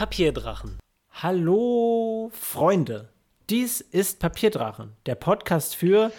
Papierdrachen. 0.00 0.80
Hallo 1.12 2.32
Freunde, 2.32 3.10
dies 3.50 3.82
ist 3.82 4.18
Papierdrachen, 4.18 4.92
der 5.04 5.14
Podcast 5.14 5.76
für 5.76 6.10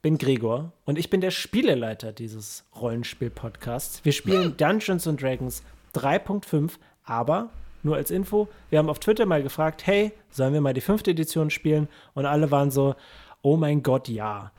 bin 0.00 0.16
Gregor 0.16 0.70
und 0.84 0.96
ich 0.96 1.10
bin 1.10 1.20
der 1.20 1.32
Spieleleiter 1.32 2.12
dieses 2.12 2.62
Rollenspiel-Podcasts. 2.80 4.04
Wir 4.04 4.12
spielen 4.12 4.56
Dungeons 4.56 5.08
and 5.08 5.20
Dragons 5.20 5.64
3.5, 5.96 6.74
aber 7.02 7.50
nur 7.82 7.96
als 7.96 8.12
Info, 8.12 8.46
wir 8.70 8.78
haben 8.78 8.88
auf 8.88 9.00
Twitter 9.00 9.26
mal 9.26 9.42
gefragt, 9.42 9.88
hey, 9.88 10.12
sollen 10.30 10.52
wir 10.52 10.60
mal 10.60 10.72
die 10.72 10.80
fünfte 10.80 11.10
Edition 11.10 11.50
spielen? 11.50 11.88
Und 12.14 12.26
alle 12.26 12.52
waren 12.52 12.70
so, 12.70 12.94
oh 13.42 13.56
mein 13.56 13.82
Gott, 13.82 14.06
ja. 14.06 14.52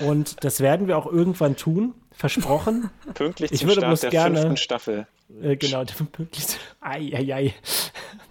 Und 0.00 0.42
das 0.42 0.60
werden 0.60 0.88
wir 0.88 0.96
auch 0.96 1.04
irgendwann 1.04 1.56
tun, 1.56 1.92
versprochen. 2.14 2.90
Pünktlich 3.14 3.52
Ich 3.52 3.60
zum 3.60 3.68
würde 3.68 3.80
Start 3.80 3.90
bloß 3.90 4.00
der 4.00 4.10
gerne- 4.10 4.36
fünften 4.40 4.56
Staffel. 4.56 5.06
Äh, 5.42 5.56
genau, 5.56 5.84
der 5.84 5.94
pünktlich. 6.12 6.46
Ei, 6.80 7.10
ei, 7.14 7.34
ei. 7.34 7.54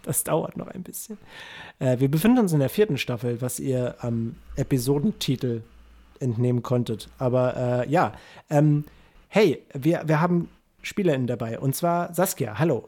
Das 0.03 0.23
dauert 0.23 0.57
noch 0.57 0.67
ein 0.67 0.83
bisschen. 0.83 1.17
Äh, 1.79 1.99
wir 1.99 2.09
befinden 2.09 2.39
uns 2.39 2.53
in 2.53 2.59
der 2.59 2.69
vierten 2.69 2.97
Staffel, 2.97 3.41
was 3.41 3.59
ihr 3.59 3.95
am 3.99 4.35
Episodentitel 4.55 5.61
entnehmen 6.19 6.61
konntet. 6.63 7.09
Aber 7.17 7.55
äh, 7.85 7.89
ja, 7.89 8.13
ähm, 8.49 8.85
hey, 9.29 9.63
wir, 9.73 10.03
wir 10.05 10.21
haben 10.21 10.49
SpielerInnen 10.83 11.27
dabei. 11.27 11.59
Und 11.59 11.75
zwar 11.75 12.13
Saskia, 12.13 12.59
hallo. 12.59 12.87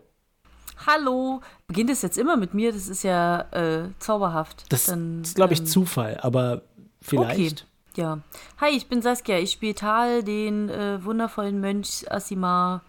Hallo. 0.85 1.41
Beginnt 1.67 1.89
es 1.89 2.01
jetzt 2.01 2.17
immer 2.17 2.35
mit 2.35 2.53
mir? 2.53 2.71
Das 2.73 2.87
ist 2.87 3.03
ja 3.03 3.41
äh, 3.51 3.89
zauberhaft. 3.99 4.65
Das 4.69 4.85
Dann, 4.85 5.21
ist, 5.21 5.35
glaube 5.35 5.53
ich, 5.53 5.59
ähm, 5.59 5.65
Zufall, 5.65 6.17
aber 6.21 6.63
vielleicht. 7.01 7.61
Okay. 7.63 7.69
Ja. 7.95 8.19
Hi, 8.59 8.69
ich 8.75 8.87
bin 8.87 9.01
Saskia. 9.01 9.37
Ich 9.39 9.51
spiele 9.51 9.75
Tal, 9.75 10.23
den 10.23 10.69
äh, 10.69 11.03
wundervollen 11.03 11.59
Mönch 11.59 12.05
Asimar. 12.11 12.81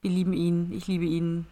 Wir 0.00 0.10
lieben 0.10 0.32
ihn. 0.32 0.72
Ich 0.72 0.86
liebe 0.86 1.04
ihn. 1.04 1.46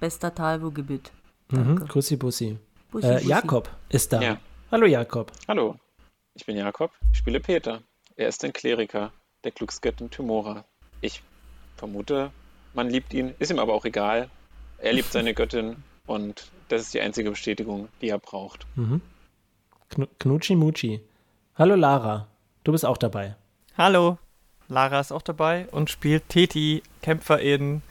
Bester 0.00 0.34
Tal, 0.34 0.62
wo 0.62 0.70
gebit. 0.70 1.12
Mhm, 1.50 1.56
Danke. 1.76 1.86
Kussi 1.86 2.16
Bussi. 2.16 2.58
Bussi, 2.90 3.06
Äh, 3.06 3.14
Bussi. 3.14 3.28
Jakob 3.28 3.70
ist 3.88 4.12
da. 4.12 4.20
Ja. 4.20 4.38
Hallo 4.70 4.86
Jakob. 4.86 5.32
Hallo, 5.48 5.76
ich 6.34 6.44
bin 6.44 6.56
Jakob, 6.56 6.90
ich 7.12 7.18
spiele 7.18 7.38
Peter. 7.40 7.80
Er 8.16 8.28
ist 8.28 8.44
ein 8.44 8.52
Kleriker 8.52 9.12
der 9.44 9.52
Glücksgöttin 9.52 10.10
Tymora. 10.10 10.64
Ich 11.00 11.22
vermute, 11.76 12.32
man 12.74 12.90
liebt 12.90 13.14
ihn, 13.14 13.34
ist 13.38 13.50
ihm 13.50 13.58
aber 13.60 13.72
auch 13.74 13.84
egal. 13.84 14.28
Er 14.78 14.92
liebt 14.92 15.12
seine 15.12 15.32
Göttin 15.34 15.76
und 16.06 16.50
das 16.68 16.82
ist 16.82 16.94
die 16.94 17.00
einzige 17.00 17.30
Bestätigung, 17.30 17.88
die 18.00 18.08
er 18.08 18.18
braucht. 18.18 18.66
Knu 19.90 20.06
Knutschi 20.18 20.56
Mutschi. 20.56 21.00
Hallo 21.56 21.76
Lara. 21.76 22.26
Du 22.64 22.72
bist 22.72 22.84
auch 22.84 22.96
dabei. 22.96 23.36
Hallo, 23.78 24.18
Lara 24.66 24.98
ist 24.98 25.12
auch 25.12 25.22
dabei 25.22 25.68
und 25.70 25.88
spielt 25.88 26.28
Teti, 26.28 26.82
Kämpferin, 27.00 27.82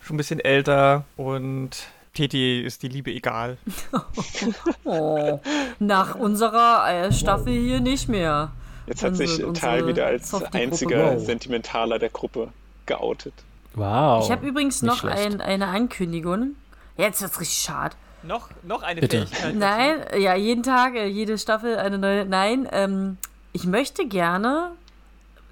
schon 0.00 0.14
ein 0.14 0.16
bisschen 0.16 0.40
älter 0.40 1.04
und 1.18 1.88
Teti 2.14 2.62
ist 2.62 2.82
die 2.82 2.88
Liebe 2.88 3.10
egal. 3.10 3.58
Oh, 4.84 5.38
nach 5.78 6.14
unserer 6.14 6.90
äh, 6.90 7.12
Staffel 7.12 7.52
hier 7.52 7.80
nicht 7.80 8.08
mehr. 8.08 8.52
Jetzt 8.86 9.02
hat 9.02 9.16
sich 9.16 9.42
Tal 9.52 9.86
wieder 9.86 10.06
als 10.06 10.32
einziger 10.54 11.12
Wow. 11.16 11.22
Sentimentaler 11.26 11.98
der 11.98 12.08
Gruppe 12.08 12.48
geoutet. 12.86 13.34
Wow. 13.74 14.24
Ich 14.24 14.30
habe 14.30 14.46
übrigens 14.46 14.80
nicht 14.80 15.02
noch 15.02 15.10
ein, 15.10 15.42
eine 15.42 15.66
Ankündigung. 15.66 16.56
Jetzt 16.96 17.20
wird's 17.20 17.38
richtig 17.38 17.58
schade. 17.58 17.96
Noch, 18.22 18.48
noch 18.62 18.82
eine 18.82 19.00
Bitte. 19.00 19.26
Fähigkeit. 19.26 19.54
Nein, 19.54 20.04
ja, 20.18 20.34
jeden 20.34 20.62
Tag, 20.62 20.94
äh, 20.94 21.06
jede 21.06 21.38
Staffel 21.38 21.76
eine 21.76 21.98
neue. 21.98 22.24
Nein, 22.24 22.68
ähm, 22.72 23.16
ich 23.52 23.64
möchte 23.64 24.06
gerne, 24.06 24.72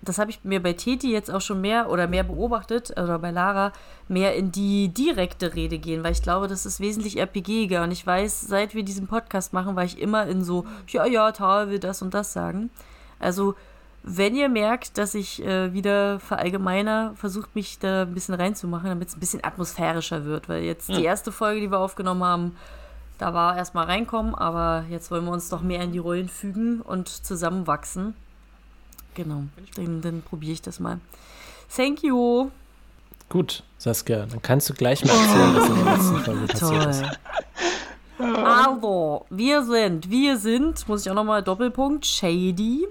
das 0.03 0.19
habe 0.19 0.31
ich 0.31 0.45
mir 0.45 0.63
bei 0.63 0.73
Teti 0.73 1.13
jetzt 1.13 1.31
auch 1.31 1.41
schon 1.41 1.61
mehr 1.61 1.91
oder 1.91 2.07
mehr 2.07 2.25
beobachtet, 2.25 2.91
oder 2.91 3.19
bei 3.19 3.31
Lara, 3.31 3.73
mehr 4.09 4.35
in 4.35 4.53
die 4.53 4.89
direkte 4.89 5.55
Rede 5.55 5.79
gehen, 5.79 6.03
weil 6.05 6.13
ich 6.13 6.23
glaube, 6.23 6.49
das 6.49 6.67
ist 6.67 6.81
wesentlich 6.81 7.19
RPGiger. 7.19 7.83
Und 7.83 7.93
ich 7.93 8.07
weiß, 8.07 8.43
seit 8.43 8.75
wir 8.75 8.83
diesen 8.83 9.07
Podcast 9.07 9.53
machen, 9.53 9.77
war 9.77 9.85
ich 9.85 9.99
immer 10.01 10.27
in 10.27 10.45
so, 10.45 10.67
ja, 10.89 11.07
ja, 11.07 11.33
Tal 11.33 11.71
will 11.71 11.79
das 11.79 12.03
und 12.03 12.15
das 12.15 12.33
sagen. 12.33 12.71
Also, 13.19 13.55
wenn 14.09 14.37
ihr 14.37 14.49
merkt, 14.49 14.99
dass 14.99 15.15
ich 15.15 15.45
äh, 15.45 15.73
wieder 15.73 16.21
verallgemeiner, 16.21 17.13
versucht 17.17 17.57
mich 17.57 17.81
da 17.81 18.03
ein 18.03 18.15
bisschen 18.15 18.37
reinzumachen, 18.37 18.89
damit 18.89 19.09
es 19.09 19.17
ein 19.17 19.21
bisschen 19.21 19.43
atmosphärischer 19.43 20.25
wird, 20.25 20.49
weil 20.49 20.63
jetzt 20.63 20.89
die 20.89 21.03
erste 21.03 21.33
Folge, 21.33 21.61
die 21.61 21.73
wir 21.73 21.81
aufgenommen 21.81 22.23
haben, 22.23 22.57
da 23.19 23.35
war 23.35 23.57
erstmal 23.57 23.87
reinkommen, 23.87 24.37
aber 24.37 24.85
jetzt 24.91 25.11
wollen 25.11 25.25
wir 25.25 25.33
uns 25.33 25.49
doch 25.49 25.61
mehr 25.61 25.83
in 25.83 25.91
die 25.91 25.99
Rollen 25.99 26.29
fügen 26.29 26.83
und 26.83 27.09
zusammenwachsen. 27.09 28.15
Genau, 29.15 29.43
dann, 29.75 30.03
dann 30.03 30.23
probiere 30.23 30.53
ich 30.53 30.63
das 30.63 30.79
mal. 30.79 31.01
Thank 31.75 32.05
you. 32.05 32.51
Gut, 33.29 33.65
Saskia, 33.77 34.27
dann 34.27 34.41
kannst 34.41 34.71
du 34.71 34.75
gleich 34.75 35.05
mal 35.05 35.11
erzählen, 35.11 35.57
was 35.57 35.69
in 35.69 35.75
der 35.75 35.95
letzten 35.97 36.21
Folge 36.21 36.47
passiert 36.47 36.87
ist. 36.87 37.01
Toll. 37.01 37.11
Also, 38.19 39.27
wir 39.29 39.63
sind, 39.63 40.09
wir 40.09 40.39
sind, 40.39 40.89
muss 40.89 41.05
ich 41.05 41.11
auch 41.11 41.15
nochmal 41.15 41.43
Doppelpunkt, 41.43 42.07
Shady, 42.07 42.87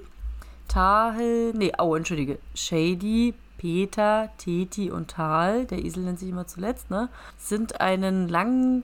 Tahel, 0.68 1.54
nee, 1.54 1.72
oh, 1.78 1.96
entschuldige, 1.96 2.40
Shady, 2.54 3.34
Peter, 3.58 4.30
Teti 4.38 4.92
und 4.92 5.10
Tal, 5.12 5.66
der 5.66 5.84
Esel 5.84 6.04
nennt 6.04 6.20
sich 6.20 6.30
immer 6.30 6.48
zuletzt, 6.48 6.92
ne, 6.92 7.10
sind 7.38 7.82
einen 7.82 8.28
langen, 8.28 8.84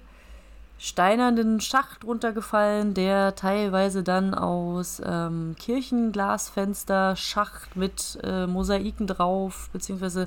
steinernen 0.80 1.62
Schacht 1.62 2.04
runtergefallen, 2.04 2.94
der 2.94 3.36
teilweise 3.36 4.02
dann 4.02 4.34
aus 4.34 5.02
ähm, 5.06 5.56
Kirchenglasfenster, 5.60 7.16
Schacht 7.16 7.76
mit 7.76 8.18
äh, 8.24 8.48
Mosaiken 8.48 9.06
drauf, 9.06 9.70
beziehungsweise 9.72 10.26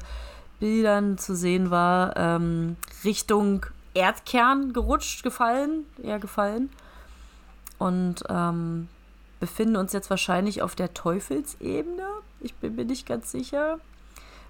Bildern 0.60 1.18
zu 1.18 1.34
sehen 1.34 1.70
war, 1.70 2.16
ähm, 2.16 2.76
Richtung 3.02 3.66
Erdkern 3.94 4.72
gerutscht, 4.72 5.22
gefallen, 5.22 5.84
eher 6.02 6.18
gefallen. 6.18 6.70
Und 7.78 8.22
ähm, 8.28 8.88
befinden 9.40 9.76
uns 9.76 9.92
jetzt 9.92 10.10
wahrscheinlich 10.10 10.62
auf 10.62 10.74
der 10.74 10.94
Teufelsebene. 10.94 12.06
Ich 12.40 12.54
bin 12.54 12.76
mir 12.76 12.84
nicht 12.84 13.06
ganz 13.06 13.30
sicher. 13.30 13.78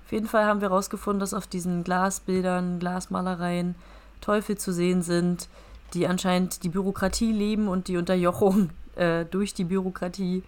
Auf 0.04 0.12
jeden 0.12 0.26
Fall 0.26 0.44
haben 0.44 0.60
wir 0.60 0.68
herausgefunden, 0.68 1.20
dass 1.20 1.34
auf 1.34 1.46
diesen 1.46 1.82
Glasbildern, 1.84 2.78
Glasmalereien 2.78 3.74
Teufel 4.20 4.58
zu 4.58 4.72
sehen 4.72 5.02
sind, 5.02 5.48
die 5.94 6.06
anscheinend 6.06 6.62
die 6.62 6.68
Bürokratie 6.68 7.32
leben 7.32 7.68
und 7.68 7.88
die 7.88 7.96
Unterjochung 7.96 8.70
äh, 8.96 9.24
durch 9.24 9.54
die 9.54 9.64
Bürokratie. 9.64 10.42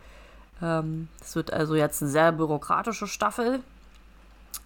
Ähm, 0.63 1.09
das 1.19 1.37
wird 1.37 1.53
also 1.53 1.75
jetzt 1.75 2.03
eine 2.03 2.11
sehr 2.11 2.33
bürokratische 2.33 3.07
Staffel. 3.07 3.61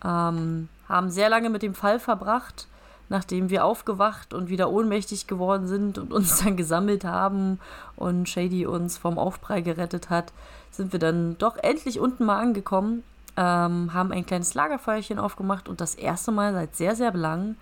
Ähm, 0.04 0.68
haben 0.88 1.10
sehr 1.10 1.28
lange 1.28 1.50
mit 1.50 1.62
dem 1.62 1.74
Fall 1.74 2.00
verbracht, 2.00 2.66
nachdem 3.10 3.50
wir 3.50 3.64
aufgewacht 3.64 4.32
und 4.32 4.48
wieder 4.48 4.70
ohnmächtig 4.70 5.26
geworden 5.26 5.66
sind 5.66 5.98
und 5.98 6.12
uns 6.12 6.38
dann 6.44 6.56
gesammelt 6.56 7.04
haben 7.04 7.60
und 7.96 8.28
Shady 8.28 8.64
uns 8.64 8.96
vom 8.96 9.18
Aufprall 9.18 9.62
gerettet 9.62 10.08
hat, 10.08 10.32
sind 10.70 10.92
wir 10.92 11.00
dann 11.00 11.36
doch 11.36 11.56
endlich 11.56 12.00
unten 12.00 12.24
mal 12.24 12.40
angekommen, 12.40 13.02
ähm, 13.36 13.92
haben 13.92 14.12
ein 14.12 14.24
kleines 14.24 14.54
Lagerfeuerchen 14.54 15.18
aufgemacht 15.18 15.68
und 15.68 15.80
das 15.80 15.96
erste 15.96 16.32
Mal 16.32 16.54
seit 16.54 16.76
sehr, 16.76 16.96
sehr 16.96 17.12
lang 17.12 17.56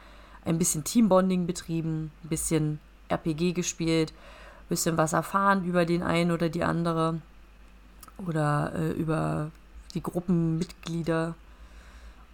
ein 0.45 0.59
bisschen 0.59 0.85
Teambonding 0.85 1.47
betrieben, 1.47 2.13
ein 2.23 2.29
bisschen 2.29 2.79
RPG 3.09 3.53
gespielt, 3.53 4.11
ein 4.11 4.69
bisschen 4.69 4.97
was 4.99 5.15
erfahren 5.15 5.65
über 5.65 5.87
den 5.87 6.03
einen 6.03 6.31
oder 6.31 6.51
die 6.51 6.63
andere 6.63 7.21
oder 8.27 8.73
äh, 8.75 8.91
über 8.93 9.51
die 9.95 10.03
Gruppenmitglieder. 10.03 11.35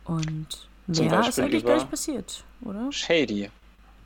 Und 0.05 0.69
Zum 0.92 1.06
ist 1.06 1.12
Beispiel 1.12 1.44
eigentlich 1.44 1.62
über- 1.62 1.70
gar 1.70 1.78
nicht 1.78 1.90
passiert, 1.90 2.44
oder? 2.62 2.92
Shady. 2.92 3.50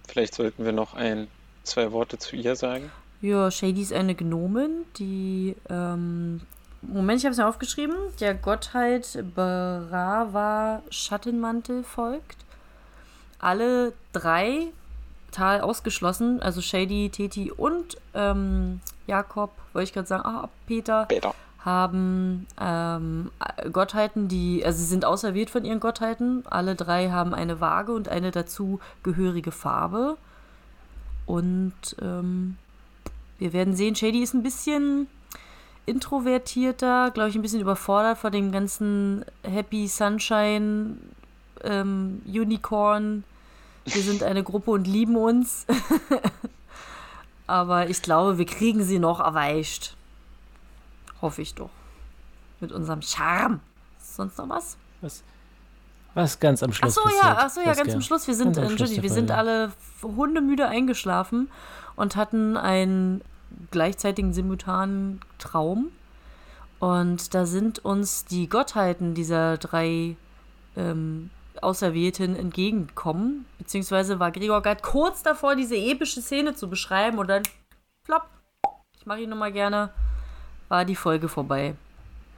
Vielleicht 0.07 0.35
sollten 0.35 0.65
wir 0.65 0.73
noch 0.73 0.95
ein, 0.95 1.29
zwei 1.65 1.93
Worte 1.93 2.19
zu 2.19 2.37
ihr 2.37 2.57
sagen. 2.57 2.91
Ja, 3.21 3.51
Shady 3.51 3.83
ist 3.83 3.93
eine 3.93 4.15
Gnomin, 4.15 4.85
die, 4.97 5.57
ähm, 5.69 6.41
Moment, 6.83 7.19
ich 7.19 7.25
habe 7.25 7.33
es 7.33 7.39
mir 7.39 7.49
aufgeschrieben, 7.49 7.97
der 8.21 8.35
Gottheit 8.35 9.19
Brava 9.35 10.83
Schattenmantel 10.91 11.83
folgt. 11.83 12.37
Alle 13.41 13.93
drei, 14.13 14.69
Tal 15.33 15.61
ausgeschlossen, 15.61 16.41
also 16.41 16.61
Shady, 16.63 17.11
Teti 17.11 17.51
und 17.51 17.97
ähm, 18.15 18.81
Jakob, 19.07 19.51
wollte 19.73 19.85
ich 19.85 19.93
gerade 19.93 20.09
sagen, 20.09 20.25
ah, 20.25 20.49
Peter, 20.67 21.05
Peter. 21.07 21.35
Haben 21.65 22.47
ähm, 22.61 23.31
Gottheiten, 23.73 24.29
die, 24.29 24.65
also 24.65 24.79
sie 24.79 24.87
sind 24.87 25.05
auserwählt 25.05 25.51
von 25.51 25.65
ihren 25.65 25.81
Gottheiten. 25.81 26.45
Alle 26.47 26.75
drei 26.75 27.11
haben 27.11 27.35
eine 27.35 27.61
Waage 27.61 27.93
und 27.93 28.09
eine 28.09 28.31
dazu 28.31 28.81
gehörige 29.03 29.51
Farbe. 29.51 30.17
Und 31.27 31.75
ähm, 32.01 32.57
wir 33.39 33.53
werden 33.53 33.75
sehen, 33.75 33.95
Shady 33.95 34.23
ist 34.23 34.35
ein 34.35 34.43
bisschen 34.43 35.09
introvertierter, 35.85 37.11
glaube 37.11 37.31
ich, 37.31 37.35
ein 37.35 37.43
bisschen 37.43 37.61
überfordert 37.61 38.19
von 38.19 38.33
dem 38.33 38.53
ganzen 38.53 39.25
Happy 39.43 39.89
Sunshine 39.89 40.97
ähm, 41.65 42.23
Unicorn. 42.27 43.25
Wir 43.85 44.03
sind 44.03 44.23
eine 44.23 44.43
Gruppe 44.43 44.71
und 44.71 44.87
lieben 44.87 45.17
uns. 45.17 45.67
Aber 47.47 47.89
ich 47.89 48.03
glaube, 48.03 48.39
wir 48.39 48.47
kriegen 48.47 48.83
sie 48.83 48.99
noch 48.99 49.21
erweicht. 49.21 49.98
Hoffe 51.21 51.43
ich 51.43 51.55
doch. 51.55 51.71
Mit 52.61 52.73
unserem 52.73 53.03
Charme. 53.03 53.61
Sonst 54.01 54.39
noch 54.39 54.49
was? 54.49 54.77
Was, 55.01 55.23
was 56.15 56.41
ganz 56.41 56.63
am 56.63 56.73
Schluss 56.73 56.95
so, 56.95 57.03
passiert. 57.03 57.23
ja, 57.23 57.37
ach 57.41 57.51
so, 57.51 57.61
ja, 57.61 57.75
ganz 57.75 57.93
zum 57.93 58.01
Schluss. 58.01 58.27
Wir 58.27 58.35
sind, 58.35 58.59
am 58.59 58.77
der 58.77 59.03
wir 59.03 59.11
sind 59.11 59.31
alle 59.31 59.73
hundemüde 60.03 60.67
eingeschlafen 60.67 61.49
und 61.97 62.17
hatten 62.17 62.57
einen 62.57 63.23
gleichzeitigen 63.71 64.33
simultanen 64.33 65.21
Traum. 65.39 65.91
Und 66.81 67.35
da 67.35 67.47
sind 67.47 67.85
uns 67.85 68.25
die 68.25 68.49
Gottheiten 68.49 69.15
dieser 69.15 69.59
drei 69.59 70.17
ähm, 70.77 71.31
Auserwählten 71.61 72.37
entgegengekommen. 72.37 73.47
Beziehungsweise 73.59 74.21
war 74.21 74.31
Gregor 74.31 74.63
gerade 74.63 74.83
kurz 74.83 75.23
davor, 75.23 75.57
diese 75.57 75.77
epische 75.77 76.23
Szene 76.23 76.55
zu 76.55 76.69
beschreiben 76.71 77.19
und 77.19 77.29
dann, 77.29 77.43
plopp, 78.05 78.29
ich 78.97 79.07
mache 79.07 79.21
ihn 79.21 79.31
nochmal 79.31 79.53
gerne, 79.53 79.93
war 80.69 80.85
die 80.85 80.97
Folge 80.97 81.29
vorbei. 81.29 81.75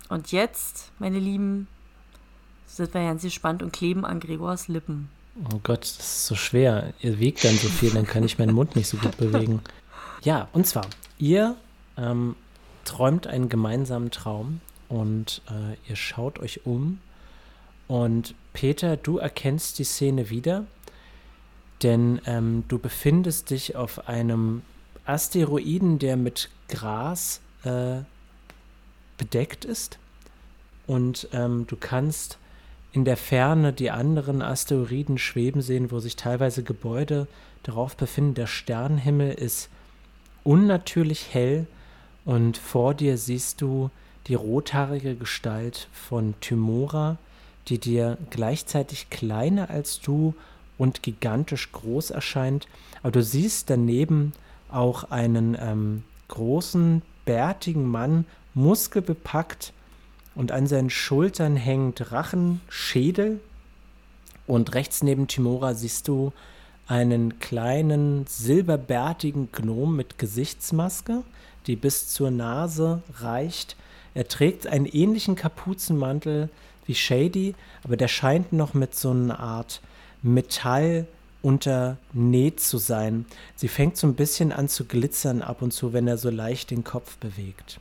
Und 0.09 0.33
jetzt, 0.33 0.91
meine 0.99 1.19
Lieben, 1.19 1.69
sind 2.67 2.95
wir 2.95 3.03
ganz 3.03 3.23
gespannt 3.23 3.63
und 3.63 3.73
kleben 3.73 4.05
an 4.05 4.21
Gregors 4.21 4.69
Lippen. 4.69 5.09
Oh 5.53 5.61
Gott, 5.63 5.83
das 5.83 5.99
ist 5.99 6.27
so 6.27 6.35
schwer. 6.35 6.93
Ihr 7.01 7.19
wiegt 7.19 7.45
dann 7.45 7.57
so 7.57 7.69
viel, 7.69 7.91
dann 7.91 8.07
kann 8.07 8.25
ich 8.25 8.39
meinen 8.39 8.55
Mund 8.55 8.77
nicht 8.77 8.89
so 8.89 8.97
gut 8.97 9.17
bewegen. 9.17 9.61
Ja, 10.23 10.49
und 10.53 10.67
zwar, 10.67 10.87
ihr 11.19 11.57
ähm, 11.97 12.37
träumt 12.85 13.27
einen 13.27 13.49
gemeinsamen 13.49 14.11
Traum 14.11 14.61
und 14.89 15.43
äh, 15.49 15.77
ihr 15.89 15.97
schaut 15.97 16.39
euch 16.41 16.67
um. 16.67 17.01
Und 17.89 18.35
Peter, 18.53 18.97
du 18.97 19.19
erkennst 19.19 19.79
die 19.79 19.85
Szene 19.85 20.31
wieder, 20.31 20.65
denn 21.83 22.21
ähm, 22.27 22.65
du 22.69 22.79
befindest 22.79 23.51
dich 23.51 23.77
auf 23.77 24.09
einem 24.09 24.63
Asteroiden, 25.07 25.99
der 25.99 26.17
mit 26.17 26.51
Gras 26.69 27.41
äh, 27.65 28.03
bedeckt 29.21 29.67
ist. 29.67 29.99
Und 30.87 31.29
ähm, 31.35 31.67
du 31.69 31.77
kannst 31.77 32.39
in 32.93 33.05
der 33.05 33.19
Ferne 33.19 33.73
die 33.73 33.91
anderen 33.91 34.41
Asteroiden 34.41 35.19
schweben 35.19 35.61
sehen, 35.61 35.91
wo 35.91 36.01
sich 36.01 36.17
teilweise 36.17 36.63
Gebäude 36.63 37.29
darauf 37.63 37.97
befinden. 37.97 38.35
Der 38.35 38.47
Sternenhimmel 38.47 39.33
ist 39.33 39.69
unnatürlich 40.43 41.35
hell 41.35 41.67
und 42.25 42.57
vor 42.57 42.95
dir 42.95 43.19
siehst 43.19 43.61
du 43.61 43.91
die 44.27 44.35
rothaarige 44.35 45.15
Gestalt 45.15 45.89
von 45.93 46.35
Tymora, 46.41 47.19
die 47.69 47.79
dir 47.79 48.17
gleichzeitig 48.31 49.11
kleiner 49.11 49.69
als 49.69 50.01
du 50.01 50.35
und 50.79 51.03
gigantisch 51.03 51.71
groß 51.73 52.11
erscheint. 52.11 52.67
Aber 53.03 53.13
du 53.13 53.23
siehst 53.23 53.69
daneben 53.69 54.33
auch 54.71 55.11
einen 55.11 55.57
ähm, 55.61 56.05
großen, 56.29 57.03
bärtigen 57.27 57.87
Mann, 57.87 58.25
muskelbepackt, 58.55 59.73
und 60.35 60.53
an 60.53 60.67
seinen 60.67 60.91
Schultern 60.91 61.57
hängt 61.57 62.01
Drachenschädel. 62.01 63.41
Und 64.47 64.75
rechts 64.75 65.03
neben 65.03 65.29
Timora 65.29 65.75
siehst 65.75 66.09
du 66.09 66.33
einen 66.87 67.39
kleinen 67.39 68.27
silberbärtigen 68.27 69.51
Gnom 69.53 69.95
mit 69.95 70.19
Gesichtsmaske, 70.19 71.23
die 71.67 71.77
bis 71.77 72.09
zur 72.09 72.31
Nase 72.31 73.03
reicht. 73.19 73.77
Er 74.15 74.29
trägt 74.29 74.67
einen 74.67 74.87
ähnlichen 74.87 75.37
Kapuzenmantel 75.37 76.49
wie 76.87 76.95
Shady, 76.95 77.55
aber 77.85 77.97
der 77.97 78.09
scheint 78.09 78.53
noch 78.53 78.75
mit 78.75 78.95
so 78.95 79.11
einer 79.11 79.39
Art 79.39 79.81
Metall 80.23 81.07
unternäht 81.43 82.61
zu 82.61 82.79
sein. 82.79 83.25
Sie 83.57 83.69
fängt 83.69 83.97
so 83.97 84.07
ein 84.07 84.15
bisschen 84.15 84.53
an 84.53 84.69
zu 84.69 84.85
glitzern 84.85 85.43
ab 85.43 85.63
und 85.63 85.73
zu, 85.73 85.93
wenn 85.93 86.09
er 86.09 86.19
so 86.19 86.31
leicht 86.31 86.71
den 86.71 86.83
Kopf 86.83 87.17
bewegt. 87.19 87.79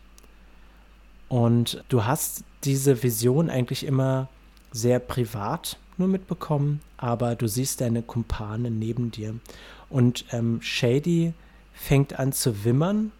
Und 1.30 1.84
du 1.90 2.06
hast 2.06 2.44
diese 2.64 3.02
Vision 3.04 3.50
eigentlich 3.50 3.86
immer 3.86 4.28
sehr 4.72 5.00
privat 5.00 5.78
nur 5.98 6.08
mitbekommen, 6.08 6.82
aber 6.98 7.36
du 7.36 7.48
siehst 7.48 7.82
deine 7.82 8.02
Kumpane 8.02 8.72
neben 8.72 9.12
dir. 9.12 9.36
Und 9.90 10.26
ähm, 10.32 10.62
Shady 10.62 11.34
fängt 11.74 12.20
an 12.20 12.32
zu 12.32 12.64
wimmern 12.64 13.12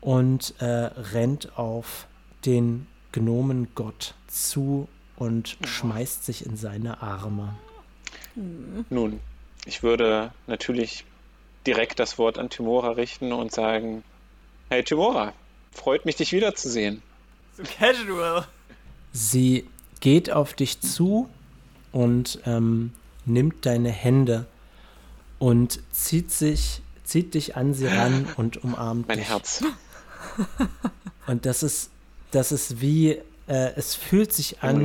und 0.00 0.54
äh, 0.60 0.64
rennt 0.66 1.58
auf 1.58 2.06
den 2.44 2.86
Gnomengott 3.12 4.14
zu 4.26 4.88
und 5.16 5.56
schmeißt 5.64 6.24
sich 6.24 6.44
in 6.44 6.56
seine 6.56 7.02
Arme. 7.02 7.54
Nun, 8.90 9.20
ich 9.64 9.82
würde 9.82 10.32
natürlich 10.46 11.04
direkt 11.66 12.00
das 12.00 12.18
Wort 12.18 12.38
an 12.38 12.50
Timora 12.50 12.90
richten 12.90 13.32
und 13.32 13.52
sagen: 13.52 14.02
Hey 14.68 14.82
Timora, 14.82 15.32
freut 15.72 16.04
mich, 16.04 16.16
dich 16.16 16.32
wiederzusehen. 16.32 17.02
So 17.56 17.62
casual. 17.62 18.46
Sie 19.12 19.66
geht 20.00 20.30
auf 20.30 20.54
dich 20.54 20.80
zu 20.80 21.28
und 21.92 22.40
ähm, 22.46 22.92
nimmt 23.26 23.64
deine 23.64 23.90
Hände 23.90 24.46
und 25.38 25.80
zieht 25.92 26.30
sich, 26.30 26.82
zieht 27.04 27.34
dich 27.34 27.56
an 27.56 27.74
sie 27.74 27.86
ran 27.86 28.26
und 28.36 28.62
umarmt 28.64 29.08
Mein 29.08 29.18
dich. 29.18 29.28
Herz. 29.28 29.62
Und 31.26 31.46
das 31.46 31.62
ist, 31.62 31.90
das 32.32 32.52
ist 32.52 32.80
wie, 32.82 33.12
äh, 33.46 33.72
es 33.76 33.94
fühlt 33.94 34.32
sich 34.32 34.62
an, 34.62 34.84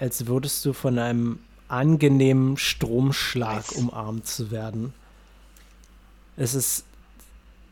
als 0.00 0.26
würdest 0.26 0.64
du 0.64 0.72
von 0.72 0.98
einem 0.98 1.38
angenehmen 1.68 2.56
Stromschlag 2.56 3.68
Nice. 3.68 3.72
umarmt 3.72 4.26
zu 4.26 4.50
werden. 4.50 4.94
Es 6.36 6.54
ist 6.54 6.84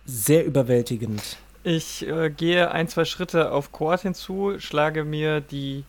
sehr 0.05 0.45
überwältigend. 0.45 1.39
Ich 1.65 2.07
äh, 2.07 2.29
gehe 2.29 2.71
ein, 2.71 2.89
zwei 2.89 3.07
Schritte 3.07 3.51
auf 3.51 3.73
Quad 3.73 4.03
hinzu, 4.03 4.57
schlage 4.59 5.03
mir 5.03 5.41
die 5.41 5.85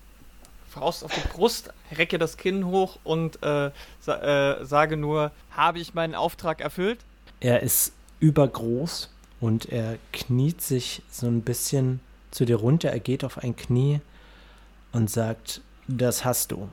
Faust 0.69 1.03
auf 1.03 1.13
die 1.13 1.27
Brust, 1.27 1.73
recke 1.91 2.17
das 2.17 2.37
Kinn 2.37 2.65
hoch 2.65 2.97
und 3.03 3.43
äh, 3.43 3.71
sa 3.99 4.61
äh, 4.61 4.65
sage 4.65 4.95
nur, 4.95 5.31
habe 5.51 5.79
ich 5.79 5.93
meinen 5.93 6.15
Auftrag 6.15 6.61
erfüllt? 6.61 6.99
Er 7.41 7.61
ist 7.61 7.91
übergroß 8.21 9.09
und 9.41 9.65
er 9.65 9.97
kniet 10.13 10.61
sich 10.61 11.01
so 11.11 11.27
ein 11.27 11.41
bisschen 11.41 11.99
zu 12.31 12.45
dir 12.45 12.55
runter. 12.55 12.91
Er 12.91 13.01
geht 13.01 13.25
auf 13.25 13.37
ein 13.37 13.57
Knie 13.57 13.99
und 14.93 15.09
sagt, 15.09 15.59
das 15.89 16.23
hast 16.23 16.51
du. 16.51 16.69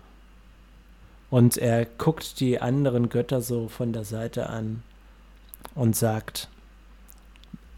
Und 1.28 1.56
er 1.56 1.86
guckt 1.86 2.38
die 2.38 2.60
anderen 2.60 3.08
Götter 3.08 3.40
so 3.40 3.66
von 3.66 3.92
der 3.92 4.04
Seite 4.04 4.48
an 4.48 4.84
und 5.74 5.96
sagt, 5.96 6.48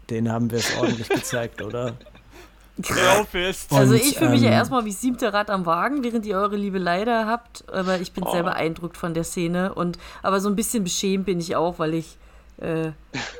den 0.09 0.31
haben 0.31 0.51
wir 0.51 0.59
es 0.59 0.75
ordentlich 0.77 1.09
gezeigt, 1.09 1.61
oder? 1.61 1.93
Graufist. 2.81 3.71
Und, 3.71 3.77
Also 3.77 3.93
ich 3.93 4.17
fühle 4.17 4.31
mich 4.31 4.41
ja 4.41 4.49
ähm, 4.49 4.53
erstmal 4.55 4.83
wie 4.85 4.91
siebte 4.91 5.31
Rad 5.33 5.49
am 5.49 5.65
Wagen, 5.65 6.03
während 6.03 6.25
ihr 6.25 6.35
eure 6.37 6.57
liebe 6.57 6.77
Leider 6.77 7.25
habt, 7.25 7.63
aber 7.71 7.99
ich 8.01 8.11
bin 8.11 8.23
Oh. 8.25 8.31
sehr 8.31 8.43
beeindruckt 8.43 8.97
von 8.97 9.13
der 9.13 9.23
Szene 9.23 9.73
und 9.73 9.97
aber 10.23 10.41
so 10.41 10.49
ein 10.49 10.55
bisschen 10.55 10.83
beschämt 10.83 11.25
bin 11.25 11.39
ich 11.39 11.55
auch, 11.55 11.79
weil 11.79 11.93
ich 11.93 12.17
äh, 12.57 12.91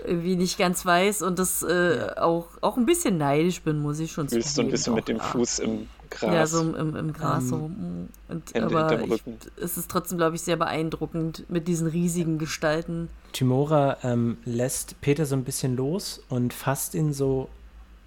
irgendwie 0.06 0.36
nicht 0.36 0.58
ganz 0.58 0.86
weiß 0.86 1.22
und 1.22 1.40
das 1.40 1.64
äh, 1.64 2.08
auch, 2.18 2.48
auch 2.62 2.78
ein 2.78 2.86
bisschen 2.86 3.18
neidisch 3.18 3.62
bin, 3.62 3.82
muss 3.82 4.00
ich 4.00 4.12
schon 4.12 4.30
Fühlst 4.30 4.58
du 4.58 4.62
ein 4.62 4.72
bisschen 4.72 4.94
mit 4.94 5.08
dem 5.08 5.18
ja. 5.18 5.24
Fuß 5.24 5.60
im 5.60 5.90
Gras. 6.20 6.34
Ja, 6.34 6.48
so 6.48 6.62
im, 6.62 6.96
im, 6.96 7.14
Gras 7.14 7.44
Ähm, 7.44 7.50
so. 7.50 7.58
mm. 7.68 8.10
Und, 8.30 8.54
Hände 8.54 8.78
aber 8.78 9.02
ich, 9.04 9.24
es 9.62 9.78
ist 9.78 9.90
trotzdem, 9.92 10.18
glaube 10.18 10.36
ich, 10.36 10.42
sehr 10.42 10.56
beeindruckend 10.58 11.46
mit 11.50 11.68
diesen 11.68 11.88
riesigen 11.88 12.38
Gestalten. 12.38 13.10
Timora 13.34 13.98
ähm, 14.04 14.38
lässt 14.46 15.00
Peter 15.02 15.26
so 15.26 15.36
ein 15.36 15.44
bisschen 15.44 15.76
los 15.76 16.22
und 16.30 16.54
fasst 16.54 16.96
ihn 16.96 17.14
so 17.14 17.50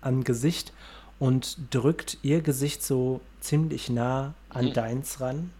am 0.01 0.25
Gesicht 0.25 0.73
und 1.19 1.59
drückt 1.71 2.19
ihr 2.23 2.41
Gesicht 2.41 2.83
so 2.83 3.21
ziemlich 3.41 3.91
nah 3.91 4.35
an 4.51 4.67
Mhm. 4.67 4.73
deins 4.73 5.21
ran, 5.21 5.51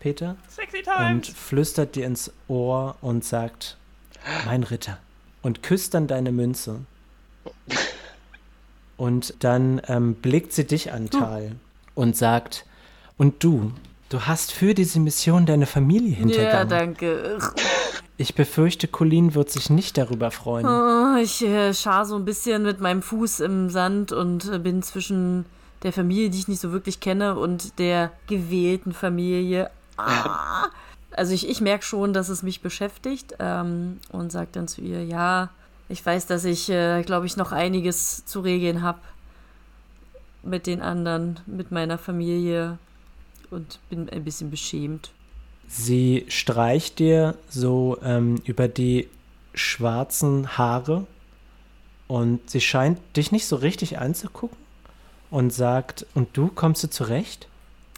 Peter, 0.00 0.36
Sexy 0.48 0.78
und 0.78 0.84
Times. 0.84 1.28
flüstert 1.30 1.94
dir 1.96 2.06
ins 2.06 2.30
Ohr 2.48 2.96
und 3.00 3.24
sagt, 3.24 3.76
mein 4.46 4.62
Ritter, 4.62 4.98
und 5.42 5.62
küsst 5.62 5.94
dann 5.94 6.06
deine 6.06 6.32
Münze. 6.32 6.80
Und 8.96 9.34
dann 9.40 9.82
ähm, 9.88 10.14
blickt 10.14 10.52
sie 10.52 10.64
dich 10.66 10.92
an, 10.92 11.10
Tal, 11.10 11.56
und 11.94 12.16
sagt, 12.16 12.64
und 13.16 13.42
du, 13.44 13.72
du 14.08 14.22
hast 14.22 14.52
für 14.52 14.74
diese 14.74 15.00
Mission 15.00 15.46
deine 15.46 15.66
Familie 15.66 16.10
Ja, 16.10 16.16
hintergangen. 16.18 16.68
danke. 16.68 17.38
ich 18.16 18.34
befürchte, 18.34 18.88
Colleen 18.88 19.34
wird 19.34 19.50
sich 19.50 19.70
nicht 19.70 19.96
darüber 19.98 20.30
freuen. 20.30 20.66
Oh, 20.66 21.16
ich 21.20 21.42
äh, 21.44 21.72
schar 21.74 22.06
so 22.06 22.16
ein 22.16 22.24
bisschen 22.24 22.62
mit 22.62 22.80
meinem 22.80 23.02
Fuß 23.02 23.40
im 23.40 23.70
Sand 23.70 24.12
und 24.12 24.50
äh, 24.52 24.58
bin 24.58 24.82
zwischen 24.82 25.46
der 25.82 25.92
Familie, 25.92 26.30
die 26.30 26.38
ich 26.38 26.48
nicht 26.48 26.60
so 26.60 26.72
wirklich 26.72 27.00
kenne, 27.00 27.36
und 27.38 27.78
der 27.78 28.10
gewählten 28.26 28.92
Familie. 28.92 29.70
Ah. 29.96 30.66
Also 31.10 31.32
ich, 31.34 31.48
ich 31.48 31.60
merke 31.60 31.84
schon, 31.84 32.12
dass 32.12 32.28
es 32.28 32.42
mich 32.42 32.60
beschäftigt 32.62 33.36
ähm, 33.38 33.98
und 34.10 34.32
sage 34.32 34.48
dann 34.52 34.66
zu 34.66 34.80
ihr, 34.80 35.04
ja, 35.04 35.50
ich 35.88 36.04
weiß, 36.04 36.26
dass 36.26 36.44
ich, 36.44 36.70
äh, 36.70 37.02
glaube 37.02 37.26
ich, 37.26 37.36
noch 37.36 37.52
einiges 37.52 38.24
zu 38.24 38.40
regeln 38.40 38.82
habe 38.82 38.98
mit 40.44 40.66
den 40.66 40.80
anderen, 40.80 41.40
mit 41.46 41.70
meiner 41.70 41.98
Familie 41.98 42.78
und 43.50 43.78
bin 43.88 44.08
ein 44.10 44.24
bisschen 44.24 44.50
beschämt. 44.50 45.10
Sie 45.66 46.26
streicht 46.28 46.98
dir 46.98 47.36
so 47.48 47.98
ähm, 48.02 48.40
über 48.44 48.68
die 48.68 49.08
schwarzen 49.54 50.58
Haare 50.58 51.06
und 52.06 52.50
sie 52.50 52.60
scheint 52.60 52.98
dich 53.16 53.32
nicht 53.32 53.46
so 53.46 53.56
richtig 53.56 53.98
anzugucken 53.98 54.58
und 55.30 55.52
sagt, 55.52 56.06
und 56.14 56.36
du 56.36 56.48
kommst 56.48 56.84
du 56.84 56.90
zurecht? 56.90 57.48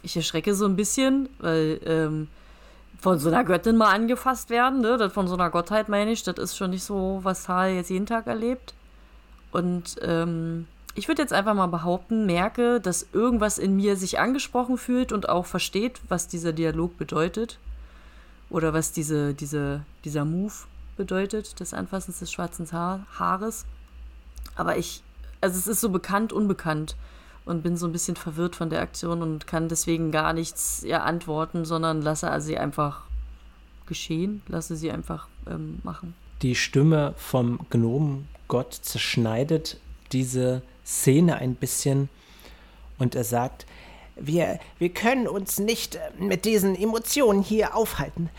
ich 0.07 0.15
erschrecke 0.15 0.55
so 0.55 0.65
ein 0.65 0.75
bisschen, 0.75 1.29
weil 1.39 1.79
ähm, 1.85 2.27
von 2.99 3.19
so 3.19 3.29
einer 3.29 3.43
Göttin 3.43 3.77
mal 3.77 3.93
angefasst 3.93 4.49
werden, 4.49 4.81
ne? 4.81 4.97
Das 4.97 5.13
von 5.13 5.27
so 5.27 5.35
einer 5.35 5.49
Gottheit 5.49 5.89
meine 5.89 6.11
ich, 6.11 6.23
das 6.23 6.37
ist 6.37 6.57
schon 6.57 6.71
nicht 6.71 6.83
so, 6.83 7.19
was 7.23 7.43
Tal 7.43 7.71
jetzt 7.71 7.89
jeden 7.89 8.05
Tag 8.05 8.27
erlebt. 8.27 8.73
Und 9.51 9.95
ähm, 10.01 10.67
ich 10.97 11.07
würde 11.07 11.21
jetzt 11.21 11.31
einfach 11.31 11.53
mal 11.53 11.67
behaupten, 11.67 12.25
merke, 12.25 12.81
dass 12.81 13.07
irgendwas 13.13 13.59
in 13.59 13.75
mir 13.75 13.95
sich 13.95 14.19
angesprochen 14.19 14.79
fühlt 14.79 15.11
und 15.11 15.29
auch 15.29 15.45
versteht, 15.45 16.01
was 16.09 16.27
dieser 16.27 16.53
Dialog 16.53 16.97
bedeutet. 16.97 17.59
Oder 18.49 18.73
was 18.73 18.93
diese, 18.93 19.35
diese, 19.35 19.81
dieser 20.05 20.25
Move 20.25 20.53
bedeutet, 20.95 21.59
des 21.59 21.75
Anfassens 21.75 22.17
des 22.17 22.31
schwarzen 22.31 22.71
Haar 22.71 23.05
Haares. 23.19 23.65
Aber 24.55 24.77
ich, 24.77 25.03
also 25.39 25.59
es 25.59 25.67
ist 25.67 25.81
so 25.81 25.89
bekannt, 25.89 26.33
unbekannt 26.33 26.95
und 27.45 27.61
bin 27.61 27.77
so 27.77 27.85
ein 27.85 27.91
bisschen 27.91 28.15
verwirrt 28.15 28.55
von 28.55 28.71
der 28.71 28.81
Aktion 28.81 29.21
und 29.21 29.45
kann 29.45 29.69
deswegen 29.69 30.11
gar 30.11 30.33
nichts 30.33 30.81
ihr 30.83 31.03
antworten, 31.03 31.63
sondern 31.63 32.01
lasse 32.01 32.31
sie 32.41 32.57
einfach 32.57 33.03
geschehen, 33.85 34.41
lasse 34.47 34.75
sie 34.75 34.89
einfach 34.91 35.27
ähm, 35.47 35.77
machen. 35.83 36.15
Die 36.41 36.55
Stimme 36.55 37.13
vom 37.17 37.59
Gnomengott 37.69 38.73
zerschneidet 38.73 39.79
diese 40.11 40.63
Szene 40.87 41.35
ein 41.35 41.55
bisschen 41.55 42.09
und 42.97 43.13
er 43.13 43.25
sagt, 43.25 43.65
wir, 44.19 44.59
wir 44.79 44.89
können 44.89 45.27
uns 45.27 45.59
nicht 45.59 45.95
äh, 45.95 45.99
mit 46.17 46.45
diesen 46.45 46.75
Emotionen 46.75 47.43
hier 47.43 47.75
aufhalten. 47.75 48.29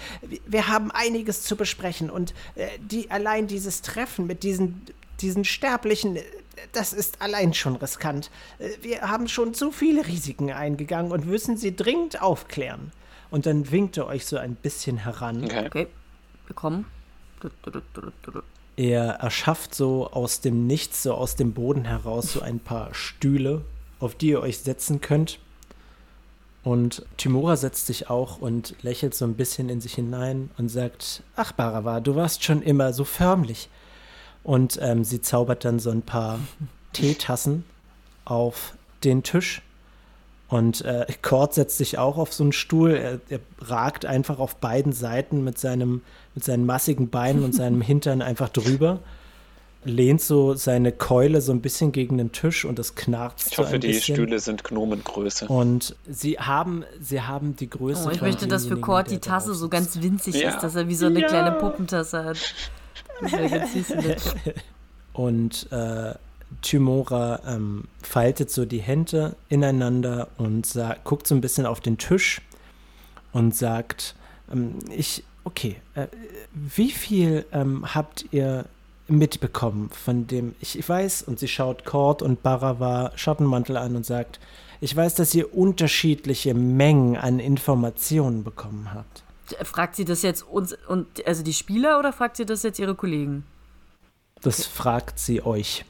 Wir 0.47 0.69
haben 0.69 0.91
einiges 0.91 1.43
zu 1.43 1.57
besprechen 1.57 2.11
und 2.11 2.35
äh, 2.57 2.67
die, 2.81 3.11
allein 3.11 3.47
dieses 3.47 3.83
Treffen 3.83 4.27
mit 4.27 4.43
diesen, 4.43 4.85
diesen 5.21 5.45
Sterblichen, 5.45 6.17
äh, 6.17 6.25
das 6.73 6.93
ist 6.93 7.23
allein 7.23 7.55
schon 7.55 7.77
riskant. 7.77 8.31
Wir 8.83 9.03
haben 9.03 9.29
schon 9.29 9.55
zu 9.55 9.71
viele 9.71 10.07
Risiken 10.07 10.51
eingegangen 10.51 11.13
und 11.13 11.25
müssen 11.25 11.57
sie 11.57 11.77
dringend 11.77 12.21
aufklären. 12.21 12.91
Und 13.31 13.47
dann 13.47 13.71
winkt 13.71 13.97
er 13.97 14.07
euch 14.07 14.27
so 14.27 14.39
ein 14.39 14.57
bisschen 14.57 14.99
heran. 14.99 15.45
Okay, 15.45 15.67
okay. 15.67 15.87
wir 16.47 16.57
kommen. 16.57 16.85
Er 18.79 19.15
erschafft 19.15 19.75
so 19.75 20.09
aus 20.13 20.41
dem 20.41 20.69
Nichts, 20.69 21.03
so 21.03 21.13
aus 21.13 21.35
dem 21.35 21.53
Boden 21.53 21.85
heraus, 21.85 22.35
so 22.35 22.41
ein 22.43 22.61
paar 22.61 22.95
Stühle, 22.95 23.63
auf 23.99 24.15
die 24.15 24.29
ihr 24.29 24.41
euch 24.41 24.59
setzen 24.59 25.01
könnt. 25.01 25.41
Und 26.63 27.05
Timora 27.17 27.57
setzt 27.57 27.89
sich 27.89 28.09
auch 28.09 28.41
und 28.41 28.77
lächelt 28.83 29.17
so 29.17 29.25
ein 29.25 29.35
bisschen 29.35 29.69
in 29.69 29.81
sich 29.81 29.95
hinein 29.95 30.51
und 30.59 30.69
sagt: 30.69 31.25
Ach, 31.35 31.51
Barawa, 31.51 31.99
du 31.99 32.15
warst 32.15 32.45
schon 32.45 32.63
immer 32.63 32.93
so 32.93 33.03
förmlich. 33.03 33.69
Und 34.45 34.79
ähm, 34.81 35.03
sie 35.03 35.21
zaubert 35.21 35.65
dann 35.65 35.81
so 35.81 35.91
ein 35.91 36.03
paar 36.03 36.39
Teetassen 36.93 37.65
auf 38.27 38.75
den 39.03 39.25
Tisch. 39.25 39.61
Und 40.49 40.83
äh, 40.83 41.07
Cord 41.21 41.55
setzt 41.55 41.77
sich 41.77 41.99
auch 41.99 42.17
auf 42.17 42.33
so 42.33 42.43
einen 42.43 42.53
Stuhl. 42.53 42.93
Er, 42.93 43.21
er, 43.29 43.41
ragt 43.61 44.07
einfach 44.07 44.39
auf 44.39 44.57
beiden 44.57 44.93
Seiten 44.93 45.45
mit, 45.45 45.59
seinem, 45.59 46.01
mit 46.35 46.43
seinen 46.45 46.65
massigen 46.65 47.11
Beinen 47.11 47.45
und 47.45 47.55
seinem 47.55 47.81
Hintern 47.83 48.23
einfach 48.23 48.49
drüber. 48.49 49.01
Lehnt 49.85 50.21
so 50.21 50.55
seine 50.55 50.91
Keule 50.91 51.41
so 51.41 51.53
ein 51.53 51.61
bisschen 51.61 51.93
gegen 51.93 52.19
den 52.19 52.33
Tisch 52.33 52.65
und 52.65 52.79
es 52.79 52.95
knarzt. 52.95 53.53
Ich 53.53 53.59
hoffe, 53.59 53.73
so 53.73 53.79
die 53.79 53.89
bisschen. 53.89 54.17
Stühle 54.17 54.39
sind 54.39 54.65
Gnomengröße. 54.65 55.49
Und 55.49 55.95
sie 56.09 56.39
haben, 56.39 56.85
sie 57.01 57.23
haben 57.23 57.55
die 57.55 57.69
Größe. 57.71 58.09
Oh, 58.09 58.11
ich 58.11 58.23
möchte, 58.23 58.49
dass 58.49 58.67
für 58.67 58.79
Cord 58.79 59.11
die 59.11 59.19
Tasse 59.19 59.55
so 59.55 59.69
ganz 59.69 60.01
winzig 60.01 60.37
ja. 60.37 60.51
ist, 60.51 60.63
dass 60.63 60.75
er 60.75 60.89
wie 60.89 60.95
so 60.95 61.07
eine 61.07 61.21
ja. 61.21 61.29
kleine 61.29 61.53
Puppentasse 61.53 62.25
hat. 62.25 62.39
und 65.13 65.69
äh, 65.71 66.15
Timora 66.63 67.41
ähm, 67.47 67.85
faltet 68.03 68.51
so 68.51 68.65
die 68.65 68.81
Hände 68.81 69.37
ineinander 69.49 70.29
und 70.39 70.67
sagt, 70.67 71.05
guckt 71.05 71.27
so 71.27 71.35
ein 71.35 71.41
bisschen 71.41 71.67
auf 71.67 71.81
den 71.81 71.99
Tisch 71.99 72.41
und 73.33 73.55
sagt, 73.55 74.15
ähm, 74.53 74.79
ich, 74.91 75.25
okay, 75.45 75.77
äh, 75.95 76.07
wie 76.53 76.91
viel 76.91 77.47
ähm, 77.53 77.95
habt 77.95 78.27
ihr 78.33 78.65
mitbekommen 79.09 79.91
von 79.91 80.27
dem, 80.27 80.55
ich, 80.61 80.79
ich 80.79 80.89
weiß, 80.89 81.23
und 81.23 81.39
sie 81.39 81.49
schaut 81.49 81.85
Cord 81.85 82.23
und 82.23 82.43
Barawa 82.43 83.13
Schattenmantel 83.17 83.77
an 83.77 83.97
und 83.97 84.05
sagt, 84.05 84.39
ich 84.81 84.95
weiß, 84.95 85.15
dass 85.15 85.35
ihr 85.35 85.55
unterschiedliche 85.55 86.55
Mengen 86.55 87.17
an 87.17 87.41
Informationen 87.41 88.45
bekommen 88.45 88.93
habt. 88.93 89.25
Fragt 89.65 89.97
sie 89.97 90.05
das 90.05 90.23
jetzt 90.23 90.43
uns 90.43 90.77
und 90.87 91.27
also 91.27 91.43
die 91.43 91.55
Spieler 91.55 91.99
oder 91.99 92.13
fragt 92.13 92.37
sie 92.37 92.45
das 92.45 92.63
jetzt 92.63 92.79
ihre 92.79 92.95
Kollegen? 92.95 93.45
Das 94.43 94.67
fragt 94.67 95.19
sie 95.19 95.43
euch. 95.43 95.85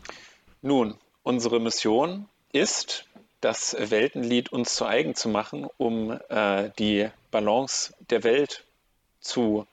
Nun, 0.62 0.95
unsere 1.23 1.61
Mission 1.61 2.29
ist, 2.53 3.07
das 3.41 3.77
Weltenlied 3.79 4.50
uns 4.50 4.75
zu 4.75 4.85
eigen 4.85 5.15
zu 5.15 5.29
machen, 5.29 5.67
um 5.77 6.19
äh, 6.29 6.71
die 6.79 7.09
Balance 7.31 7.95
der 8.11 8.25
Welt 8.25 8.65
zu 9.21 9.67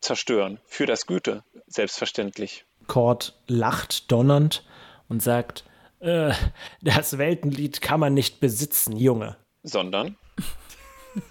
zerstören. 0.00 0.60
Für 0.66 0.86
das 0.86 1.06
Güte, 1.06 1.42
selbstverständlich. 1.66 2.64
Cord 2.86 3.34
lacht 3.46 4.10
donnernd 4.12 4.64
und 5.08 5.22
sagt, 5.22 5.64
äh, 5.98 6.32
das 6.80 7.18
Weltenlied 7.18 7.80
kann 7.80 8.00
man 8.00 8.14
nicht 8.14 8.40
besitzen, 8.40 8.96
Junge. 8.96 9.36
Sondern? 9.62 10.16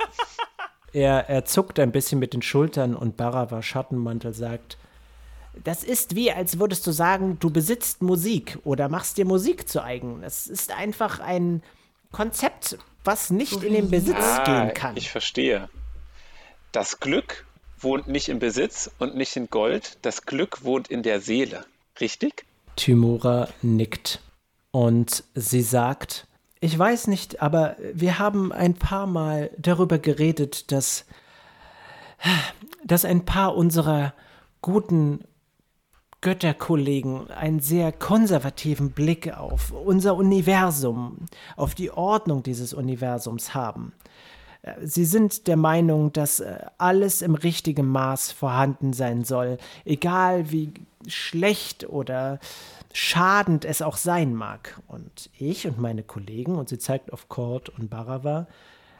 Er, 0.91 1.29
er 1.29 1.45
zuckt 1.45 1.79
ein 1.79 1.91
bisschen 1.91 2.17
mit 2.17 2.33
den 2.33 2.41
Schultern 2.41 2.95
und 2.95 3.15
Barava 3.15 3.61
Schattenmantel 3.61 4.33
sagt, 4.33 4.79
das 5.63 5.83
ist 5.83 6.15
wie, 6.15 6.31
als 6.31 6.59
würdest 6.59 6.85
du 6.87 6.91
sagen, 6.91 7.37
du 7.39 7.49
besitzt 7.49 8.01
Musik 8.01 8.57
oder 8.63 8.89
machst 8.89 9.17
dir 9.17 9.25
Musik 9.25 9.67
zu 9.67 9.83
eigen. 9.83 10.23
Es 10.23 10.47
ist 10.47 10.71
einfach 10.71 11.19
ein 11.19 11.61
Konzept, 12.11 12.77
was 13.03 13.29
nicht 13.29 13.63
in 13.63 13.73
den 13.73 13.89
Besitz 13.89 14.17
ah, 14.19 14.43
gehen 14.43 14.73
kann. 14.73 14.97
Ich 14.97 15.09
verstehe. 15.09 15.69
Das 16.71 16.99
Glück 16.99 17.45
wohnt 17.79 18.07
nicht 18.07 18.29
im 18.29 18.39
Besitz 18.39 18.91
und 18.99 19.15
nicht 19.15 19.35
in 19.35 19.49
Gold. 19.49 19.97
Das 20.01 20.25
Glück 20.25 20.63
wohnt 20.63 20.89
in 20.89 21.03
der 21.03 21.21
Seele. 21.21 21.65
Richtig? 21.99 22.45
Timura 22.75 23.49
nickt 23.61 24.21
und 24.71 25.23
sie 25.35 25.61
sagt, 25.61 26.27
ich 26.61 26.77
weiß 26.77 27.07
nicht, 27.07 27.41
aber 27.41 27.75
wir 27.93 28.19
haben 28.19 28.51
ein 28.51 28.73
paar 28.73 29.07
Mal 29.07 29.49
darüber 29.57 29.97
geredet, 29.97 30.71
dass, 30.71 31.05
dass 32.83 33.05
ein 33.05 33.25
paar 33.25 33.55
unserer 33.55 34.13
guten 34.61 35.23
Götterkollegen 36.21 37.31
einen 37.31 37.59
sehr 37.59 37.91
konservativen 37.91 38.91
Blick 38.91 39.37
auf 39.37 39.71
unser 39.71 40.15
Universum, 40.15 41.25
auf 41.55 41.75
die 41.75 41.91
Ordnung 41.91 42.43
dieses 42.43 42.73
Universums 42.73 43.53
haben. 43.53 43.93
Sie 44.83 45.05
sind 45.05 45.47
der 45.47 45.55
Meinung, 45.55 46.11
dass 46.11 46.41
äh, 46.41 46.59
alles 46.77 47.21
im 47.21 47.35
richtigen 47.35 47.87
Maß 47.87 48.33
vorhanden 48.33 48.91
sein 48.91 49.23
soll, 49.23 49.57
egal 49.85 50.51
wie 50.51 50.73
schlecht 51.07 51.87
oder 51.87 52.39
schadend 52.91 53.63
es 53.63 53.81
auch 53.81 53.95
sein 53.95 54.35
mag. 54.35 54.81
Und 54.87 55.29
ich 55.37 55.65
und 55.65 55.79
meine 55.79 56.03
Kollegen, 56.03 56.55
und 56.55 56.67
sie 56.67 56.77
zeigt 56.77 57.13
auf 57.13 57.29
Cord 57.29 57.69
und 57.69 57.89
Barava, 57.89 58.47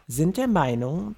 sind 0.07 0.37
der 0.37 0.47
Meinung, 0.47 1.15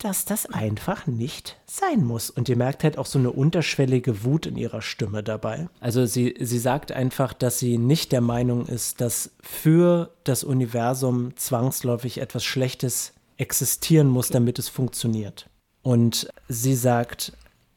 dass 0.00 0.24
das 0.24 0.46
einfach 0.46 1.06
nicht 1.06 1.58
sein 1.66 2.04
muss. 2.04 2.30
Und 2.30 2.48
ihr 2.48 2.56
merkt 2.56 2.84
halt 2.84 2.98
auch 2.98 3.06
so 3.06 3.18
eine 3.18 3.30
unterschwellige 3.30 4.24
Wut 4.24 4.46
in 4.46 4.56
ihrer 4.56 4.82
Stimme 4.82 5.22
dabei. 5.22 5.68
Also 5.78 6.06
sie, 6.06 6.34
sie 6.40 6.58
sagt 6.58 6.90
einfach, 6.90 7.32
dass 7.32 7.58
sie 7.58 7.78
nicht 7.78 8.12
der 8.12 8.22
Meinung 8.22 8.66
ist, 8.66 9.00
dass 9.00 9.30
für 9.40 10.10
das 10.24 10.42
Universum 10.42 11.36
zwangsläufig 11.36 12.18
etwas 12.18 12.44
Schlechtes 12.44 13.12
existieren 13.36 14.08
muss, 14.08 14.28
damit 14.28 14.58
es 14.58 14.68
funktioniert. 14.68 15.48
Und 15.82 16.28
sie 16.48 16.74
sagt, 16.74 17.32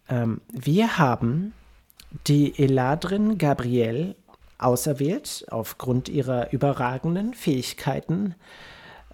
ähm, 0.09 0.41
wir 0.51 0.97
haben 0.97 1.53
die 2.27 2.57
Eladrin 2.57 3.37
Gabrielle 3.37 4.15
auserwählt 4.57 5.45
aufgrund 5.49 6.09
ihrer 6.09 6.51
überragenden 6.53 7.33
Fähigkeiten. 7.33 8.35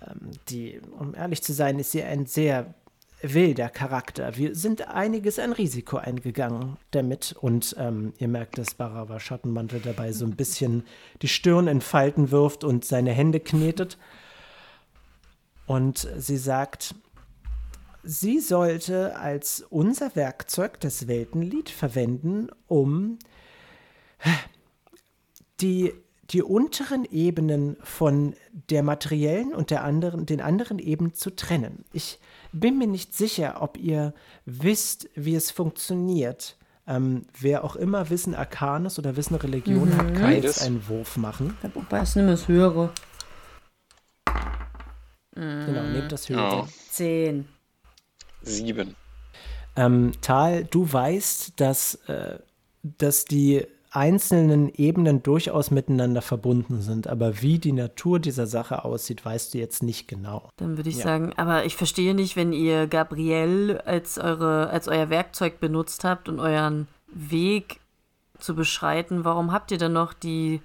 Ähm, 0.01 0.31
die, 0.49 0.81
um 0.97 1.15
ehrlich 1.15 1.41
zu 1.43 1.53
sein, 1.53 1.79
ist 1.79 1.91
sie 1.91 2.03
ein 2.03 2.25
sehr 2.25 2.73
wilder 3.21 3.69
Charakter. 3.69 4.37
Wir 4.37 4.55
sind 4.55 4.87
einiges 4.87 5.39
an 5.39 5.51
Risiko 5.51 5.97
eingegangen 5.97 6.77
damit 6.91 7.35
und 7.39 7.75
ähm, 7.77 8.13
ihr 8.17 8.27
merkt, 8.27 8.57
dass 8.57 8.73
Barawa 8.73 9.19
Schattenmantel 9.19 9.81
dabei 9.81 10.11
so 10.11 10.25
ein 10.25 10.35
bisschen 10.35 10.83
die 11.21 11.27
Stirn 11.27 11.67
in 11.67 11.81
Falten 11.81 12.31
wirft 12.31 12.63
und 12.63 12.85
seine 12.85 13.11
Hände 13.11 13.39
knetet. 13.39 13.97
Und 15.65 16.07
sie 16.17 16.37
sagt, 16.37 16.95
sie 18.03 18.39
sollte 18.39 19.17
als 19.17 19.65
unser 19.69 20.15
Werkzeug 20.15 20.79
das 20.79 21.07
Weltenlied 21.07 21.69
verwenden, 21.69 22.49
um 22.67 23.19
die, 25.61 25.93
die 26.31 26.43
unteren 26.43 27.05
Ebenen 27.05 27.77
von 27.81 28.35
der 28.69 28.83
materiellen 28.83 29.53
und 29.53 29.71
der 29.71 29.83
anderen, 29.83 30.25
den 30.25 30.41
anderen 30.41 30.79
Ebenen 30.79 31.13
zu 31.13 31.35
trennen. 31.35 31.85
Ich 31.91 32.19
bin 32.51 32.77
mir 32.77 32.87
nicht 32.87 33.15
sicher, 33.15 33.61
ob 33.61 33.77
ihr 33.77 34.13
wisst, 34.45 35.09
wie 35.15 35.35
es 35.35 35.51
funktioniert. 35.51 36.57
Ähm, 36.87 37.25
wer 37.39 37.63
auch 37.63 37.75
immer 37.75 38.09
Wissen 38.09 38.33
Arcanis 38.33 38.97
oder 38.97 39.15
Wissen 39.15 39.35
Religion 39.35 39.89
mhm. 39.89 39.97
hat, 39.97 40.13
kann 40.15 40.31
jetzt 40.31 40.63
einen 40.63 40.87
Wurf 40.87 41.17
machen. 41.17 41.57
Wobei 41.73 41.99
es 41.99 42.15
nicht 42.15 42.25
mehr 42.25 42.47
höhere. 42.47 42.91
Genau, 45.35 45.83
nehmt 45.83 46.11
das 46.11 46.27
Höhere. 46.27 46.63
Oh. 46.63 46.67
Zehn. 46.89 47.47
Sieben. 48.41 48.95
Ähm, 49.75 50.11
Tal, 50.21 50.65
du 50.65 50.91
weißt, 50.91 51.59
dass, 51.59 51.95
äh, 52.07 52.39
dass 52.81 53.25
die 53.25 53.65
einzelnen 53.91 54.69
Ebenen 54.69 55.23
durchaus 55.23 55.71
miteinander 55.71 56.21
verbunden 56.21 56.81
sind, 56.81 57.07
aber 57.07 57.41
wie 57.41 57.57
die 57.57 57.71
Natur 57.71 58.19
dieser 58.19 58.45
Sache 58.45 58.85
aussieht, 58.85 59.25
weißt 59.25 59.53
du 59.53 59.57
jetzt 59.57 59.81
nicht 59.81 60.07
genau. 60.07 60.49
Dann 60.57 60.77
würde 60.77 60.89
ich 60.89 60.97
Ja. 60.97 61.03
sagen, 61.05 61.33
aber 61.37 61.65
ich 61.65 61.75
verstehe 61.75 62.13
nicht, 62.13 62.35
wenn 62.35 62.53
ihr 62.53 62.87
Gabrielle 62.87 63.85
als, 63.87 64.17
eure, 64.17 64.69
als 64.69 64.87
euer 64.87 65.09
Werkzeug 65.09 65.59
benutzt 65.59 66.03
habt 66.03 66.29
und 66.29 66.39
euren 66.39 66.87
Weg 67.07 67.79
zu 68.37 68.55
beschreiten, 68.55 69.25
warum 69.25 69.51
habt 69.51 69.71
ihr 69.71 69.77
dann 69.77 69.93
noch 69.93 70.13
die, 70.13 70.61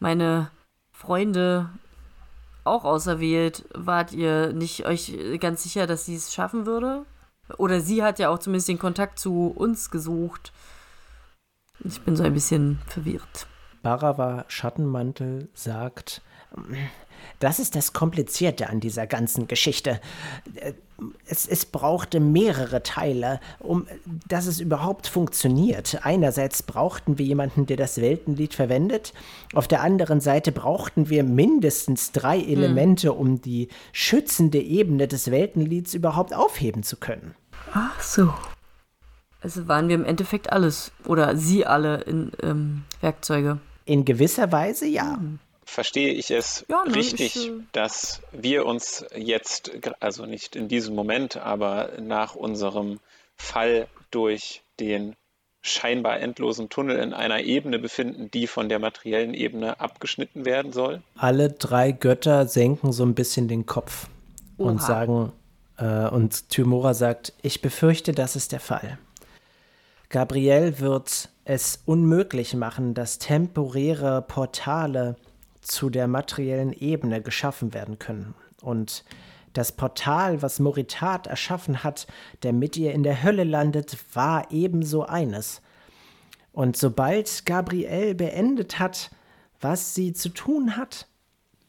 meine 0.00 0.50
Freunde 0.92 1.68
auch 2.64 2.84
auserwählt? 2.84 3.64
Wart 3.74 4.12
ihr 4.12 4.52
nicht 4.52 4.86
euch 4.86 5.12
ganz 5.40 5.62
sicher, 5.62 5.86
dass 5.86 6.06
sie 6.06 6.14
es 6.14 6.32
schaffen 6.32 6.64
würde? 6.64 7.04
Oder 7.58 7.80
sie 7.80 8.02
hat 8.02 8.18
ja 8.18 8.30
auch 8.30 8.38
zumindest 8.38 8.68
den 8.68 8.78
Kontakt 8.78 9.18
zu 9.18 9.52
uns 9.54 9.90
gesucht. 9.90 10.52
Ich 11.84 12.00
bin 12.02 12.16
so 12.16 12.22
ein 12.22 12.34
bisschen 12.34 12.78
verwirrt. 12.86 13.46
Barawa 13.82 14.44
Schattenmantel 14.48 15.48
sagt, 15.54 16.22
das 17.40 17.58
ist 17.58 17.74
das 17.74 17.92
Komplizierte 17.92 18.68
an 18.68 18.80
dieser 18.80 19.06
ganzen 19.06 19.48
Geschichte. 19.48 20.00
Es, 21.26 21.46
es 21.46 21.66
brauchte 21.66 22.20
mehrere 22.20 22.82
Teile, 22.84 23.40
um 23.58 23.86
dass 24.28 24.46
es 24.46 24.60
überhaupt 24.60 25.08
funktioniert. 25.08 26.00
Einerseits 26.02 26.62
brauchten 26.62 27.18
wir 27.18 27.26
jemanden, 27.26 27.66
der 27.66 27.76
das 27.76 28.00
Weltenlied 28.00 28.54
verwendet. 28.54 29.12
Auf 29.54 29.66
der 29.66 29.82
anderen 29.82 30.20
Seite 30.20 30.52
brauchten 30.52 31.08
wir 31.10 31.24
mindestens 31.24 32.12
drei 32.12 32.38
Elemente, 32.38 33.12
um 33.12 33.40
die 33.40 33.68
schützende 33.92 34.60
Ebene 34.60 35.08
des 35.08 35.30
Weltenlieds 35.30 35.94
überhaupt 35.94 36.34
aufheben 36.34 36.84
zu 36.84 36.96
können. 36.96 37.34
Ach 37.72 38.00
so. 38.00 38.32
Also 39.42 39.66
waren 39.68 39.88
wir 39.88 39.96
im 39.96 40.04
Endeffekt 40.04 40.52
alles. 40.52 40.92
Oder 41.06 41.36
sie 41.36 41.66
alle 41.66 42.02
in 42.02 42.32
ähm, 42.42 42.84
Werkzeuge. 43.00 43.58
In 43.84 44.04
gewisser 44.04 44.52
Weise 44.52 44.86
ja. 44.86 45.18
Verstehe 45.64 46.12
ich 46.12 46.30
es 46.30 46.64
Ja, 46.68 46.84
ne, 46.86 46.94
richtig, 46.94 47.36
ich, 47.36 47.48
äh, 47.48 47.52
dass 47.72 48.20
wir 48.32 48.66
uns 48.66 49.04
jetzt, 49.16 49.72
also 50.00 50.26
nicht 50.26 50.54
in 50.54 50.68
diesem 50.68 50.94
Moment, 50.94 51.36
aber 51.36 51.92
nach 52.00 52.34
unserem 52.34 53.00
Fall 53.36 53.88
durch 54.10 54.62
den 54.78 55.16
scheinbar 55.62 56.20
endlosen 56.20 56.68
Tunnel 56.68 56.98
in 56.98 57.12
einer 57.14 57.40
Ebene 57.40 57.78
befinden, 57.78 58.30
die 58.32 58.46
von 58.46 58.68
der 58.68 58.80
materiellen 58.80 59.32
Ebene 59.32 59.80
abgeschnitten 59.80 60.44
werden 60.44 60.72
soll? 60.72 61.02
alle 61.16 61.50
drei 61.50 61.92
Götter 61.92 62.46
senken 62.46 62.92
so 62.92 63.04
ein 63.04 63.14
bisschen 63.14 63.48
den 63.48 63.64
Kopf 63.64 64.08
und 64.56 64.76
Oha. 64.76 64.86
sagen, 64.86 65.32
äh, 65.78 66.08
und 66.08 66.48
Tymora 66.50 66.94
sagt, 66.94 67.32
ich 67.42 67.62
befürchte, 67.62 68.12
das 68.12 68.36
ist 68.36 68.52
der 68.52 68.60
Fall. 68.60 68.98
Gabriel 70.12 70.78
wird 70.78 71.30
es 71.46 71.80
unmöglich 71.86 72.52
machen, 72.54 72.92
dass 72.92 73.18
temporäre 73.18 74.20
Portale 74.20 75.16
zu 75.62 75.88
der 75.88 76.06
materiellen 76.06 76.74
Ebene 76.74 77.22
geschaffen 77.22 77.72
werden 77.72 77.98
können. 77.98 78.34
Und 78.60 79.04
das 79.54 79.72
Portal, 79.72 80.42
was 80.42 80.60
Moritat 80.60 81.28
erschaffen 81.28 81.82
hat, 81.82 82.06
der 82.42 82.52
mit 82.52 82.76
ihr 82.76 82.92
in 82.92 83.04
der 83.04 83.22
Hölle 83.22 83.44
landet, 83.44 83.96
war 84.12 84.50
ebenso 84.50 85.06
eines. 85.06 85.62
Und 86.52 86.76
sobald 86.76 87.46
Gabriel 87.46 88.14
beendet 88.14 88.78
hat, 88.78 89.10
was 89.62 89.94
sie 89.94 90.12
zu 90.12 90.28
tun 90.28 90.76
hat, 90.76 91.06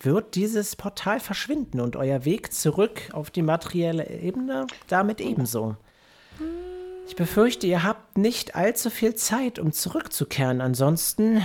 wird 0.01 0.35
dieses 0.35 0.75
Portal 0.75 1.21
verschwinden 1.21 1.79
und 1.79 1.95
euer 1.95 2.25
Weg 2.25 2.51
zurück 2.51 3.09
auf 3.13 3.31
die 3.31 3.41
materielle 3.41 4.09
Ebene 4.09 4.67
damit 4.89 5.21
ebenso. 5.21 5.77
Ich 7.05 7.15
befürchte, 7.15 7.67
ihr 7.67 7.83
habt 7.83 8.17
nicht 8.17 8.55
allzu 8.55 8.89
viel 8.89 9.15
Zeit, 9.15 9.59
um 9.59 9.71
zurückzukehren. 9.71 10.61
Ansonsten 10.61 11.41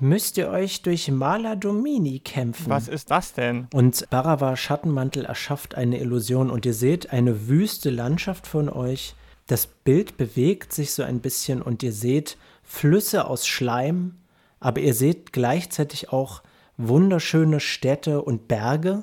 müsst 0.00 0.36
ihr 0.38 0.48
euch 0.48 0.82
durch 0.82 1.10
Mala 1.10 1.56
Domini 1.56 2.20
kämpfen. 2.20 2.70
Was 2.70 2.88
ist 2.88 3.10
das 3.10 3.32
denn? 3.34 3.68
Und 3.72 4.08
Barawa 4.10 4.56
Schattenmantel 4.56 5.24
erschafft 5.24 5.74
eine 5.74 6.00
Illusion 6.00 6.50
und 6.50 6.66
ihr 6.66 6.74
seht 6.74 7.12
eine 7.12 7.48
wüste 7.48 7.90
Landschaft 7.90 8.46
von 8.46 8.68
euch. 8.68 9.14
Das 9.46 9.66
Bild 9.66 10.16
bewegt 10.16 10.72
sich 10.72 10.92
so 10.92 11.02
ein 11.02 11.20
bisschen 11.20 11.62
und 11.62 11.82
ihr 11.82 11.92
seht 11.92 12.36
Flüsse 12.62 13.26
aus 13.26 13.46
Schleim, 13.46 14.16
aber 14.60 14.80
ihr 14.80 14.94
seht 14.94 15.32
gleichzeitig 15.32 16.12
auch 16.12 16.42
wunderschöne 16.76 17.60
Städte 17.60 18.22
und 18.22 18.48
Berge, 18.48 19.02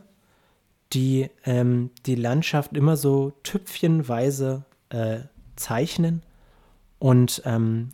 die 0.93 1.29
ähm, 1.45 1.91
die 2.05 2.15
Landschaft 2.15 2.75
immer 2.75 2.97
so 2.97 3.33
tüpfchenweise 3.43 4.63
äh, 4.89 5.19
zeichnen. 5.60 6.24
Und 6.98 7.41
ähm, 7.45 7.89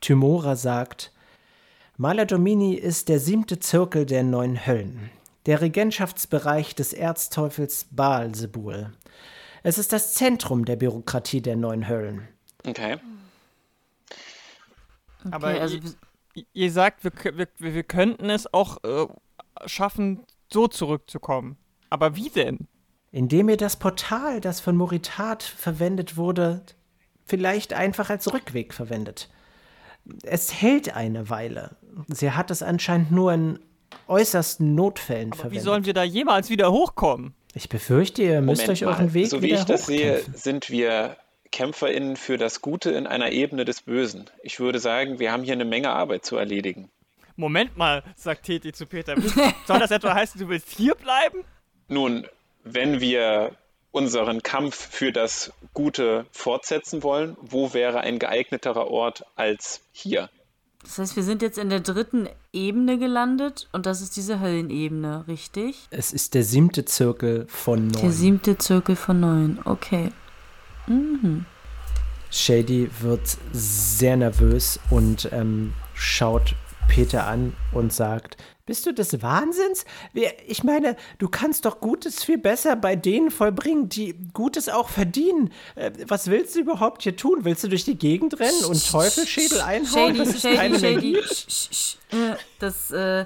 Tymora 0.00 0.56
sagt, 0.56 1.12
Maladomini 1.96 2.74
ist 2.74 3.08
der 3.08 3.20
siebte 3.20 3.60
Zirkel 3.60 4.06
der 4.06 4.22
neun 4.22 4.66
Höllen, 4.66 5.10
der 5.46 5.60
Regentschaftsbereich 5.60 6.74
des 6.74 6.92
Erzteufels 6.92 7.86
Baalsebul. 7.90 8.92
Es 9.62 9.78
ist 9.78 9.92
das 9.92 10.14
Zentrum 10.14 10.64
der 10.64 10.76
Bürokratie 10.76 11.40
der 11.40 11.56
neun 11.56 11.88
Höllen. 11.88 12.26
Okay. 12.66 12.98
Aber 15.30 15.48
Okay, 15.50 15.60
also 15.60 15.78
ihr, 16.34 16.44
ihr 16.52 16.72
sagt, 16.72 17.04
wir, 17.04 17.12
wir 17.36 17.48
wir 17.58 17.82
könnten 17.84 18.28
es 18.28 18.52
auch 18.52 18.82
äh, 18.82 19.06
schaffen, 19.66 20.24
so 20.52 20.66
zurückzukommen. 20.66 21.56
Aber 21.90 22.16
wie 22.16 22.30
denn? 22.30 22.66
Indem 23.12 23.48
ihr 23.50 23.58
das 23.58 23.76
Portal, 23.76 24.40
das 24.40 24.60
von 24.60 24.76
Moritat 24.76 25.42
verwendet 25.42 26.16
wurde, 26.16 26.62
vielleicht 27.26 27.74
einfach 27.74 28.10
als 28.10 28.32
Rückweg 28.32 28.74
verwendet. 28.74 29.28
Es 30.24 30.52
hält 30.52 30.96
eine 30.96 31.30
Weile. 31.30 31.76
Sie 32.08 32.32
hat 32.32 32.50
es 32.50 32.62
anscheinend 32.62 33.12
nur 33.12 33.32
in 33.32 33.58
äußersten 34.08 34.74
Notfällen 34.74 35.28
Aber 35.28 35.36
wie 35.36 35.40
verwendet. 35.40 35.64
sollen 35.64 35.84
wir 35.84 35.94
da 35.94 36.02
jemals 36.02 36.50
wieder 36.50 36.72
hochkommen? 36.72 37.34
ich 37.54 37.68
befürchte, 37.68 38.22
ihr 38.22 38.40
müsst 38.40 38.62
Moment 38.62 38.70
euch 38.82 38.86
euren 38.86 39.06
mal. 39.06 39.14
Weg 39.14 39.26
So 39.28 39.42
wie 39.42 39.48
wieder 39.48 39.58
ich 39.58 39.64
das 39.64 39.84
sehe, 39.86 40.22
sind 40.32 40.70
wir 40.70 41.18
KämpferInnen 41.50 42.16
für 42.16 42.38
das 42.38 42.62
Gute 42.62 42.90
in 42.92 43.06
einer 43.06 43.30
Ebene 43.30 43.66
des 43.66 43.82
Bösen. 43.82 44.30
Ich 44.42 44.58
würde 44.58 44.78
sagen, 44.78 45.18
wir 45.18 45.32
haben 45.32 45.42
hier 45.42 45.52
eine 45.52 45.66
Menge 45.66 45.90
Arbeit 45.90 46.24
zu 46.24 46.36
erledigen. 46.36 46.90
Moment 47.36 47.76
mal, 47.76 48.02
sagt 48.16 48.44
Teti 48.44 48.72
zu 48.72 48.86
Peter. 48.86 49.14
Soll 49.66 49.78
das 49.78 49.90
etwa 49.90 50.14
heißen, 50.14 50.40
du 50.40 50.48
willst 50.48 50.70
hier 50.70 50.94
bleiben? 50.94 51.44
Nun, 51.88 52.26
wenn 52.64 53.00
wir 53.00 53.52
unseren 53.90 54.42
Kampf 54.42 54.74
für 54.90 55.12
das 55.12 55.52
Gute 55.74 56.26
fortsetzen 56.32 57.02
wollen, 57.02 57.36
wo 57.40 57.74
wäre 57.74 58.00
ein 58.00 58.18
geeigneterer 58.18 58.88
Ort 58.88 59.24
als 59.36 59.80
hier? 59.92 60.30
Das 60.82 60.98
heißt, 60.98 61.14
wir 61.16 61.22
sind 61.22 61.42
jetzt 61.42 61.58
in 61.58 61.70
der 61.70 61.80
dritten 61.80 62.28
Ebene 62.52 62.98
gelandet 62.98 63.68
und 63.72 63.86
das 63.86 64.00
ist 64.00 64.16
diese 64.16 64.40
Höllenebene, 64.40 65.26
richtig? 65.28 65.86
Es 65.90 66.12
ist 66.12 66.34
der 66.34 66.42
siebte 66.42 66.84
Zirkel 66.84 67.46
von 67.48 67.90
Der 67.90 68.02
neun. 68.04 68.12
siebte 68.12 68.58
Zirkel 68.58 68.96
von 68.96 69.20
neun. 69.20 69.60
Okay. 69.64 70.10
Shady 72.30 72.90
wird 73.00 73.36
sehr 73.52 74.16
nervös 74.16 74.80
und 74.90 75.28
ähm, 75.32 75.74
schaut 75.94 76.56
Peter 76.88 77.26
an 77.26 77.54
und 77.72 77.92
sagt, 77.92 78.36
bist 78.66 78.86
du 78.86 78.92
des 78.92 79.22
Wahnsinns? 79.22 79.84
Ich 80.46 80.62
meine, 80.64 80.96
du 81.18 81.28
kannst 81.28 81.64
doch 81.64 81.80
Gutes 81.80 82.22
viel 82.24 82.38
besser 82.38 82.76
bei 82.76 82.96
denen 82.96 83.30
vollbringen, 83.30 83.88
die 83.88 84.14
Gutes 84.32 84.68
auch 84.68 84.88
verdienen. 84.88 85.52
Äh, 85.74 85.90
Was 86.06 86.28
willst 86.28 86.54
du 86.54 86.60
überhaupt 86.60 87.02
hier 87.02 87.16
tun? 87.16 87.40
Willst 87.44 87.64
du 87.64 87.68
durch 87.68 87.84
die 87.84 87.98
Gegend 87.98 88.38
rennen 88.38 88.64
und 88.64 88.90
Teufelsschädel 88.90 89.60
einhauen? 89.60 90.14
Shady, 90.14 90.18
Das 90.18 90.28
ist 90.28 90.42
Shady, 90.42 90.78
Shady. 90.78 91.16
Äh, 92.12 92.36
Das, 92.58 92.90
äh, 92.90 93.24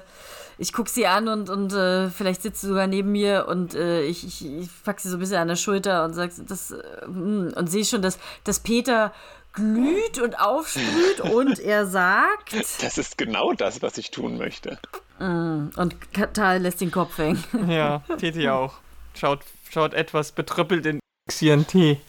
ich 0.59 0.73
guck 0.73 0.89
sie 0.89 1.05
an 1.05 1.27
und, 1.27 1.49
und 1.51 1.71
äh, 1.73 2.09
vielleicht 2.09 2.41
sitzt 2.41 2.61
sie 2.61 2.67
sogar 2.67 2.87
neben 2.87 3.11
mir 3.11 3.45
und 3.47 3.75
äh, 3.75 4.01
ich, 4.03 4.25
ich, 4.25 4.43
ich 4.43 4.69
pack 4.83 4.99
sie 4.99 5.09
so 5.09 5.17
ein 5.17 5.19
bisschen 5.19 5.37
an 5.37 5.47
der 5.47 5.55
Schulter 5.55 6.03
und 6.03 6.13
sag 6.13 6.31
das, 6.47 6.71
äh, 6.71 6.81
hm, 7.03 7.53
und 7.55 7.69
sehe 7.69 7.85
schon, 7.85 8.01
dass, 8.01 8.17
dass 8.43 8.61
Peter 8.61 9.13
glüht 9.53 10.19
und 10.19 10.39
aufsprüht 10.39 11.21
und 11.21 11.59
er 11.59 11.85
sagt 11.87 12.53
Das 12.81 12.97
ist 12.97 13.17
genau 13.17 13.53
das, 13.53 13.81
was 13.81 13.97
ich 13.97 14.11
tun 14.11 14.37
möchte. 14.37 14.77
und 15.19 15.95
Tal 16.33 16.61
lässt 16.61 16.81
den 16.81 16.91
Kopf 16.91 17.17
hängen. 17.17 17.43
Ja, 17.67 18.03
Teti 18.19 18.47
auch. 18.49 18.75
Schaut, 19.15 19.39
schaut 19.71 19.93
etwas 19.95 20.31
betrüppelt 20.31 20.85
in 20.85 20.99
ihren 21.41 21.65
Tee. 21.65 21.99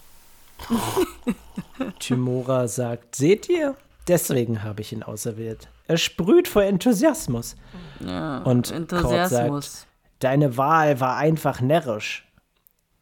Tymora 1.98 2.68
sagt, 2.68 3.16
seht 3.16 3.48
ihr? 3.48 3.76
Deswegen 4.08 4.62
habe 4.62 4.80
ich 4.80 4.92
ihn 4.92 5.02
auserwählt. 5.02 5.68
Er 5.86 5.96
sprüht 5.98 6.48
vor 6.48 6.62
Enthusiasmus. 6.62 7.56
Ja, 8.00 8.38
Und 8.38 8.70
Enthusiasmus. 8.70 9.72
sagt, 9.80 9.86
deine 10.20 10.56
Wahl 10.56 11.00
war 11.00 11.16
einfach 11.16 11.60
närrisch. 11.60 12.26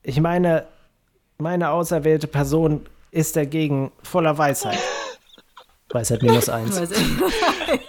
Ich 0.02 0.20
meine, 0.20 0.66
meine 1.38 1.70
auserwählte 1.70 2.26
Person 2.26 2.86
ist 3.16 3.34
dagegen 3.34 3.92
voller 4.02 4.36
Weisheit. 4.36 4.78
Weisheit 5.88 6.22
minus 6.22 6.48
eins. 6.48 6.78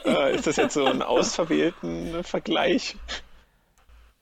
Äh, 0.05 0.35
ist 0.35 0.47
das 0.47 0.55
jetzt 0.55 0.73
so 0.73 0.85
ein 0.85 1.01
ausverwählten 1.01 2.23
Vergleich? 2.23 2.95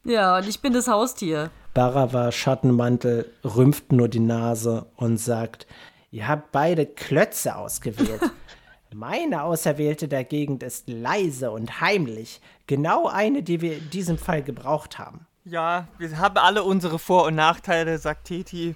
Ja, 0.03 0.37
und 0.37 0.47
ich 0.47 0.61
bin 0.61 0.73
das 0.73 0.87
Haustier. 0.87 1.51
Barava 1.75 2.31
Schattenmantel 2.31 3.31
rümpft 3.43 3.91
nur 3.91 4.07
die 4.07 4.19
Nase 4.19 4.87
und 4.95 5.17
sagt, 5.17 5.67
ihr 6.09 6.27
habt 6.27 6.51
beide 6.51 6.85
Klötze 6.87 7.55
ausgewählt. 7.55 8.21
Meine 8.93 9.43
Auserwählte 9.43 10.07
der 10.07 10.23
Gegend 10.23 10.63
ist 10.63 10.89
leise 10.89 11.51
und 11.51 11.81
heimlich. 11.81 12.41
Genau 12.65 13.07
eine, 13.07 13.43
die 13.43 13.61
wir 13.61 13.77
in 13.77 13.89
diesem 13.91 14.17
Fall 14.17 14.41
gebraucht 14.41 14.97
haben. 14.97 15.27
Ja, 15.43 15.87
wir 15.99 16.17
haben 16.17 16.37
alle 16.37 16.63
unsere 16.63 16.97
Vor- 16.97 17.25
und 17.25 17.35
Nachteile, 17.35 17.99
sagt 17.99 18.25
Teti. 18.25 18.75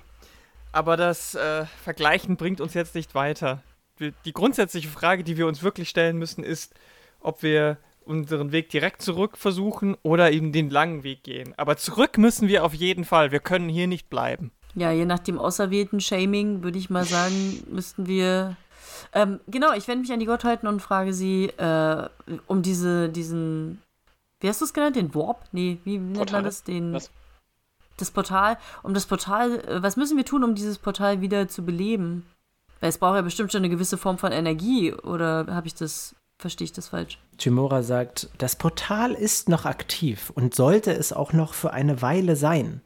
Aber 0.72 0.98
das 0.98 1.36
äh, 1.36 1.66
Vergleichen 1.84 2.38
bringt 2.38 2.62
uns 2.62 2.74
jetzt 2.74 2.96
nicht 2.96 3.16
weiter. 3.16 3.64
Wir, 3.98 4.14
die 4.26 4.34
grundsätzliche 4.34 4.88
Frage, 4.88 5.24
die 5.24 5.38
wir 5.38 5.48
uns 5.48 5.64
wirklich 5.64 5.90
stellen 5.90 6.18
müssen, 6.18 6.44
ist, 6.44 6.74
ob 7.20 7.44
wir 7.44 7.78
unseren 8.06 8.52
Weg 8.52 8.70
direkt 8.70 9.02
zurück 9.02 9.38
versuchen 9.38 9.96
oder 10.04 10.32
eben 10.32 10.52
den 10.52 10.70
langen 10.70 11.04
Weg 11.04 11.24
gehen. 11.24 11.54
Aber 11.58 11.78
zurück 11.78 12.18
müssen 12.18 12.48
wir 12.48 12.64
auf 12.66 12.74
jeden 12.74 13.06
Fall. 13.06 13.32
Wir 13.32 13.40
können 13.40 13.70
hier 13.70 13.88
nicht 13.88 14.10
bleiben. 14.10 14.52
Ja, 14.76 14.92
je 14.92 15.06
nach 15.06 15.20
dem 15.20 15.38
auserwählten 15.40 16.00
Shaming 16.00 16.64
würde 16.64 16.78
ich 16.78 16.90
mal 16.90 17.06
sagen, 17.06 17.64
müssten 17.70 18.08
wir. 18.08 18.56
Ähm, 19.14 19.40
genau, 19.48 19.74
ich 19.74 19.88
wende 19.88 20.02
mich 20.02 20.12
an 20.12 20.20
die 20.20 20.26
Gottheiten 20.26 20.68
und 20.68 20.82
frage 20.82 21.14
sie 21.14 21.46
äh, 21.58 22.10
um 22.48 22.62
diese, 22.62 23.10
diesen. 23.10 23.82
Wie 24.40 24.48
hast 24.48 24.62
du 24.62 24.66
es 24.66 24.74
genannt? 24.74 24.96
Den 24.96 25.14
Warp? 25.14 25.46
Nee, 25.52 25.80
wie 25.84 25.98
nennt 25.98 26.32
man 26.32 26.44
das? 26.44 26.64
Den, 26.64 26.94
Was? 26.94 27.12
Das 28.00 28.12
Portal. 28.12 28.58
Um 28.84 28.94
das 28.94 29.06
Portal. 29.06 29.60
Äh, 29.60 29.84
was 29.84 29.96
müssen 29.96 30.18
wir 30.18 30.26
tun, 30.26 30.44
um 30.44 30.56
dieses 30.56 30.78
Portal 30.78 31.22
wieder 31.22 31.48
zu 31.48 31.64
beleben? 31.64 32.26
Weil 32.80 32.90
es 32.90 32.98
braucht 32.98 33.16
ja 33.16 33.22
bestimmt 33.22 33.52
schon 33.52 33.60
eine 33.60 33.70
gewisse 33.70 33.98
Form 33.98 34.18
von 34.18 34.32
Energie. 34.32 34.94
Oder 34.94 35.48
habe 35.50 35.68
ich 35.68 35.76
das. 35.76 36.16
Verstehe 36.38 36.64
ich 36.64 36.72
das 36.72 36.88
falsch? 36.88 37.20
Chimora 37.38 37.84
sagt, 37.84 38.30
das 38.38 38.56
Portal 38.56 39.12
ist 39.12 39.50
noch 39.50 39.66
aktiv 39.66 40.32
und 40.34 40.56
sollte 40.56 40.94
es 40.94 41.12
auch 41.12 41.34
noch 41.34 41.54
für 41.54 41.74
eine 41.74 42.02
Weile 42.02 42.38
sein. 42.38 42.80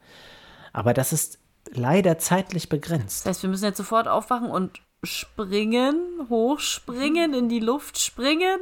Aber 0.74 0.96
das 0.96 1.14
ist 1.14 1.38
leider 1.70 2.18
zeitlich 2.18 2.68
begrenzt. 2.68 3.28
Das 3.28 3.36
heißt, 3.36 3.44
wir 3.44 3.52
müssen 3.52 3.66
jetzt 3.66 3.78
sofort 3.78 4.08
aufwachen 4.08 4.50
und 4.50 4.82
springen, 5.04 6.28
hochspringen, 6.30 7.34
in 7.34 7.50
die 7.50 7.60
Luft 7.60 8.00
springen? 8.00 8.60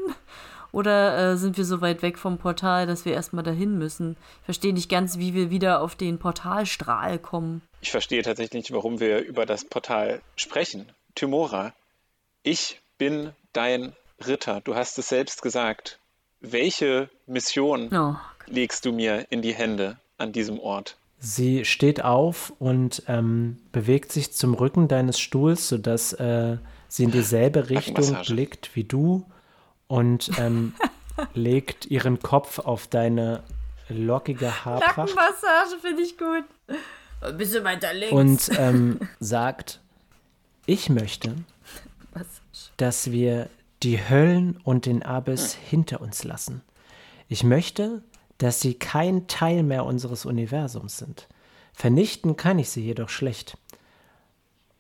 Oder 0.71 1.34
äh, 1.34 1.38
sind 1.38 1.57
wir 1.57 1.65
so 1.65 1.81
weit 1.81 2.01
weg 2.01 2.17
vom 2.17 2.38
Portal, 2.38 2.88
dass 2.88 3.05
wir 3.05 3.13
erstmal 3.13 3.43
dahin 3.43 3.77
müssen? 3.77 4.15
Ich 4.39 4.45
verstehe 4.45 4.73
nicht 4.73 4.89
ganz, 4.89 5.17
wie 5.17 5.34
wir 5.34 5.49
wieder 5.49 5.81
auf 5.81 5.95
den 5.95 6.17
Portalstrahl 6.17 7.19
kommen. 7.19 7.62
Ich 7.81 7.91
verstehe 7.91 8.21
tatsächlich 8.21 8.53
nicht, 8.63 8.71
warum 8.73 8.99
wir 8.99 9.19
über 9.19 9.45
das 9.45 9.65
Portal 9.65 10.21
sprechen. 10.36 10.89
Tymora, 11.15 11.73
ich 12.43 12.79
bin 12.97 13.31
dein 13.53 13.93
Ritter. 14.25 14.62
Du 14.63 14.75
hast 14.75 14.97
es 14.97 15.10
selbst 15.10 15.41
gesagt. 15.41 15.99
Welche 16.39 17.10
Mission 17.27 17.89
Oh, 17.93 18.15
legst 18.47 18.86
du 18.86 18.91
mir 18.91 19.27
in 19.29 19.41
die 19.41 19.53
Hände 19.53 19.97
an 20.17 20.31
diesem 20.31 20.60
Ort? 20.60 20.97
Sie 21.19 21.65
steht 21.65 22.03
auf 22.03 22.51
und 22.57 23.03
ähm, 23.07 23.60
bewegt 23.71 24.12
sich 24.12 24.34
zum 24.34 24.55
Rücken 24.55 24.88
deines 24.88 25.19
Stuhls, 25.19 25.69
sodass 25.69 26.13
äh, 26.13 26.57
sie 26.88 27.03
in 27.03 27.12
dieselbe 27.12 27.69
Richtung 27.69 28.17
blickt 28.25 28.75
wie 28.75 28.86
du 28.86 29.25
und 29.91 30.32
ähm, 30.39 30.73
legt 31.34 31.86
ihren 31.88 32.19
Kopf 32.19 32.60
auf 32.60 32.88
deine 32.88 33.43
lockige 33.89 34.63
Haarpracht 34.63 34.97
Nackenmassage 34.97 35.82
finde 35.82 36.01
ich 36.01 36.17
gut. 36.17 36.45
Ein 37.19 37.38
bisschen 37.38 37.65
weiter 37.65 37.93
links. 37.93 38.49
und 38.49 38.58
ähm, 38.58 38.99
sagt, 39.19 39.82
ich 40.65 40.89
möchte, 40.89 41.36
dass 42.77 43.12
wir 43.12 43.49
die 43.84 43.99
Höllen 43.99 44.62
und 44.63 44.86
den 44.86 45.04
Abyss 45.04 45.54
hinter 45.54 45.99
uns 45.99 46.23
lassen. 46.23 46.62
Ich 47.27 47.43
möchte, 47.43 48.01
dass 48.38 48.62
sie 48.62 48.75
kein 48.75 49.27
Teil 49.27 49.62
mehr 49.62 49.84
unseres 49.84 50.25
Universums 50.25 50.97
sind. 50.97 51.27
Vernichten 51.73 52.38
kann 52.38 52.60
ich 52.60 52.69
sie 52.69 52.82
jedoch 52.82 53.10
schlecht. 53.10 53.58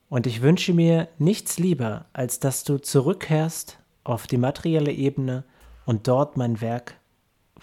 Und 0.07 0.25
ich 0.25 0.41
wünsche 0.41 0.73
mir 0.73 1.09
nichts 1.17 1.59
lieber, 1.59 2.05
als 2.13 2.39
dass 2.39 2.63
du 2.63 2.77
zurückkehrst 2.77 3.77
auf 4.03 4.27
die 4.27 4.37
materielle 4.37 4.91
Ebene 4.91 5.43
und 5.85 6.07
dort 6.07 6.37
mein 6.37 6.61
Werk 6.61 6.95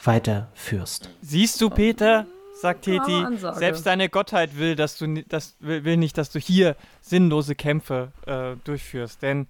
weiterführst. 0.03 1.11
Siehst 1.23 1.61
du, 1.61 1.71
Peter, 1.71 2.27
sagt 2.61 2.83
Teti, 2.83 3.25
selbst 3.55 3.87
deine 3.87 4.09
Gottheit 4.09 4.57
will, 4.59 4.77
dass 4.77 4.99
du 4.99 5.23
das 5.25 5.57
will, 5.61 5.85
will 5.85 5.97
nicht, 5.97 6.19
dass 6.19 6.31
du 6.31 6.39
hier 6.39 6.77
sinnlose 7.01 7.55
Kämpfe 7.55 8.13
äh, 8.27 8.57
durchführst. 8.65 9.23
Denn 9.23 9.47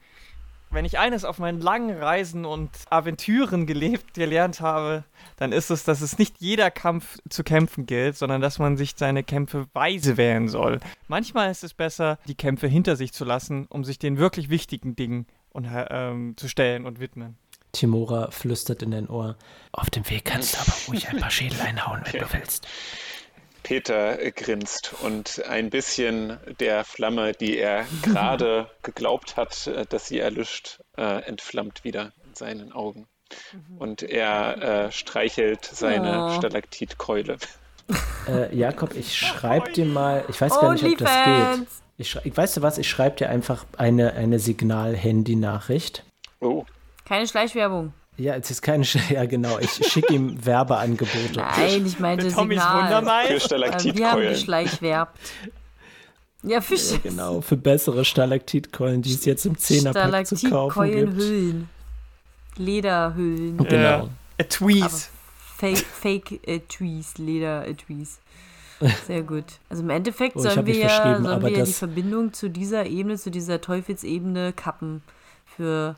wenn 0.71 0.85
ich 0.85 0.99
eines 0.99 1.25
auf 1.25 1.39
meinen 1.39 1.61
langen 1.61 1.97
Reisen 1.97 2.45
und 2.45 2.71
Aventüren 2.91 3.67
gelebt 3.67 4.15
gelernt 4.15 4.61
habe, 4.61 5.05
dann 5.37 5.53
ist 5.53 5.71
es, 5.71 5.85
dass 5.85 6.03
es 6.03 6.19
nicht 6.19 6.37
jeder 6.41 6.71
Kampf 6.71 7.19
zu 7.31 7.43
kämpfen 7.43 7.87
gilt, 7.87 8.17
sondern 8.17 8.43
dass 8.43 8.59
man 8.59 8.77
sich 8.77 8.93
seine 8.97 9.25
Kämpfe 9.25 9.67
weise 9.73 10.19
wählen 10.19 10.49
soll. 10.49 10.81
Manchmal 11.07 11.51
ist 11.51 11.65
es 11.65 11.73
besser, 11.73 12.19
die 12.29 12.35
Kämpfe 12.35 12.67
hinter 12.67 12.97
sich 12.97 13.13
zu 13.13 13.25
lassen, 13.25 13.67
um 13.71 13.85
sich 13.85 13.99
den 13.99 14.19
wirklich 14.19 14.51
wichtigen 14.51 14.95
Dingen 14.95 15.27
und, 15.51 15.65
äh, 15.65 15.87
ähm, 15.91 16.37
zu 16.37 16.49
stellen 16.49 16.87
und 16.87 17.01
widmen. 17.01 17.37
Timora 17.73 18.31
flüstert 18.31 18.83
in 18.83 18.91
dein 18.91 19.09
Ohr. 19.09 19.37
Auf 19.73 19.91
dem 19.91 20.09
Weg 20.09 20.25
kannst 20.25 20.55
du 20.55 20.59
aber 20.59 20.73
ruhig 20.89 21.09
ein 21.09 21.19
paar 21.19 21.31
Schädel 21.31 21.61
einhauen, 21.61 22.01
wenn 22.11 22.21
du 22.21 22.33
willst. 22.33 22.67
Peter 23.63 24.17
grinst 24.31 24.95
und 25.03 25.45
ein 25.47 25.69
bisschen 25.69 26.39
der 26.59 26.85
Flamme, 26.85 27.33
die 27.33 27.59
er 27.59 27.85
gerade 28.03 28.71
geglaubt 28.83 29.37
hat, 29.37 29.67
äh, 29.67 29.85
dass 29.87 30.07
sie 30.09 30.19
erlischt, 30.19 30.81
äh, 30.97 31.23
entflammt 31.25 31.85
wieder 31.85 32.13
in 32.25 32.35
seinen 32.35 32.73
Augen. 32.73 33.07
Und 33.79 34.03
er 34.03 34.87
äh, 34.87 34.93
streichelt 34.93 35.65
seine 35.65 36.25
Oh. 36.25 36.37
Stalaktitkeule. 36.39 37.37
Äh, 38.27 38.57
Jakob, 38.57 38.95
ich 38.95 39.15
schreibe 39.19 39.71
dir 39.73 39.85
mal, 39.85 40.25
ich 40.29 40.41
weiß 40.41 40.59
gar 40.59 40.73
nicht, 40.73 40.85
ob 40.85 40.97
das 40.97 41.25
geht. 41.59 41.69
Ich, 41.99 42.15
weißt 42.37 42.57
du 42.57 42.63
was, 42.63 42.79
ich 42.79 42.89
schreibe 42.89 43.17
dir 43.17 43.29
einfach 43.29 43.67
eine, 43.77 44.13
eine 44.15 44.39
Signal-Handy-Nachricht. 44.39 46.05
Oh, 46.41 46.65
Keine 47.05 47.27
Schleichwerbung. 47.27 47.93
Ja, 48.17 48.35
es 48.35 48.51
ist 48.51 48.63
keine, 48.63 48.85
Sch- 48.85 49.13
ja 49.13 49.25
genau, 49.27 49.59
ich 49.59 49.71
schicke 49.71 50.13
ihm 50.15 50.39
Werbeangebote. 50.45 51.37
Nein, 51.37 51.87
ich 51.87 51.99
meinte 52.01 52.31
Für 52.31 52.37
Tommys 52.37 52.61
Signal. 52.61 52.89
für 53.03 53.07
wir 53.07 53.13
haben 53.31 53.41
Stalaktitkeulen. 53.41 54.29
geschleichwerbt. 54.31 55.19
Ja, 56.45 56.61
Fisch. 56.61 57.01
Genau, 57.03 57.41
für 57.41 57.57
bessere 57.57 58.05
Stalaktitkollen, 58.05 59.03
die 59.03 59.13
es 59.15 59.25
jetzt 59.25 59.45
im 59.45 59.59
Zehnerpack 59.59 60.27
zu 60.27 60.35
kaufen 60.49 60.83
gibt. 60.91 61.21
Stalaktitkeulenhüllen. 61.21 61.69
Lederhüllen. 62.57 63.57
Genau. 63.59 64.09
Äh, 64.37 64.43
a 64.43 64.45
Tweeze. 64.45 65.09
Fake, 65.57 65.79
Fake 65.79 66.41
äh, 66.47 66.61
Tweez, 66.61 67.19
Leder 67.19 67.67
äh, 67.67 67.75
Tweez. 67.75 68.19
Sehr 69.07 69.23
gut. 69.23 69.45
Also 69.69 69.83
im 69.83 69.91
Endeffekt 69.91 70.37
Oh, 70.37 70.41
sollen 70.41 70.65
wir 70.67 70.75
ja, 70.77 71.21
sollen 71.21 71.43
wir 71.43 71.51
ja 71.51 71.65
die 71.65 71.73
Verbindung 71.73 72.33
zu 72.33 72.49
dieser 72.49 72.87
Ebene, 72.87 73.17
zu 73.17 73.31
dieser 73.31 73.61
Teufelsebene 73.61 74.53
kappen. 74.53 75.03
Für, 75.57 75.97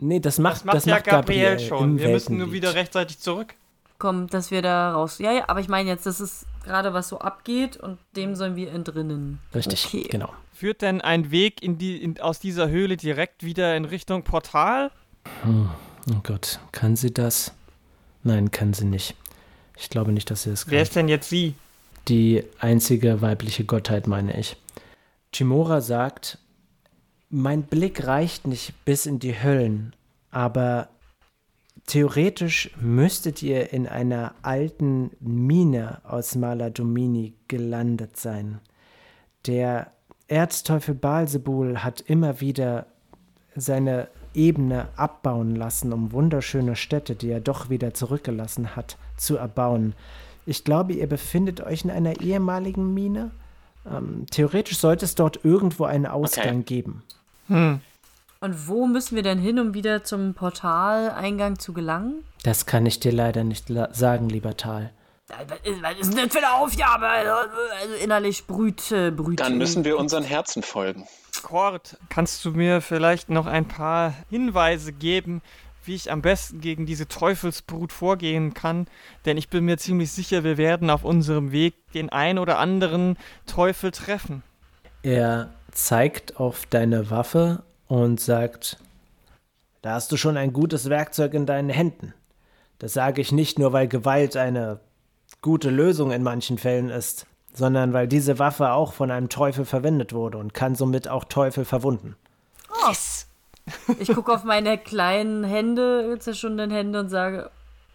Nee, 0.00 0.20
das 0.20 0.38
macht, 0.38 0.56
Das 0.58 0.64
macht 0.64 0.76
das 0.76 0.84
ja 0.84 0.94
macht 0.94 1.04
Gabriel, 1.06 1.50
Gabriel 1.52 1.68
schon. 1.68 1.90
im 1.92 1.98
Wir 1.98 2.08
müssen 2.10 2.36
nur 2.38 2.52
wieder 2.52 2.74
rechtzeitig 2.74 3.18
zurück. 3.18 3.54
komm, 3.98 4.28
dass 4.28 4.50
wir 4.52 4.62
da 4.62 4.92
raus. 4.92 5.18
Ja, 5.18 5.32
ja, 5.32 5.48
aber 5.48 5.58
ich 5.60 5.68
meine 5.68 5.88
jetzt, 5.88 6.06
das 6.06 6.20
ist 6.20 6.46
gerade 6.64 6.92
was 6.94 7.08
so 7.08 7.18
abgeht 7.18 7.76
und 7.78 7.98
dem 8.14 8.36
sollen 8.36 8.54
wir 8.54 8.70
entrinnen. 8.72 9.38
Richtig, 9.54 9.86
Okay. 9.86 10.06
genau. 10.08 10.32
Führt 10.52 10.82
denn 10.82 11.00
ein 11.00 11.30
Weg 11.30 11.62
in 11.62 11.78
die, 11.78 11.96
in, 12.02 12.20
aus 12.20 12.38
dieser 12.40 12.68
Höhle 12.68 12.96
direkt 12.96 13.42
wieder 13.44 13.76
in 13.76 13.84
Richtung 13.84 14.22
Portal? 14.22 14.90
Oh 15.46 16.14
Gott, 16.22 16.60
kann 16.72 16.94
sie 16.96 17.12
das? 17.12 17.52
Nein, 18.22 18.50
kann 18.50 18.72
sie 18.74 18.84
nicht. 18.84 19.14
Ich 19.76 19.90
glaube 19.90 20.12
nicht, 20.12 20.30
dass 20.30 20.42
sie 20.44 20.50
das 20.50 20.64
kann. 20.64 20.72
Wer 20.72 20.82
ist 20.82 20.94
denn 20.96 21.08
jetzt 21.08 21.28
sie? 21.28 21.54
Die 22.06 22.44
einzige 22.58 23.20
weibliche 23.20 23.64
Gottheit, 23.64 24.06
meine 24.06 24.38
ich. 24.38 24.56
Chimora 25.32 25.80
sagt, 25.80 26.38
mein 27.30 27.64
Blick 27.64 28.06
reicht 28.06 28.46
nicht 28.46 28.84
bis 28.84 29.04
in 29.04 29.18
die 29.18 29.42
Höllen, 29.42 29.94
aber 30.30 30.88
theoretisch 31.86 32.70
müsstet 32.80 33.42
ihr 33.42 33.72
in 33.72 33.86
einer 33.86 34.34
alten 34.42 35.10
Mine 35.20 36.00
aus 36.04 36.36
Maladomini 36.36 37.34
gelandet 37.48 38.16
sein. 38.16 38.60
Der 39.46 39.92
Erzteufel 40.26 40.94
Baalsebul 40.94 41.78
hat 41.78 42.00
immer 42.02 42.40
wieder 42.40 42.86
seine 43.54 44.08
Ebene 44.34 44.88
abbauen 44.96 45.56
lassen, 45.56 45.92
um 45.92 46.12
wunderschöne 46.12 46.76
Städte, 46.76 47.14
die 47.14 47.30
er 47.30 47.40
doch 47.40 47.70
wieder 47.70 47.94
zurückgelassen 47.94 48.76
hat, 48.76 48.98
zu 49.16 49.36
erbauen. 49.36 49.94
Ich 50.48 50.64
glaube, 50.64 50.94
ihr 50.94 51.06
befindet 51.06 51.60
euch 51.60 51.84
in 51.84 51.90
einer 51.90 52.22
ehemaligen 52.22 52.94
Mine. 52.94 53.30
Ähm, 53.86 54.24
theoretisch 54.30 54.78
sollte 54.78 55.04
es 55.04 55.14
dort 55.14 55.44
irgendwo 55.44 55.84
einen 55.84 56.06
Ausgang 56.06 56.64
geben. 56.64 57.02
Hm. 57.48 57.80
Und 58.40 58.68
wo 58.68 58.86
müssen 58.86 59.14
wir 59.14 59.22
denn 59.22 59.38
hin, 59.38 59.58
um 59.58 59.74
wieder 59.74 60.04
zum 60.04 60.32
Portaleingang 60.32 61.58
zu 61.58 61.74
gelangen? 61.74 62.24
Das 62.44 62.64
kann 62.64 62.86
ich 62.86 62.98
dir 62.98 63.12
leider 63.12 63.44
nicht 63.44 63.68
la 63.68 63.92
sagen, 63.92 64.30
lieber 64.30 64.56
Tal. 64.56 64.90
Was 65.28 65.98
ist, 66.00 66.16
denn 66.16 66.30
für 66.30 66.38
eine 66.38 66.54
Aufgabe? 66.54 67.06
Also, 67.06 67.34
innerlich 68.02 68.46
brüt, 68.46 68.90
äh, 68.90 69.10
brüt. 69.10 69.40
dann 69.40 69.58
müssen 69.58 69.84
wir 69.84 69.98
unseren 69.98 70.24
Herzen 70.24 70.62
folgen. 70.62 71.06
Kort, 71.42 71.98
kannst 72.08 72.42
du 72.46 72.52
mir 72.52 72.80
vielleicht 72.80 73.28
noch 73.28 73.46
ein 73.46 73.68
paar 73.68 74.14
Hinweise 74.30 74.94
geben, 74.94 75.42
wie 75.88 75.94
ich 75.94 76.12
am 76.12 76.22
besten 76.22 76.60
gegen 76.60 76.86
diese 76.86 77.08
Teufelsbrut 77.08 77.92
vorgehen 77.92 78.54
kann, 78.54 78.86
denn 79.24 79.36
ich 79.36 79.48
bin 79.48 79.64
mir 79.64 79.78
ziemlich 79.78 80.12
sicher, 80.12 80.44
wir 80.44 80.58
werden 80.58 80.90
auf 80.90 81.02
unserem 81.02 81.50
Weg 81.50 81.74
den 81.92 82.10
ein 82.10 82.38
oder 82.38 82.58
anderen 82.58 83.16
Teufel 83.46 83.90
treffen. 83.90 84.42
Er 85.02 85.52
zeigt 85.72 86.36
auf 86.36 86.66
deine 86.66 87.10
Waffe 87.10 87.62
und 87.88 88.20
sagt, 88.20 88.78
da 89.82 89.94
hast 89.94 90.12
du 90.12 90.16
schon 90.16 90.36
ein 90.36 90.52
gutes 90.52 90.88
Werkzeug 90.90 91.34
in 91.34 91.46
deinen 91.46 91.70
Händen. 91.70 92.14
Das 92.78 92.92
sage 92.92 93.20
ich 93.20 93.32
nicht 93.32 93.58
nur, 93.58 93.72
weil 93.72 93.88
Gewalt 93.88 94.36
eine 94.36 94.80
gute 95.40 95.70
Lösung 95.70 96.12
in 96.12 96.22
manchen 96.22 96.58
Fällen 96.58 96.90
ist, 96.90 97.26
sondern 97.52 97.92
weil 97.92 98.06
diese 98.08 98.38
Waffe 98.38 98.72
auch 98.72 98.92
von 98.92 99.10
einem 99.10 99.28
Teufel 99.28 99.64
verwendet 99.64 100.12
wurde 100.12 100.38
und 100.38 100.54
kann 100.54 100.74
somit 100.74 101.08
auch 101.08 101.24
Teufel 101.24 101.64
verwunden. 101.64 102.16
Yes! 102.86 103.27
Ich 103.98 104.12
gucke 104.14 104.32
auf 104.32 104.44
meine 104.44 104.78
kleinen 104.78 105.44
Hände, 105.44 106.16
zerschundenen 106.18 106.70
Hände 106.70 107.00
und 107.00 107.08
sage, 107.08 107.50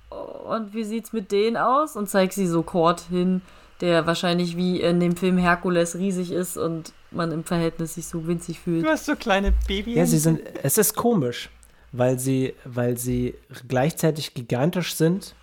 oh, 0.09 0.53
und 0.53 0.73
wie 0.73 0.83
sieht's 0.83 1.13
mit 1.13 1.31
denen 1.31 1.57
aus? 1.57 1.95
Und 1.95 2.09
zeige 2.09 2.33
sie 2.33 2.47
so 2.47 2.63
Kord 2.63 3.01
hin, 3.09 3.41
der 3.81 4.05
wahrscheinlich 4.05 4.55
wie 4.55 4.81
in 4.81 4.99
dem 4.99 5.15
Film 5.15 5.37
Herkules 5.37 5.97
riesig 5.97 6.31
ist 6.31 6.57
und 6.57 6.93
man 7.11 7.31
im 7.31 7.43
Verhältnis 7.43 7.95
sich 7.95 8.07
so 8.07 8.27
winzig 8.27 8.59
fühlt. 8.59 8.85
Du 8.85 8.89
hast 8.89 9.05
so 9.05 9.15
kleine 9.15 9.53
Babys. 9.67 9.95
Ja, 9.95 10.05
sie 10.05 10.19
sind. 10.19 10.41
Es 10.63 10.77
ist 10.77 10.95
komisch, 10.95 11.49
weil 11.91 12.17
sie, 12.19 12.53
weil 12.65 12.97
sie 12.97 13.35
gleichzeitig 13.67 14.33
gigantisch 14.33 14.95
sind. 14.95 15.35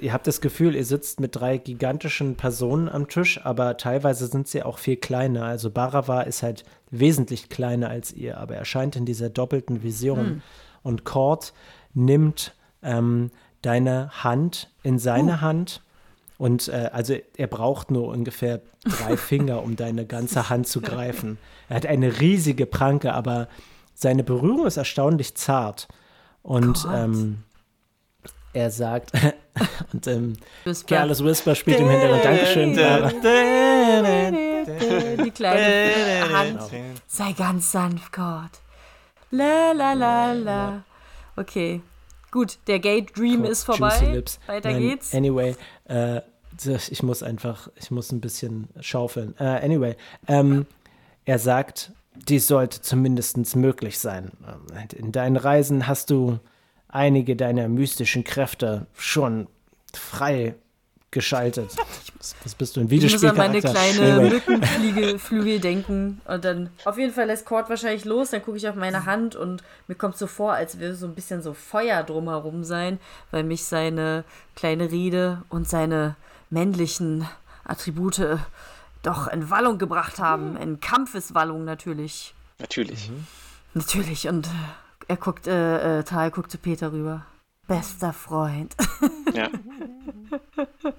Ihr 0.00 0.12
habt 0.12 0.26
das 0.26 0.40
Gefühl, 0.40 0.74
ihr 0.74 0.84
sitzt 0.84 1.18
mit 1.18 1.34
drei 1.36 1.56
gigantischen 1.56 2.36
Personen 2.36 2.88
am 2.88 3.08
Tisch, 3.08 3.40
aber 3.44 3.76
teilweise 3.76 4.26
sind 4.26 4.46
sie 4.46 4.62
auch 4.62 4.78
viel 4.78 4.96
kleiner. 4.96 5.44
Also 5.44 5.70
Barava 5.70 6.22
ist 6.22 6.42
halt 6.42 6.64
wesentlich 6.90 7.48
kleiner 7.48 7.88
als 7.88 8.12
ihr, 8.12 8.38
aber 8.38 8.56
er 8.56 8.64
scheint 8.64 8.96
in 8.96 9.06
dieser 9.06 9.30
doppelten 9.30 9.82
Vision. 9.82 10.42
Und 10.82 11.04
Cord 11.04 11.52
nimmt 11.94 12.54
ähm, 12.82 13.30
deine 13.62 14.10
Hand 14.22 14.70
in 14.82 14.98
seine 14.98 15.40
Hand. 15.40 15.82
Und 16.36 16.68
äh, 16.68 16.90
also 16.92 17.16
er 17.36 17.46
braucht 17.46 17.90
nur 17.90 18.08
ungefähr 18.08 18.60
drei 18.84 19.16
Finger, 19.18 19.62
um 19.62 19.76
deine 19.76 20.06
ganze 20.06 20.48
Hand 20.48 20.68
zu 20.68 20.80
greifen. 20.80 21.38
Er 21.68 21.76
hat 21.76 21.86
eine 21.86 22.20
riesige 22.20 22.66
Pranke, 22.66 23.12
aber 23.12 23.48
seine 23.94 24.22
Berührung 24.22 24.66
ist 24.66 24.76
erstaunlich 24.76 25.34
zart. 25.34 25.88
Und 26.42 26.86
ähm, 26.94 27.38
er 28.52 28.70
sagt, 28.70 29.12
und 29.92 30.06
ähm, 30.06 30.34
Whisper. 30.64 30.96
Careless 30.96 31.24
Whisper 31.24 31.54
spielt 31.54 31.80
im 31.80 31.88
Hintergrund. 31.88 32.24
Dankeschön. 32.24 32.72
Die 35.24 35.30
kleine 35.30 36.30
Hand. 36.32 36.60
Sei 37.06 37.32
ganz 37.32 37.72
sanft, 37.72 38.12
Gott. 38.12 38.50
La 39.30 39.72
la 39.72 39.92
la 39.92 40.32
la. 40.32 40.82
Okay. 41.36 41.80
Gut, 42.30 42.58
der 42.66 42.78
Gate 42.78 43.16
Dream 43.16 43.44
ist 43.44 43.66
Juicy 43.66 43.78
vorbei. 43.78 44.24
Weiter 44.46 44.70
Nein, 44.70 44.80
geht's. 44.80 45.14
Anyway, 45.14 45.56
äh, 45.86 46.20
ich 46.90 47.02
muss 47.02 47.22
einfach, 47.22 47.68
ich 47.76 47.90
muss 47.90 48.12
ein 48.12 48.20
bisschen 48.20 48.68
schaufeln. 48.80 49.34
Äh, 49.38 49.44
anyway, 49.44 49.96
ähm, 50.26 50.66
er 51.24 51.38
sagt, 51.38 51.92
dies 52.14 52.46
sollte 52.46 52.82
zumindest 52.82 53.56
möglich 53.56 53.98
sein. 53.98 54.32
Ähm, 54.46 54.88
In 54.96 55.12
deinen 55.12 55.36
Reisen 55.36 55.86
hast 55.86 56.10
du 56.10 56.38
einige 56.88 57.36
deiner 57.36 57.68
mystischen 57.68 58.24
Kräfte 58.24 58.86
schon 58.96 59.46
frei 59.92 60.54
geschaltet. 61.10 61.74
Was, 62.18 62.34
was 62.42 62.54
bist 62.54 62.76
du, 62.76 62.80
ein 62.80 62.90
Ich 62.90 63.12
muss 63.12 63.24
an 63.24 63.36
meine 63.36 63.60
kleine. 63.60 64.28
Mückenflügel 64.28 65.18
Flügel 65.18 65.60
denken. 65.60 66.20
Und 66.26 66.44
dann, 66.44 66.70
auf 66.84 66.98
jeden 66.98 67.12
Fall 67.12 67.26
lässt 67.26 67.46
Cord 67.46 67.70
wahrscheinlich 67.70 68.04
los. 68.04 68.30
Dann 68.30 68.42
gucke 68.42 68.56
ich 68.56 68.68
auf 68.68 68.74
meine 68.74 69.06
Hand 69.06 69.36
und 69.36 69.62
mir 69.86 69.94
kommt 69.94 70.16
so 70.16 70.26
vor, 70.26 70.52
als 70.52 70.78
würde 70.78 70.94
so 70.94 71.06
ein 71.06 71.14
bisschen 71.14 71.42
so 71.42 71.54
Feuer 71.54 72.02
drumherum 72.02 72.64
sein, 72.64 72.98
weil 73.30 73.44
mich 73.44 73.64
seine 73.64 74.24
kleine 74.54 74.90
Rede 74.90 75.42
und 75.48 75.68
seine 75.68 76.16
männlichen 76.50 77.26
Attribute 77.64 78.38
doch 79.02 79.28
in 79.28 79.48
Wallung 79.48 79.78
gebracht 79.78 80.18
haben. 80.18 80.56
In 80.56 80.80
Kampfeswallung 80.80 81.64
natürlich. 81.64 82.34
Natürlich. 82.58 83.10
Natürlich. 83.74 84.28
Und 84.28 84.46
äh, 84.46 84.50
er 85.08 85.16
guckt, 85.16 85.46
äh, 85.46 85.98
äh, 85.98 86.02
Tal 86.04 86.30
guckt 86.30 86.50
zu 86.50 86.58
Peter 86.58 86.92
rüber. 86.92 87.26
Bester 87.66 88.12
Freund. 88.12 88.76
Ja. 89.34 89.48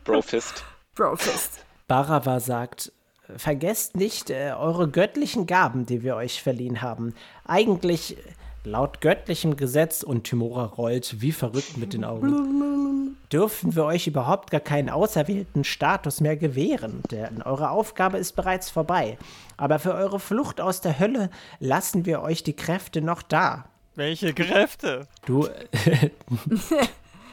Brofist. 0.03 0.63
Brofist. 0.95 1.65
Barava 1.87 2.39
sagt, 2.39 2.91
vergesst 3.37 3.95
nicht 3.95 4.29
äh, 4.29 4.53
eure 4.57 4.87
göttlichen 4.87 5.47
Gaben, 5.47 5.85
die 5.85 6.03
wir 6.03 6.15
euch 6.15 6.43
verliehen 6.43 6.81
haben. 6.81 7.15
Eigentlich 7.47 8.17
laut 8.63 9.01
göttlichem 9.01 9.55
Gesetz, 9.55 10.03
und 10.03 10.25
Timora 10.25 10.65
rollt 10.65 11.21
wie 11.21 11.31
verrückt 11.31 11.77
mit 11.77 11.93
den 11.93 12.03
Augen, 12.03 13.15
dürfen 13.31 13.75
wir 13.75 13.85
euch 13.85 14.07
überhaupt 14.07 14.51
gar 14.51 14.61
keinen 14.61 14.89
auserwählten 14.89 15.63
Status 15.63 16.21
mehr 16.21 16.35
gewähren, 16.35 17.01
denn 17.11 17.41
eure 17.41 17.69
Aufgabe 17.69 18.17
ist 18.17 18.35
bereits 18.35 18.69
vorbei. 18.69 19.17
Aber 19.57 19.79
für 19.79 19.93
eure 19.93 20.19
Flucht 20.19 20.61
aus 20.61 20.81
der 20.81 20.99
Hölle 20.99 21.29
lassen 21.59 22.05
wir 22.05 22.21
euch 22.21 22.43
die 22.43 22.55
Kräfte 22.55 23.01
noch 23.01 23.21
da. 23.21 23.65
Welche 23.99 24.33
Kräfte? 24.33 25.07
Du, 25.25 25.45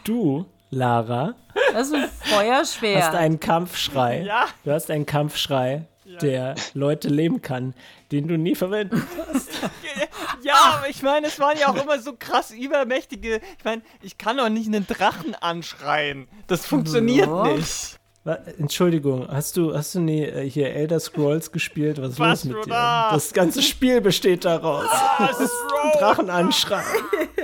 du, 0.02 0.46
Lara, 0.70 1.36
Das 1.72 1.90
ist 1.90 2.08
Feuerschwer. 2.24 3.06
hast 3.06 3.14
einen 3.14 3.38
Kampfschrei. 3.38 4.22
Ja. 4.22 4.46
Du 4.64 4.72
hast 4.72 4.90
einen 4.90 5.06
Kampfschrei, 5.06 5.84
der 6.20 6.56
Leute 6.74 7.06
leben 7.08 7.40
kann, 7.40 7.72
den 8.10 8.26
du 8.26 8.36
nie 8.36 8.56
verwenden 8.56 9.06
kannst. 9.16 9.50
Ja, 10.42 10.54
aber 10.78 10.88
ich 10.88 11.02
meine, 11.02 11.26
es 11.28 11.40
waren 11.40 11.58
ja 11.58 11.68
auch 11.68 11.82
immer 11.82 11.98
so 11.98 12.12
krass 12.16 12.50
übermächtige. 12.52 13.40
Ich 13.58 13.64
meine, 13.64 13.82
ich 14.02 14.16
kann 14.18 14.36
doch 14.36 14.48
nicht 14.48 14.66
einen 14.68 14.86
Drachen 14.86 15.34
anschreien. 15.34 16.28
Das 16.46 16.66
funktioniert 16.66 17.26
Ja. 17.26 17.48
nicht. 17.48 17.95
Entschuldigung, 18.58 19.28
hast 19.28 19.56
du, 19.56 19.74
hast 19.74 19.94
du 19.94 20.00
nie 20.00 20.22
äh, 20.22 20.48
hier 20.50 20.72
Elder 20.74 20.98
Scrolls 20.98 21.52
gespielt? 21.52 22.00
Was 22.00 22.10
ist 22.10 22.18
Was 22.18 22.44
los 22.44 22.54
mit 22.54 22.66
dir? 22.66 22.70
da? 22.70 23.10
Das 23.12 23.32
ganze 23.32 23.62
Spiel 23.62 24.00
besteht 24.00 24.44
daraus. 24.44 24.86
Das 25.18 25.38
ist 25.40 25.54
Drachen 26.00 26.28
anschreien. 26.30 26.84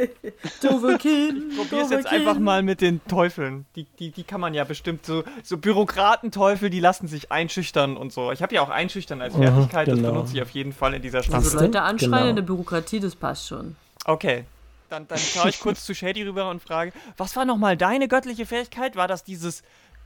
Doofe 0.62 0.98
Kind. 0.98 1.56
Probier's 1.56 1.90
jetzt 1.90 2.06
einfach 2.06 2.38
mal 2.38 2.62
mit 2.62 2.80
den 2.80 3.00
Teufeln. 3.06 3.66
Die, 3.76 3.86
die, 3.98 4.10
die 4.10 4.24
kann 4.24 4.40
man 4.40 4.54
ja 4.54 4.64
bestimmt 4.64 5.06
so, 5.06 5.22
so 5.44 5.56
Bürokratenteufel, 5.56 6.68
die 6.70 6.80
lassen 6.80 7.06
sich 7.06 7.30
einschüchtern 7.30 7.96
und 7.96 8.12
so. 8.12 8.32
Ich 8.32 8.42
habe 8.42 8.54
ja 8.54 8.62
auch 8.62 8.70
einschüchtern 8.70 9.22
als 9.22 9.36
Fertigkeit, 9.36 9.86
genau. 9.86 10.02
das 10.02 10.10
benutze 10.12 10.34
ich 10.34 10.42
auf 10.42 10.50
jeden 10.50 10.72
Fall 10.72 10.94
in 10.94 11.02
dieser 11.02 11.22
Staffel. 11.22 11.44
Also? 11.44 11.60
Leute 11.60 11.82
anschreien 11.82 12.10
Genau. 12.12 12.26
in 12.30 12.36
der 12.36 12.42
Bürokratie, 12.42 12.98
das 13.00 13.14
passt 13.14 13.46
schon. 13.48 13.76
Okay. 14.04 14.44
Dann, 14.90 15.08
dann 15.08 15.18
schaue 15.18 15.48
ich 15.48 15.60
kurz 15.60 15.86
zu 15.86 15.94
Shady 15.94 16.22
rüber 16.24 16.50
und 16.50 16.62
frage, 16.62 16.92
was 17.16 17.34
war 17.36 17.44
nochmal 17.46 17.76
deine 17.78 18.08
göttliche 18.08 18.44
Fähigkeit? 18.44 18.94
War 18.94 19.08
das 19.08 19.24
dieses 19.24 19.62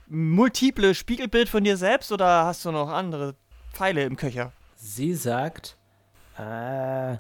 multiple 0.09 0.95
Spiegelbild 0.95 1.49
von 1.49 1.65
dir 1.65 1.77
selbst 1.77 2.13
oder 2.13 2.45
hast 2.47 2.65
du 2.65 2.73
noch 2.73 2.89
andere 2.89 3.35
Pfeile 3.73 4.05
im 4.05 4.17
Köcher? 4.17 4.53
Sie 4.77 5.15
sagt, 5.15 5.77
äh, 6.39 7.17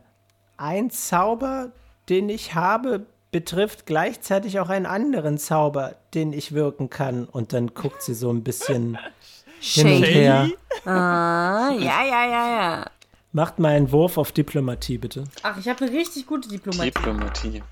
ein 0.56 0.90
Zauber, 0.90 1.72
den 2.08 2.28
ich 2.28 2.54
habe, 2.54 3.06
betrifft 3.32 3.86
gleichzeitig 3.86 4.60
auch 4.60 4.68
einen 4.68 4.86
anderen 4.86 5.38
Zauber, 5.38 5.96
den 6.14 6.32
ich 6.32 6.52
wirken 6.52 6.90
kann. 6.90 7.24
Und 7.24 7.52
dann 7.52 7.74
guckt 7.74 8.02
sie 8.02 8.14
so 8.14 8.30
ein 8.32 8.42
bisschen 8.44 8.98
hin 9.60 9.86
und 9.86 10.04
Shady. 10.04 10.12
her. 10.12 10.48
Ah, 10.84 11.70
ja, 11.78 12.04
ja, 12.04 12.26
ja, 12.26 12.48
ja. 12.60 12.90
Macht 13.32 13.58
mal 13.58 13.74
einen 13.74 13.92
Wurf 13.92 14.16
auf 14.16 14.32
Diplomatie, 14.32 14.96
bitte. 14.98 15.24
Ach, 15.42 15.58
ich 15.58 15.68
habe 15.68 15.84
eine 15.84 15.92
richtig 15.94 16.26
gute 16.26 16.48
Diplomatie. 16.48 16.90
Diplomatie. 16.92 17.62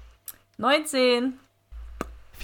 19. 0.58 1.38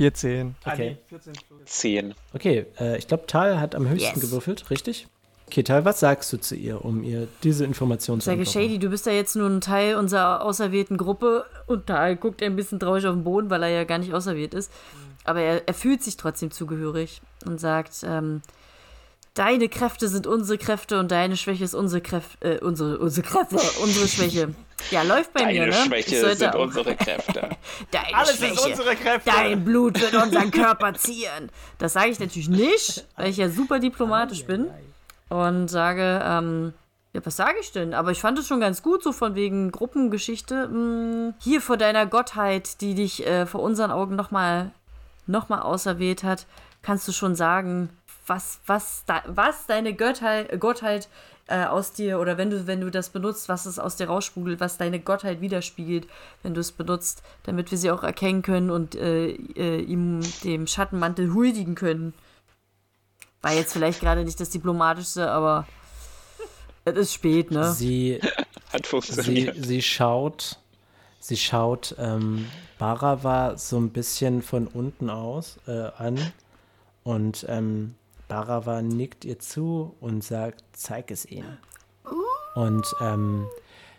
14. 0.00 0.54
Okay. 0.64 0.96
14 1.08 1.32
plus. 1.46 1.60
10. 1.66 2.14
Okay, 2.32 2.64
äh, 2.80 2.96
ich 2.96 3.06
glaube, 3.06 3.26
Tal 3.26 3.60
hat 3.60 3.74
am 3.74 3.86
höchsten 3.86 4.18
Yes. 4.18 4.20
gewürfelt, 4.30 4.70
richtig? 4.70 5.08
Okay, 5.46 5.62
Tal, 5.62 5.84
was 5.84 6.00
sagst 6.00 6.32
du 6.32 6.38
zu 6.38 6.54
ihr, 6.56 6.82
um 6.82 7.02
ihr 7.04 7.28
diese 7.42 7.66
Information 7.66 8.16
Ich 8.18 8.24
zu 8.24 8.30
sage, 8.30 8.38
entlocken? 8.40 8.62
Shady, 8.62 8.78
du 8.78 8.88
bist 8.88 9.04
ja 9.04 9.12
jetzt 9.12 9.36
nur 9.36 9.46
ein 9.50 9.60
Teil 9.60 9.96
unserer 9.96 10.42
auserwählten 10.42 10.96
Gruppe. 10.96 11.44
Und 11.66 11.90
da 11.90 12.14
guckt 12.14 12.40
er 12.40 12.46
ein 12.48 12.56
bisschen 12.56 12.80
traurig 12.80 13.06
auf 13.06 13.14
den 13.14 13.24
Boden, 13.24 13.50
weil 13.50 13.62
er 13.62 13.68
ja 13.68 13.84
gar 13.84 13.98
nicht 13.98 14.14
auserwählt 14.14 14.54
ist. 14.54 14.72
Aber 15.24 15.40
er, 15.42 15.68
er 15.68 15.74
fühlt 15.74 16.02
sich 16.02 16.16
trotzdem 16.16 16.50
zugehörig 16.50 17.20
und 17.44 17.60
sagt, 17.60 18.02
ähm, 18.04 18.40
deine 19.34 19.68
Kräfte 19.68 20.08
sind 20.08 20.26
unsere 20.26 20.58
Kräfte 20.58 20.98
und 20.98 21.10
deine 21.10 21.36
Schwäche 21.36 21.64
ist 21.64 21.74
unsere 21.74 22.00
Kräfte, 22.00 22.56
äh, 22.56 22.58
unsere, 22.64 22.98
unsere 22.98 23.26
Kräfte, 23.26 23.56
unsere 23.82 24.08
Schwäche. 24.08 24.54
Ja, 24.90 25.02
läuft 25.02 25.32
bei 25.34 25.44
mir, 25.46 25.60
Deine 25.66 25.72
ne? 25.72 25.76
Ich 25.76 25.84
Schwäche 26.06 26.20
sollte 26.20 26.36
sind 26.38 26.54
auch- 26.56 26.60
unsere 26.60 26.96
Kräfte. 26.96 27.50
Deine 27.90 28.14
Alles 28.14 28.36
Schwäche. 28.38 28.54
ist 28.54 28.66
unsere 28.66 28.96
Kräfte. 28.96 29.30
Dein 29.30 29.64
Blut 29.64 30.00
wird 30.00 30.14
unseren 30.22 30.50
Körper 30.50 30.94
ziehen. 30.94 31.50
Das 31.78 31.92
sage 31.92 32.10
ich 32.10 32.18
natürlich 32.18 32.48
nicht, 32.48 33.06
weil 33.16 33.28
ich 33.28 33.36
ja 33.36 33.48
super 33.50 33.78
diplomatisch 33.78 34.44
bin. 34.46 34.68
Und 35.28 35.68
sage, 35.68 36.20
ähm, 36.24 36.72
ja, 37.12 37.20
was 37.24 37.36
sage 37.36 37.56
ich 37.60 37.70
denn? 37.72 37.94
Aber 37.94 38.10
ich 38.10 38.20
fand 38.20 38.38
es 38.38 38.48
schon 38.48 38.58
ganz 38.60 38.82
gut, 38.82 39.02
so 39.02 39.12
von 39.12 39.34
wegen 39.36 39.70
Gruppengeschichte. 39.70 40.64
Hm, 40.64 41.34
hier 41.40 41.60
vor 41.60 41.76
deiner 41.76 42.06
Gottheit, 42.06 42.80
die 42.80 42.94
dich 42.94 43.26
äh, 43.26 43.46
vor 43.46 43.60
unseren 43.62 43.90
Augen 43.92 44.16
nochmal 44.16 44.72
noch 45.26 45.48
mal 45.48 45.60
auserwählt 45.60 46.24
hat, 46.24 46.46
kannst 46.82 47.06
du 47.06 47.12
schon 47.12 47.36
sagen, 47.36 47.90
was, 48.30 48.60
was, 48.64 49.02
da, 49.06 49.22
was 49.26 49.66
deine 49.66 49.92
Göttheit, 49.92 50.58
Gottheit 50.60 51.08
äh, 51.48 51.64
aus 51.64 51.92
dir 51.92 52.20
oder 52.20 52.38
wenn 52.38 52.48
du, 52.48 52.66
wenn 52.68 52.80
du 52.80 52.90
das 52.90 53.10
benutzt, 53.10 53.48
was 53.48 53.66
es 53.66 53.78
aus 53.78 53.96
dir 53.96 54.06
raussprudelt, 54.06 54.60
was 54.60 54.78
deine 54.78 55.00
Gottheit 55.00 55.40
widerspiegelt, 55.40 56.06
wenn 56.42 56.54
du 56.54 56.60
es 56.60 56.70
benutzt, 56.70 57.22
damit 57.42 57.72
wir 57.72 57.76
sie 57.76 57.90
auch 57.90 58.04
erkennen 58.04 58.42
können 58.42 58.70
und 58.70 58.94
äh, 58.94 59.30
äh, 59.30 59.80
ihm 59.80 60.20
dem 60.44 60.68
Schattenmantel 60.68 61.34
huldigen 61.34 61.74
können. 61.74 62.14
War 63.42 63.52
jetzt 63.52 63.72
vielleicht 63.72 64.00
gerade 64.00 64.24
nicht 64.24 64.38
das 64.38 64.50
diplomatischste, 64.50 65.28
aber 65.28 65.66
es 66.84 66.96
ist 66.96 67.14
spät, 67.14 67.50
ne? 67.50 67.72
Sie, 67.72 68.20
Hat 68.72 68.86
sie, 68.86 69.50
sie 69.56 69.82
schaut, 69.82 70.58
sie 71.18 71.36
schaut 71.36 71.96
ähm, 71.98 72.46
Barava 72.78 73.58
so 73.58 73.76
ein 73.76 73.90
bisschen 73.90 74.42
von 74.42 74.68
unten 74.68 75.10
aus 75.10 75.58
äh, 75.66 75.90
an 75.98 76.32
und 77.02 77.44
ähm, 77.48 77.96
Barava 78.30 78.80
nickt 78.80 79.24
ihr 79.24 79.40
zu 79.40 79.96
und 80.00 80.22
sagt, 80.22 80.62
zeig 80.72 81.10
es 81.10 81.26
ihm. 81.26 81.44
Und 82.54 82.86
ähm, 83.00 83.46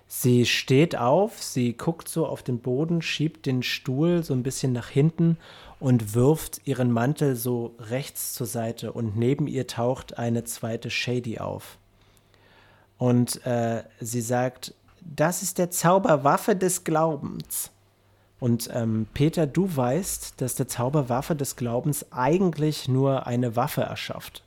sie 0.07 0.45
steht 0.45 0.95
auf, 0.95 1.43
sie 1.43 1.73
guckt 1.73 2.07
so 2.07 2.25
auf 2.25 2.41
den 2.41 2.59
Boden, 2.59 3.01
schiebt 3.01 3.45
den 3.45 3.61
Stuhl 3.61 4.23
so 4.23 4.33
ein 4.33 4.41
bisschen 4.41 4.71
nach 4.71 4.87
hinten 4.87 5.37
und 5.81 6.15
wirft 6.15 6.61
ihren 6.65 6.91
Mantel 6.91 7.35
so 7.35 7.75
rechts 7.77 8.33
zur 8.33 8.47
Seite 8.47 8.93
und 8.93 9.17
neben 9.17 9.47
ihr 9.47 9.67
taucht 9.67 10.17
eine 10.17 10.45
zweite 10.45 10.89
Shady 10.89 11.39
auf. 11.39 11.77
Und 12.97 13.45
äh, 13.45 13.83
sie 13.99 14.21
sagt, 14.21 14.73
das 15.01 15.41
ist 15.41 15.57
der 15.57 15.71
Zauberwaffe 15.71 16.55
des 16.55 16.85
Glaubens. 16.85 17.71
Und 18.41 18.71
ähm, 18.73 19.05
Peter, 19.13 19.45
du 19.45 19.75
weißt, 19.75 20.41
dass 20.41 20.55
der 20.55 20.67
Zauberwaffe 20.67 21.35
des 21.35 21.55
Glaubens 21.55 22.11
eigentlich 22.11 22.87
nur 22.87 23.27
eine 23.27 23.55
Waffe 23.55 23.81
erschafft. 23.81 24.43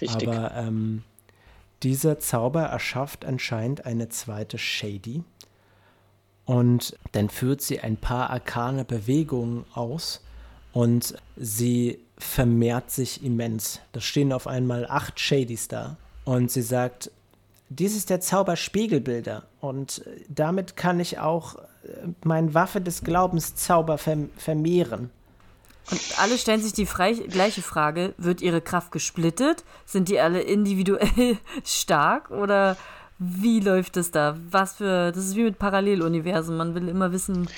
Richtig. 0.00 0.28
Aber 0.28 0.52
ähm, 0.56 1.04
dieser 1.84 2.18
Zauber 2.18 2.62
erschafft 2.62 3.24
anscheinend 3.24 3.86
eine 3.86 4.08
zweite 4.08 4.58
Shady. 4.58 5.22
Und 6.44 6.98
dann 7.12 7.28
führt 7.28 7.62
sie 7.62 7.78
ein 7.78 7.98
paar 7.98 8.30
arkane 8.30 8.84
Bewegungen 8.84 9.64
aus 9.74 10.24
und 10.72 11.14
sie 11.36 12.00
vermehrt 12.18 12.90
sich 12.90 13.22
immens. 13.22 13.78
Da 13.92 14.00
stehen 14.00 14.32
auf 14.32 14.48
einmal 14.48 14.88
acht 14.88 15.20
Shadys 15.20 15.68
da. 15.68 15.98
Und 16.24 16.50
sie 16.50 16.62
sagt, 16.62 17.12
dies 17.68 17.96
ist 17.96 18.10
der 18.10 18.20
Zauber 18.20 18.56
Spiegelbilder. 18.56 19.44
Und 19.60 20.04
äh, 20.04 20.24
damit 20.28 20.76
kann 20.76 20.98
ich 20.98 21.20
auch 21.20 21.54
meinen 22.24 22.54
Waffe 22.54 22.80
des 22.80 23.02
Glaubens 23.02 23.54
Zauber 23.54 23.98
verm 23.98 24.30
vermehren. 24.36 25.10
Und 25.90 26.00
alle 26.18 26.38
stellen 26.38 26.62
sich 26.62 26.72
die 26.72 26.84
gleiche 26.84 27.62
Frage: 27.62 28.14
Wird 28.16 28.42
ihre 28.42 28.60
Kraft 28.60 28.92
gesplittet? 28.92 29.64
Sind 29.86 30.08
die 30.08 30.20
alle 30.20 30.40
individuell 30.40 31.38
stark? 31.64 32.30
Oder 32.30 32.76
wie 33.18 33.60
läuft 33.60 33.96
es 33.96 34.10
da? 34.10 34.36
Was 34.50 34.74
für. 34.76 35.12
Das 35.12 35.24
ist 35.24 35.36
wie 35.36 35.44
mit 35.44 35.58
Paralleluniversen. 35.58 36.56
Man 36.56 36.74
will 36.74 36.88
immer 36.88 37.12
wissen, 37.12 37.48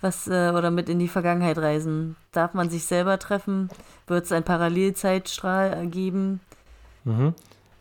was. 0.00 0.28
Äh, 0.28 0.52
oder 0.54 0.70
mit 0.70 0.88
in 0.88 0.98
die 0.98 1.08
Vergangenheit 1.08 1.58
reisen. 1.58 2.16
Darf 2.32 2.54
man 2.54 2.70
sich 2.70 2.84
selber 2.84 3.18
treffen? 3.18 3.70
Wird 4.06 4.26
es 4.26 4.32
einen 4.32 4.44
Parallelzeitstrahl 4.44 5.86
geben? 5.88 6.40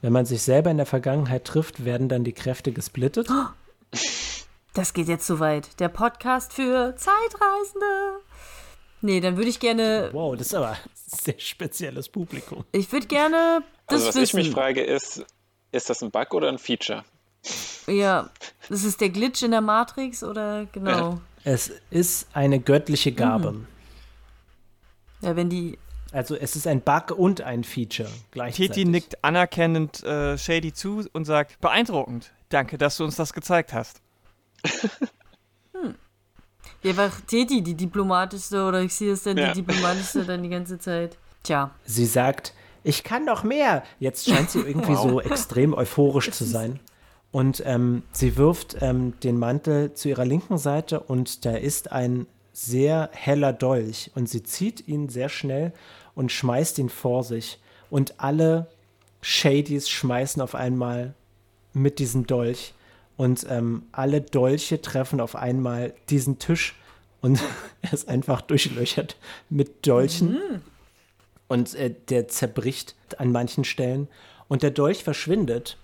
Wenn 0.02 0.14
man 0.14 0.26
sich 0.26 0.42
selber 0.42 0.72
in 0.72 0.78
der 0.78 0.86
Vergangenheit 0.86 1.44
trifft, 1.44 1.84
werden 1.84 2.08
dann 2.08 2.24
die 2.24 2.34
Kräfte 2.34 2.72
gesplittet. 2.72 3.28
Das 4.78 4.94
geht 4.94 5.08
jetzt 5.08 5.26
zu 5.26 5.40
weit. 5.40 5.80
Der 5.80 5.90
Podcast 5.90 6.54
für 6.54 6.96
Zeitreisende. 6.96 8.20
Nee, 9.02 9.22
dann 9.22 9.36
würde 9.36 9.50
ich 9.50 9.60
gerne. 9.60 10.12
Wow, 10.12 10.38
das 10.38 10.48
ist 10.48 10.54
aber 10.54 10.74
ein 10.74 10.78
sehr 10.94 11.40
spezielles 11.40 12.08
Publikum. 12.10 12.63
Ich 12.74 12.92
würde 12.92 13.08
gerne 13.08 13.63
das 13.88 14.02
Also 14.02 14.10
was 14.10 14.16
wissen. 14.18 14.38
ich 14.38 14.46
mich 14.46 14.54
frage 14.54 14.84
ist, 14.84 15.26
ist 15.72 15.90
das 15.90 16.04
ein 16.04 16.12
Bug 16.12 16.32
oder 16.36 16.50
ein 16.50 16.60
Feature? 16.60 17.04
Ja, 17.88 18.30
das 18.70 18.84
ist 18.84 19.02
der 19.02 19.10
Glitch 19.10 19.42
in 19.42 19.50
der 19.50 19.62
Matrix 19.62 20.24
oder 20.24 20.68
genau. 20.72 21.22
Es 21.44 21.72
ist 21.90 22.28
eine 22.34 22.60
göttliche 22.60 23.12
Gabe. 23.13 23.66
Ja, 25.22 25.36
wenn 25.36 25.50
die. 25.50 25.80
Also 26.12 26.36
es 26.36 26.56
ist 26.56 26.68
ein 26.68 26.82
Bug 26.82 27.18
und 27.18 27.42
ein 27.42 27.63
Feature 27.63 28.12
gleichzeitig. 28.30 28.76
Titi 28.76 28.86
nickt 28.86 29.24
anerkennend 29.24 30.04
äh, 30.04 30.38
Shady 30.38 30.72
zu 30.72 31.04
und 31.13 31.26
sagt, 31.26 31.60
beeindruckend. 31.62 32.32
Danke, 32.50 32.78
dass 32.78 32.98
du 32.98 33.06
uns 33.06 33.16
das 33.16 33.34
gezeigt 33.34 33.74
hast. 33.74 34.02
Ja, 36.84 36.96
war 36.96 37.12
Teti 37.26 37.62
die 37.62 37.76
diplomatischste 37.76 38.63
oder 38.65 38.82
ich 38.82 38.93
sehe 38.93 39.13
es 39.13 39.24
denn 39.24 39.38
Ja. 39.38 39.52
die 39.52 39.62
diplomatischste 39.63 40.26
dann 40.26 40.43
die 40.43 40.50
ganze 40.50 40.78
Zeit. 40.78 41.17
Tja. 41.43 41.72
Sie 41.86 42.06
sagt, 42.06 42.54
ich 42.84 43.04
kann 43.04 43.26
noch 43.26 43.43
mehr. 43.43 43.84
Jetzt 44.00 44.28
scheint 44.30 44.50
sie 44.50 44.60
irgendwie 44.60 44.96
so 44.96 45.20
extrem 45.22 45.74
euphorisch 45.74 46.32
zu 46.32 46.46
sein. 46.46 46.80
Und 47.32 47.62
ähm, 47.65 48.04
sie 48.12 48.38
wirft 48.38 48.78
ähm, 48.82 49.13
den 49.22 49.38
Mantel 49.38 49.93
zu 49.93 50.08
ihrer 50.10 50.26
linken 50.26 50.58
Seite 50.58 51.00
und 51.02 51.46
da 51.46 51.56
ist 51.56 51.91
ein 51.91 52.26
sehr 52.54 53.10
heller 53.13 53.54
Dolch. 53.54 54.12
Und 54.15 54.30
sie 54.30 54.43
zieht 54.43 54.88
ihn 54.88 55.10
sehr 55.10 55.30
schnell 55.30 55.74
und 56.15 56.32
schmeißt 56.32 56.80
ihn 56.80 56.89
vor 56.89 57.24
sich. 57.24 57.60
Und 57.89 58.20
alle 58.20 58.67
Shadys 59.22 59.89
schmeißen 59.89 60.41
auf 60.41 60.56
einmal 60.56 61.13
mit 61.74 62.00
diesem 62.00 62.28
Dolch. 62.28 62.74
Und 63.18 63.46
ähm, 63.50 63.84
alle 63.92 64.22
Dolche 64.22 64.82
treffen 64.82 65.20
auf 65.20 65.36
einmal 65.36 65.94
diesen 66.10 66.40
Tisch. 66.40 66.76
Und 67.22 67.42
er 67.82 67.94
ist 67.94 68.08
einfach 68.08 68.42
durchlöchert 68.42 69.18
mit 69.50 69.86
Dolchen. 69.86 70.62
Und 71.48 71.76
äh, 71.76 71.94
der 72.10 72.28
zerbricht 72.28 72.96
an 73.18 73.32
manchen 73.32 73.64
Stellen. 73.64 74.08
Und 74.48 74.64
der 74.64 74.72
Dolch 74.72 75.04
verschwindet 75.04 75.78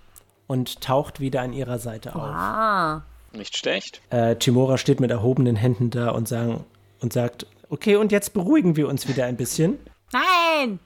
und 0.47 0.81
taucht 0.81 1.19
wieder 1.19 1.41
an 1.41 1.53
ihrer 1.53 1.79
Seite 1.79 2.15
auf. 2.15 2.21
Ah. 2.21 3.03
Nicht 3.33 3.57
schlecht. 3.57 4.01
Äh, 4.11 4.35
Timora 4.35 4.77
steht 4.77 4.99
mit 4.99 5.09
erhobenen 5.09 5.55
Händen 5.55 5.89
da 5.89 6.09
und, 6.11 6.27
sagen, 6.27 6.63
und 7.01 7.13
sagt, 7.13 7.47
okay, 7.69 7.95
und 7.95 8.11
jetzt 8.11 8.33
beruhigen 8.33 8.75
wir 8.75 8.87
uns 8.87 9.07
wieder 9.07 9.25
ein 9.25 9.37
bisschen. 9.37 9.79
Nein! 10.11 10.79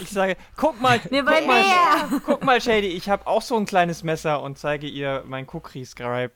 Ich 0.00 0.10
sage, 0.10 0.36
guck 0.56 0.80
mal, 0.80 0.98
guck 0.98 1.10
mal, 1.46 2.20
guck 2.24 2.44
mal, 2.44 2.60
Shady, 2.60 2.88
ich 2.88 3.08
habe 3.08 3.26
auch 3.26 3.42
so 3.42 3.56
ein 3.56 3.66
kleines 3.66 4.02
Messer 4.02 4.42
und 4.42 4.58
zeige 4.58 4.86
ihr 4.86 5.24
mein 5.26 5.46
Kukri-Scribe. 5.46 6.32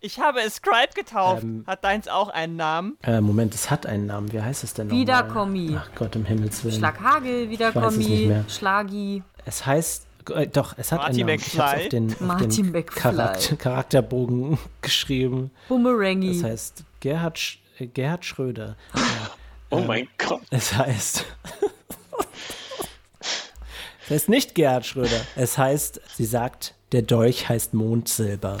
Ich 0.00 0.20
habe 0.20 0.40
es 0.40 0.56
Scribe 0.56 0.92
getauft. 0.94 1.42
Ähm. 1.42 1.64
Hat 1.66 1.82
deins 1.82 2.06
auch 2.06 2.28
einen 2.28 2.56
Namen? 2.56 2.96
Äh, 3.02 3.20
Moment, 3.20 3.54
es 3.54 3.68
hat 3.70 3.84
einen 3.84 4.06
Namen. 4.06 4.32
Wie 4.32 4.40
heißt 4.40 4.62
es 4.62 4.74
denn 4.74 4.86
nochmal? 4.86 5.00
Wiederkommi. 5.00 5.76
Ach 5.76 5.90
Gott, 5.96 6.14
im 6.14 6.24
Himmels 6.24 6.62
Willen. 6.62 6.76
Schlaghagel, 6.78 7.50
Wiederkommi. 7.50 8.44
Schlagi. 8.48 9.22
Es 9.44 9.66
heißt, 9.66 10.06
äh, 10.30 10.46
doch, 10.46 10.74
es 10.76 10.92
hat 10.92 11.00
Marty 11.00 11.22
einen 11.22 11.26
Namen. 11.26 11.40
Ich 11.44 11.58
hab's 11.58 11.72
McFly. 11.72 11.82
auf 11.82 11.88
den, 11.88 12.12
auf 12.12 12.20
Marty 12.20 12.62
den 12.62 12.70
McFly. 12.72 13.00
Charakter, 13.00 13.56
Charakterbogen 13.56 14.58
geschrieben. 14.82 15.50
Bumerangi. 15.68 16.42
Das 16.42 16.50
heißt 16.50 16.84
Gerhard, 17.00 17.38
Sch 17.38 17.58
äh, 17.78 17.86
Gerhard 17.86 18.24
Schröder. 18.24 18.76
Oh 19.70 19.80
mein 19.80 20.06
Gott. 20.16 20.42
Es 20.50 20.74
heißt. 20.74 21.24
es 24.08 24.14
heißt 24.14 24.28
nicht 24.30 24.54
Gerhard 24.54 24.86
Schröder. 24.86 25.20
Es 25.36 25.58
heißt, 25.58 26.00
sie 26.14 26.24
sagt, 26.24 26.74
der 26.92 27.02
Dolch 27.02 27.48
heißt 27.48 27.74
Mondsilber. 27.74 28.56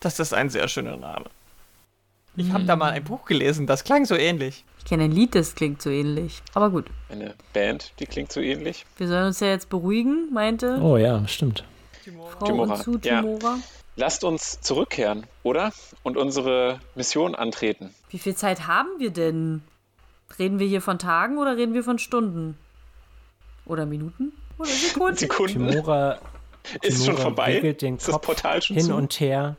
Das 0.00 0.20
ist 0.20 0.34
ein 0.34 0.50
sehr 0.50 0.68
schöner 0.68 0.98
Name. 0.98 1.24
Ich 2.36 2.52
habe 2.52 2.64
da 2.64 2.76
mal 2.76 2.92
ein 2.92 3.04
Buch 3.04 3.24
gelesen, 3.24 3.66
das 3.66 3.84
klang 3.84 4.04
so 4.04 4.14
ähnlich. 4.14 4.64
ich 4.78 4.84
kenne 4.84 5.04
ein 5.04 5.12
Lied, 5.12 5.34
das 5.34 5.54
klingt 5.54 5.80
so 5.80 5.88
ähnlich. 5.88 6.42
Aber 6.52 6.70
gut. 6.70 6.86
Eine 7.10 7.34
Band, 7.54 7.92
die 8.00 8.06
klingt 8.06 8.32
so 8.32 8.40
ähnlich. 8.40 8.84
Wir 8.98 9.08
sollen 9.08 9.28
uns 9.28 9.40
ja 9.40 9.48
jetzt 9.48 9.70
beruhigen, 9.70 10.28
meinte 10.32 10.78
Oh 10.82 10.98
ja, 10.98 11.26
stimmt. 11.26 11.64
Frau 12.38 12.46
Timora, 12.46 12.74
und 12.74 12.82
zu 12.82 12.98
ja. 13.02 13.20
Timora. 13.20 13.58
Lasst 13.96 14.24
uns 14.24 14.60
zurückkehren, 14.60 15.26
oder? 15.42 15.72
Und 16.02 16.16
unsere 16.18 16.80
Mission 16.94 17.34
antreten. 17.34 17.94
Wie 18.10 18.18
viel 18.18 18.34
Zeit 18.34 18.66
haben 18.66 18.88
wir 18.98 19.10
denn? 19.10 19.62
Reden 20.38 20.58
wir 20.58 20.66
hier 20.66 20.80
von 20.82 20.98
Tagen 20.98 21.38
oder 21.38 21.56
reden 21.56 21.74
wir 21.74 21.84
von 21.84 21.98
Stunden? 21.98 22.56
Oder 23.66 23.86
Minuten? 23.86 24.32
Oder 24.62 24.70
Sekunden? 24.70 25.16
Sekunden. 25.16 25.68
Timora, 25.70 26.18
Ist 26.82 27.04
schon 27.06 27.16
vorbei? 27.18 27.56
wickelt 27.56 27.82
den 27.82 27.96
Ist 27.96 28.08
das 28.08 28.12
Kopf 28.14 28.26
Portal 28.26 28.62
schon 28.62 28.76
hin 28.76 28.86
zu? 28.86 28.94
und 28.94 29.18
her 29.20 29.56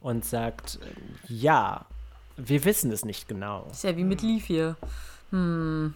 und 0.00 0.24
sagt, 0.24 0.78
äh, 0.82 1.32
ja, 1.32 1.84
wir 2.36 2.64
wissen 2.64 2.90
es 2.92 3.04
nicht 3.04 3.28
genau. 3.28 3.66
Ist 3.70 3.84
ja 3.84 3.96
wie 3.96 4.04
mit 4.04 4.22
Leaf 4.22 4.44
hier. 4.46 4.76
Hm. 5.30 5.94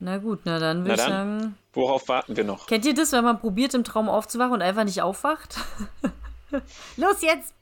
Na 0.00 0.18
gut, 0.18 0.40
na 0.44 0.58
dann 0.58 0.84
würde 0.84 0.94
ich 0.94 1.00
sagen. 1.00 1.54
Worauf 1.72 2.08
warten 2.08 2.36
wir 2.36 2.44
noch? 2.44 2.66
Kennt 2.66 2.84
ihr 2.84 2.94
das, 2.94 3.12
wenn 3.12 3.24
man 3.24 3.40
probiert, 3.40 3.74
im 3.74 3.84
Traum 3.84 4.08
aufzuwachen 4.08 4.52
und 4.54 4.62
einfach 4.62 4.84
nicht 4.84 5.02
aufwacht? 5.02 5.56
Los 6.96 7.22
jetzt! 7.22 7.54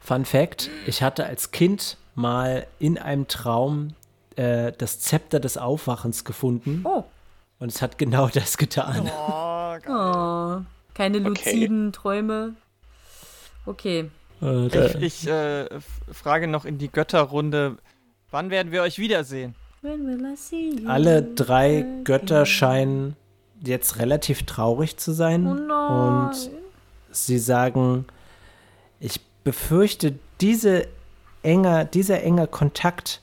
Fun 0.00 0.24
Fact: 0.24 0.70
Ich 0.86 1.02
hatte 1.02 1.24
als 1.26 1.50
Kind 1.50 1.96
mal 2.14 2.66
in 2.78 2.98
einem 2.98 3.28
Traum 3.28 3.94
äh, 4.36 4.72
das 4.76 5.00
Zepter 5.00 5.40
des 5.40 5.56
Aufwachens 5.58 6.24
gefunden 6.24 6.82
Oh, 6.84 7.04
und 7.58 7.70
es 7.72 7.82
hat 7.82 7.98
genau 7.98 8.28
das 8.32 8.56
getan. 8.58 9.10
oh. 9.88 10.60
keine 10.94 11.18
luziden 11.18 11.92
Träume. 11.92 12.54
Okay. 13.66 14.10
Äh, 14.42 14.66
Ich, 14.66 14.94
ich 15.24 15.28
äh, 15.28 15.64
f- 15.66 16.00
frage 16.12 16.46
noch 16.48 16.64
in 16.64 16.78
die 16.78 16.90
Götterrunde, 16.90 17.76
wann 18.30 18.50
werden 18.50 18.72
wir 18.72 18.82
euch 18.82 18.98
wiedersehen? 18.98 19.54
When 19.82 20.06
will 20.06 20.24
I 20.32 20.36
see 20.36 20.70
you 20.80 20.88
alle 20.88 21.22
drei 21.22 21.78
again? 21.80 22.04
Götter 22.04 22.46
scheinen 22.46 23.14
jetzt 23.62 23.98
relativ 23.98 24.44
traurig 24.44 24.96
zu 24.96 25.12
sein. 25.12 25.46
Oh 25.46 25.54
nein. 25.54 26.28
Und 26.28 26.50
sie 27.10 27.38
sagen, 27.38 28.06
ich 29.00 29.20
befürchte, 29.44 30.18
diese 30.40 30.86
enger, 31.42 31.84
dieser 31.84 32.22
enge 32.22 32.46
Kontakt 32.48 33.20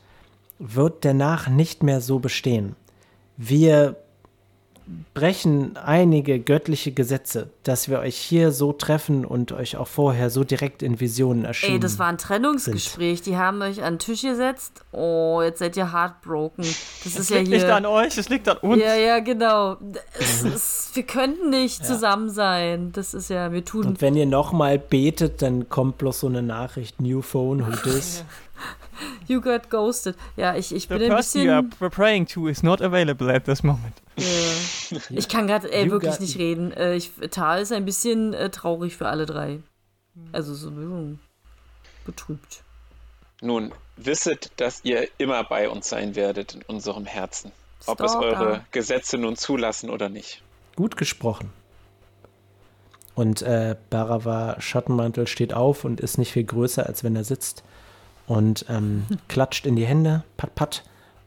wird 0.60 1.04
danach 1.04 1.50
nicht 1.50 1.84
mehr 1.84 2.00
so 2.02 2.20
bestehen. 2.20 2.76
Wir 3.38 3.98
brechen 5.14 5.78
einige 5.78 6.40
göttliche 6.40 6.92
Gesetze, 6.92 7.50
dass 7.64 7.90
wir 7.90 8.00
euch 8.00 8.16
hier 8.18 8.52
so 8.52 8.72
treffen 8.74 9.26
und 9.26 9.52
euch 9.52 9.78
auch 9.78 9.88
vorher 9.88 10.30
so 10.30 10.44
direkt 10.44 10.84
in 10.84 11.00
Visionen 11.00 11.46
erschienen. 11.46 11.74
Ey, 11.74 11.80
das 11.80 11.98
war 11.98 12.08
ein 12.08 12.18
Trennungsgespräch. 12.18 13.22
Die 13.22 13.36
haben 13.38 13.62
euch 13.62 13.82
an 13.84 13.94
den 13.96 14.00
Tisch 14.00 14.22
gesetzt. 14.22 14.84
Oh, 14.92 15.42
jetzt 15.44 15.60
seid 15.60 15.76
ihr 15.78 15.92
heartbroken. 15.92 16.64
Das 17.04 17.14
ist 17.14 17.20
Es 17.20 17.30
ja 17.30 17.38
liegt 17.38 17.50
nicht 17.50 17.64
hier. 17.66 17.76
an 17.76 17.86
euch, 17.86 18.18
es 18.18 18.30
liegt 18.30 18.48
an 18.48 18.58
uns. 18.58 18.82
Ja, 18.82 18.96
ja, 18.96 19.20
genau. 19.20 19.78
Es 20.20 20.44
ist, 20.44 20.92
wir 20.96 21.04
könnten 21.04 21.50
nicht 21.50 21.86
zusammen 21.86 22.30
sein. 22.30 22.92
Das 22.92 23.14
ist 23.14 23.30
ja, 23.30 23.52
wir 23.52 23.66
tun. 23.66 23.86
Und 23.86 24.02
wenn 24.02 24.16
ihr 24.16 24.26
nochmal 24.28 24.78
betet, 24.78 25.42
dann 25.42 25.68
kommt 25.70 25.98
bloß 25.98 26.20
so 26.22 26.28
eine 26.28 26.44
Nachricht, 26.44 27.02
New 27.02 27.22
Phone, 27.22 27.66
who 27.66 27.72
this? 27.84 28.24
You 29.28 29.41
got 29.41 29.70
ghosted. 29.70 30.16
Ja, 30.36 30.56
ich, 30.56 30.74
ich 30.74 30.84
The 30.84 30.88
bin 30.89 31.04
ein 31.04 31.10
person 31.10 31.41
you 31.41 31.52
are 31.52 31.64
praying 31.89 32.28
to 32.28 32.48
is 32.48 32.64
not 32.64 32.82
available 32.82 33.34
at 33.34 33.46
this 33.46 33.64
moment. 33.64 34.02
Äh, 34.91 35.00
ich 35.10 35.28
kann 35.28 35.48
gerade 35.48 35.70
wirklich 35.70 36.20
nicht 36.20 36.38
reden. 36.38 36.72
Äh, 36.72 36.96
ich, 36.96 37.12
Tal 37.32 37.62
ist 37.62 37.72
ein 37.72 37.86
bisschen 37.86 38.34
äh, 38.34 38.50
traurig 38.50 38.96
für 38.96 39.08
alle 39.08 39.26
drei. 39.26 39.60
Also 40.32 40.54
so 40.54 40.72
betrübt. 42.06 42.64
Nun, 43.41 43.74
wisset, 43.98 44.52
dass 44.58 44.82
ihr 44.84 45.10
immer 45.18 45.43
bei 45.43 45.70
uns 45.70 45.89
sein 45.89 46.16
werdet 46.16 46.56
in 46.56 46.62
unserem 46.64 47.06
Herzen. 47.06 47.52
Ob 47.88 48.00
es 48.00 48.16
eure 48.16 48.66
Gesetze 48.72 49.18
nun 49.18 49.36
zulassen 49.36 49.89
oder 49.89 50.10
nicht. 50.10 50.41
Gut 50.76 50.98
gesprochen. 50.98 51.52
Und 53.14 53.41
äh, 53.41 53.76
Barava 53.89 54.60
Schattenmantel 54.60 55.28
steht 55.28 55.54
auf 55.54 55.86
und 55.86 56.02
ist 56.02 56.18
nicht 56.18 56.32
viel 56.32 56.43
größer, 56.43 56.86
als 56.86 57.04
wenn 57.04 57.16
er 57.16 57.24
sitzt. 57.24 57.64
Und 58.28 58.66
ähm, 58.70 59.06
klatscht 59.28 59.66
in 59.66 59.76
die 59.76 59.86
Hände, 59.86 60.24
pat 60.38 60.56
pat, 60.56 60.84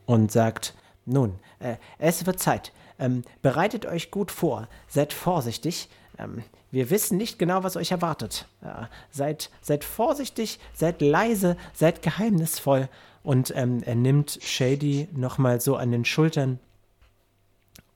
und 0.06 0.32
sagt, 0.32 0.74
nun, 1.04 1.38
äh, 1.58 1.76
es 1.98 2.26
wird 2.26 2.40
Zeit. 2.40 2.72
Ähm, 2.98 3.22
bereitet 3.42 3.86
euch 3.86 4.10
gut 4.10 4.30
vor, 4.30 4.68
seid 4.88 5.12
vorsichtig. 5.12 5.88
Ähm, 6.18 6.42
wir 6.70 6.90
wissen 6.90 7.16
nicht 7.16 7.38
genau, 7.38 7.62
was 7.62 7.76
euch 7.76 7.92
erwartet. 7.92 8.46
Ja, 8.62 8.90
seid, 9.10 9.50
seid 9.60 9.84
vorsichtig, 9.84 10.58
seid 10.74 11.00
leise, 11.00 11.56
seid 11.72 12.02
geheimnisvoll. 12.02 12.88
Und 13.22 13.52
ähm, 13.56 13.82
er 13.84 13.94
nimmt 13.94 14.38
Shady 14.42 15.08
nochmal 15.12 15.60
so 15.60 15.76
an 15.76 15.92
den 15.92 16.04
Schultern 16.04 16.58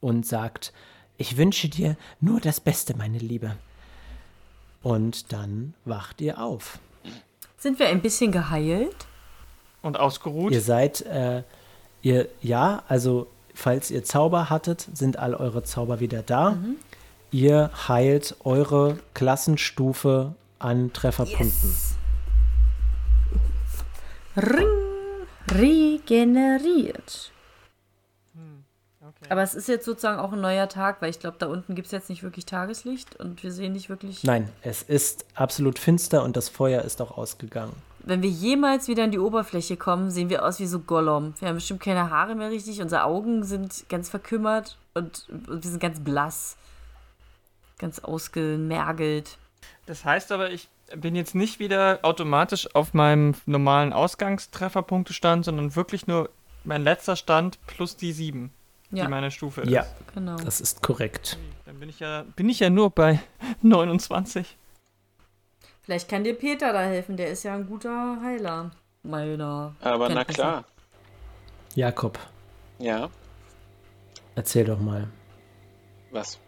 und 0.00 0.26
sagt, 0.26 0.72
ich 1.16 1.36
wünsche 1.36 1.68
dir 1.68 1.96
nur 2.20 2.40
das 2.40 2.60
Beste, 2.60 2.96
meine 2.96 3.18
Liebe. 3.18 3.56
Und 4.82 5.32
dann 5.32 5.74
wacht 5.84 6.20
ihr 6.20 6.42
auf. 6.42 6.78
Sind 7.62 7.78
wir 7.78 7.86
ein 7.86 8.02
bisschen 8.02 8.32
geheilt? 8.32 9.06
Und 9.82 9.96
ausgeruht. 9.96 10.50
Ihr 10.50 10.60
seid, 10.60 11.02
äh, 11.02 11.44
ihr, 12.02 12.28
ja, 12.40 12.82
also 12.88 13.28
falls 13.54 13.92
ihr 13.92 14.02
Zauber 14.02 14.50
hattet, 14.50 14.88
sind 14.92 15.16
all 15.16 15.32
eure 15.32 15.62
Zauber 15.62 16.00
wieder 16.00 16.22
da. 16.22 16.56
Ihr 17.30 17.70
heilt 17.86 18.34
eure 18.42 18.98
Klassenstufe 19.14 20.34
an 20.58 20.92
Trefferpunkten. 20.92 21.76
Ring. 24.36 24.66
Regeneriert. 25.48 27.31
Aber 29.28 29.42
es 29.42 29.54
ist 29.54 29.68
jetzt 29.68 29.84
sozusagen 29.84 30.18
auch 30.18 30.32
ein 30.32 30.40
neuer 30.40 30.68
Tag, 30.68 31.00
weil 31.00 31.10
ich 31.10 31.20
glaube, 31.20 31.36
da 31.38 31.46
unten 31.46 31.74
gibt 31.74 31.86
es 31.86 31.92
jetzt 31.92 32.10
nicht 32.10 32.22
wirklich 32.22 32.46
Tageslicht 32.46 33.16
und 33.16 33.42
wir 33.42 33.52
sehen 33.52 33.72
nicht 33.72 33.88
wirklich. 33.88 34.24
Nein, 34.24 34.48
es 34.62 34.82
ist 34.82 35.24
absolut 35.34 35.78
finster 35.78 36.22
und 36.22 36.36
das 36.36 36.48
Feuer 36.48 36.82
ist 36.82 37.00
auch 37.00 37.16
ausgegangen. 37.16 37.74
Wenn 38.04 38.22
wir 38.22 38.30
jemals 38.30 38.88
wieder 38.88 39.04
an 39.04 39.12
die 39.12 39.18
Oberfläche 39.20 39.76
kommen, 39.76 40.10
sehen 40.10 40.28
wir 40.28 40.44
aus 40.44 40.58
wie 40.58 40.66
so 40.66 40.80
Gollum. 40.80 41.34
Wir 41.38 41.48
haben 41.48 41.54
bestimmt 41.54 41.80
keine 41.80 42.10
Haare 42.10 42.34
mehr 42.34 42.50
richtig, 42.50 42.80
unsere 42.80 43.04
Augen 43.04 43.44
sind 43.44 43.88
ganz 43.88 44.08
verkümmert 44.08 44.76
und, 44.94 45.28
und 45.30 45.62
wir 45.62 45.70
sind 45.70 45.80
ganz 45.80 46.00
blass. 46.00 46.56
Ganz 47.78 48.00
ausgemergelt. 48.00 49.38
Das 49.86 50.04
heißt 50.04 50.32
aber, 50.32 50.50
ich 50.50 50.68
bin 50.96 51.16
jetzt 51.16 51.34
nicht 51.34 51.58
wieder 51.58 52.00
automatisch 52.02 52.74
auf 52.74 52.92
meinem 52.92 53.34
normalen 53.46 53.92
Ausgangstrefferpunktestand, 53.92 55.44
sondern 55.44 55.74
wirklich 55.74 56.06
nur 56.06 56.28
mein 56.64 56.82
letzter 56.82 57.16
Stand 57.16 57.58
plus 57.66 57.96
die 57.96 58.12
sieben, 58.12 58.52
Ja, 58.92 59.04
die 59.04 59.10
meine 59.10 59.30
Stufe 59.30 59.62
Ja, 59.68 59.82
ist. 59.82 59.94
genau. 60.14 60.36
das 60.36 60.60
ist 60.60 60.82
korrekt. 60.82 61.38
Dann 61.64 61.80
bin 61.80 61.88
ich 61.88 61.98
ja, 62.00 62.24
bin 62.36 62.48
ich 62.48 62.60
ja 62.60 62.70
nur 62.70 62.90
bei 62.90 63.20
29. 63.62 64.56
Vielleicht 65.82 66.08
kann 66.08 66.22
dir 66.24 66.34
Peter 66.34 66.72
da 66.72 66.82
helfen, 66.82 67.16
der 67.16 67.30
ist 67.30 67.42
ja 67.42 67.54
ein 67.54 67.66
guter 67.66 68.20
Heiler. 68.22 68.70
Meiner. 69.02 69.74
Aber 69.80 70.08
na 70.10 70.24
klar, 70.24 70.64
Jakob, 71.74 72.18
ja, 72.78 73.10
erzähl 74.36 74.64
doch 74.64 74.78
mal, 74.78 75.08
was? 76.12 76.38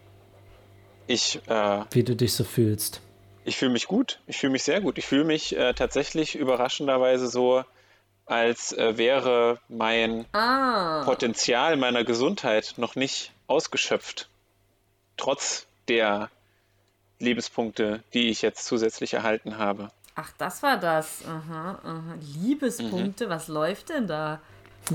Ich, 1.07 1.41
äh, 1.49 1.85
wie 1.91 2.05
du 2.05 2.15
dich 2.15 2.33
so 2.35 2.45
fühlst. 2.45 3.01
ich 3.45 3.57
fühle 3.57 3.73
mich 3.73 3.87
gut. 3.89 4.21
Ich 4.27 4.37
fühle 4.39 4.53
mich 4.53 4.63
sehr 4.63 4.81
gut. 4.81 4.99
Ich 4.99 5.07
fühle 5.07 5.25
mich 5.25 5.57
äh, 5.57 5.75
tatsächlich 5.75 6.37
überraschenderweise 6.37 7.27
so, 7.27 7.65
als 8.27 8.73
äh, 8.73 8.97
wäre 8.97 9.59
mein 9.69 10.25
Ah. 10.33 11.03
Potenzial 11.05 11.77
meiner 11.77 12.05
Gesundheit 12.05 12.75
noch 12.77 12.97
nicht 12.97 13.33
ausgeschöpft. 13.47 14.29
Trotz 15.17 15.67
der 15.89 16.31
Lebenspunkte, 17.19 18.03
die 18.13 18.31
ich 18.31 18.43
jetzt 18.43 18.65
zusätzlich 18.65 19.15
erhalten 19.15 19.59
habe. 19.59 19.91
Ach, 20.17 20.31
das 20.39 20.63
war 20.63 20.79
das. 20.79 21.25
Aha, 21.27 21.79
aha. 21.83 22.15
Liebespunkte, 22.43 23.29
was 23.29 23.49
läuft 23.49 23.89
denn 23.91 24.07
da? 24.07 24.41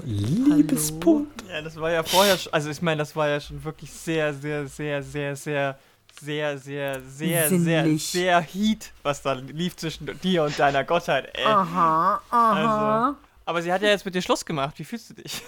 Liebespunkt. 0.06 1.44
Ja, 1.50 1.62
das 1.62 1.76
war 1.80 1.92
ja 1.92 2.04
vorher 2.04 2.38
schon, 2.38 2.54
also 2.54 2.70
ich 2.70 2.82
meine, 2.82 3.00
das 3.00 3.16
war 3.16 3.28
ja 3.28 3.40
schon 3.40 3.64
wirklich 3.64 3.92
sehr, 3.92 4.34
sehr, 4.34 4.68
sehr, 4.68 5.02
sehr, 5.04 5.36
sehr, 5.36 5.80
sehr, 6.20 6.58
sehr, 6.58 7.02
sehr, 7.02 7.48
sehr, 7.48 7.50
Sinnlich. 7.50 8.08
sehr 8.08 8.42
Heat, 8.42 8.92
was 9.04 9.22
da 9.22 9.34
lief 9.34 9.76
zwischen 9.76 10.20
dir 10.22 10.44
und 10.44 10.58
deiner 10.60 10.84
Gottheit, 10.84 11.30
ey. 11.38 11.46
Aha, 11.46 12.22
aha. 12.30 13.06
Also, 13.08 13.18
aber 13.46 13.62
sie 13.62 13.72
hat 13.72 13.82
ja 13.82 13.90
jetzt 13.90 14.06
mit 14.06 14.16
dir 14.16 14.22
Schluss 14.22 14.46
gemacht. 14.46 14.78
Wie 14.78 14.84
fühlst 14.84 15.10
du 15.10 15.14
dich? 15.16 15.42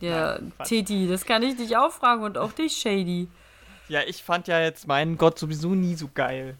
ja, 0.00 0.38
Quatsch. 0.56 0.68
Titi, 0.68 1.06
das 1.08 1.24
kann 1.24 1.42
ich 1.42 1.56
dich 1.56 1.76
auch 1.76 1.92
fragen 1.92 2.22
und 2.22 2.38
auch 2.38 2.52
dich, 2.52 2.76
Shady. 2.76 3.28
Ja, 3.88 4.00
ich 4.06 4.22
fand 4.22 4.48
ja 4.48 4.60
jetzt 4.60 4.86
meinen 4.86 5.18
Gott 5.18 5.38
sowieso 5.38 5.74
nie 5.74 5.94
so 5.94 6.08
geil. 6.12 6.56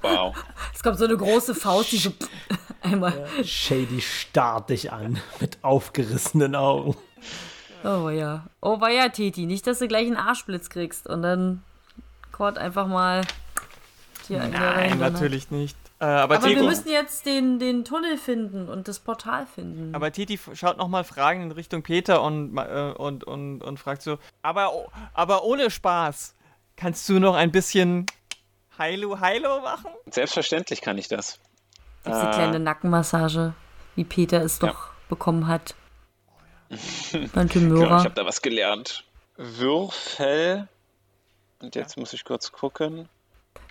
Wow. 0.00 0.34
Es 0.74 0.82
kommt 0.82 0.98
so 0.98 1.04
eine 1.04 1.16
große 1.16 1.54
Faust, 1.54 1.92
die 1.92 1.98
so 1.98 2.12
einmal. 2.80 3.28
Shady 3.44 4.00
starrt 4.00 4.70
dich 4.70 4.92
an 4.92 5.20
mit 5.40 5.58
aufgerissenen 5.62 6.54
Augen. 6.54 6.96
Oh 7.86 8.10
ja. 8.10 8.46
Oh 8.60 8.80
war 8.80 8.90
ja, 8.90 9.08
Titi. 9.08 9.46
Nicht, 9.46 9.66
dass 9.66 9.78
du 9.78 9.86
gleich 9.88 10.06
einen 10.06 10.16
Arschblitz 10.16 10.70
kriegst 10.70 11.06
und 11.06 11.22
dann 11.22 11.62
Cord 12.32 12.58
einfach 12.58 12.86
mal 12.86 13.22
hier 14.26 14.38
Nein, 14.38 14.54
rein. 14.54 14.98
natürlich 14.98 15.50
nicht. 15.50 15.76
Äh, 16.00 16.04
aber, 16.04 16.36
Aber 16.36 16.46
wir 16.48 16.62
müssen 16.62 16.90
jetzt 16.90 17.24
den, 17.24 17.58
den 17.58 17.84
Tunnel 17.84 18.18
finden 18.18 18.68
und 18.68 18.86
das 18.88 18.98
Portal 18.98 19.46
finden. 19.46 19.94
aber 19.94 20.12
Titi 20.12 20.38
schaut 20.52 20.76
nochmal 20.76 21.04
Fragen 21.04 21.40
in 21.42 21.52
Richtung 21.52 21.82
Peter 21.82 22.20
und, 22.22 22.54
äh, 22.58 22.92
und, 22.98 23.24
und, 23.24 23.62
und 23.62 23.78
fragt 23.78 24.02
so, 24.02 24.18
aber, 24.42 24.72
aber 25.14 25.44
ohne 25.44 25.70
Spaß, 25.70 26.34
kannst 26.76 27.08
du 27.08 27.18
noch 27.18 27.34
ein 27.34 27.50
bisschen 27.50 28.04
Heilo 28.76 29.20
Heilo 29.20 29.60
machen? 29.60 29.90
Selbstverständlich 30.10 30.82
kann 30.82 30.98
ich 30.98 31.08
das. 31.08 31.38
Diese 32.06 32.26
Äh, 32.28 32.30
kleine 32.32 32.58
Nackenmassage, 32.58 33.54
wie 33.94 34.04
Peter 34.04 34.42
es 34.42 34.58
Ja. 34.60 34.68
doch 34.68 34.88
bekommen 35.08 35.46
hat. 35.46 35.74
Beim 37.34 37.48
Genau, 37.48 37.82
ich 37.82 37.90
habe 37.90 38.10
da 38.10 38.24
was 38.24 38.42
gelernt. 38.42 39.04
Würfel. 39.36 40.68
Und 41.60 41.74
jetzt 41.74 41.96
muss 41.96 42.12
ich 42.12 42.24
kurz 42.24 42.52
gucken. 42.52 43.08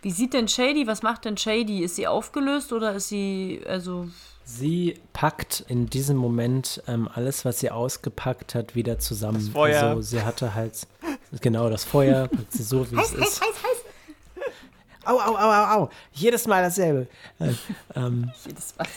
Wie 0.01 0.11
sieht 0.11 0.33
denn 0.33 0.47
Shady? 0.47 0.87
Was 0.87 1.01
macht 1.01 1.25
denn 1.25 1.37
Shady? 1.37 1.83
Ist 1.83 1.95
sie 1.95 2.07
aufgelöst 2.07 2.73
oder 2.73 2.93
ist 2.93 3.09
sie, 3.09 3.61
also, 3.67 4.07
Sie 4.47 4.99
packt 5.11 5.65
in 5.67 5.87
diesem 5.87 6.17
Moment 6.17 6.81
ähm, 6.87 7.09
alles, 7.11 7.45
was 7.45 7.59
sie 7.59 7.71
ausgepackt 7.71 8.53
hat, 8.53 8.75
wieder 8.75 8.99
zusammen. 8.99 9.39
Das 9.39 9.49
Feuer. 9.49 9.81
Also 9.81 10.01
sie 10.01 10.21
hatte 10.21 10.53
halt 10.53 10.87
genau 11.41 11.67
das 11.67 11.83
Feuer, 11.83 12.27
packt 12.27 12.51
sie 12.51 12.61
so 12.61 12.89
wie 12.91 12.95
es 12.95 13.11
ist. 13.13 13.41
Au, 15.03 15.19
au, 15.19 15.35
au, 15.35 15.51
au, 15.51 15.81
au. 15.83 15.89
Jedes 16.13 16.45
Mal 16.45 16.61
dasselbe. 16.61 17.07
Äh, 17.39 17.53
ähm, 17.95 18.31
jedes 18.45 18.75
was? 18.77 18.87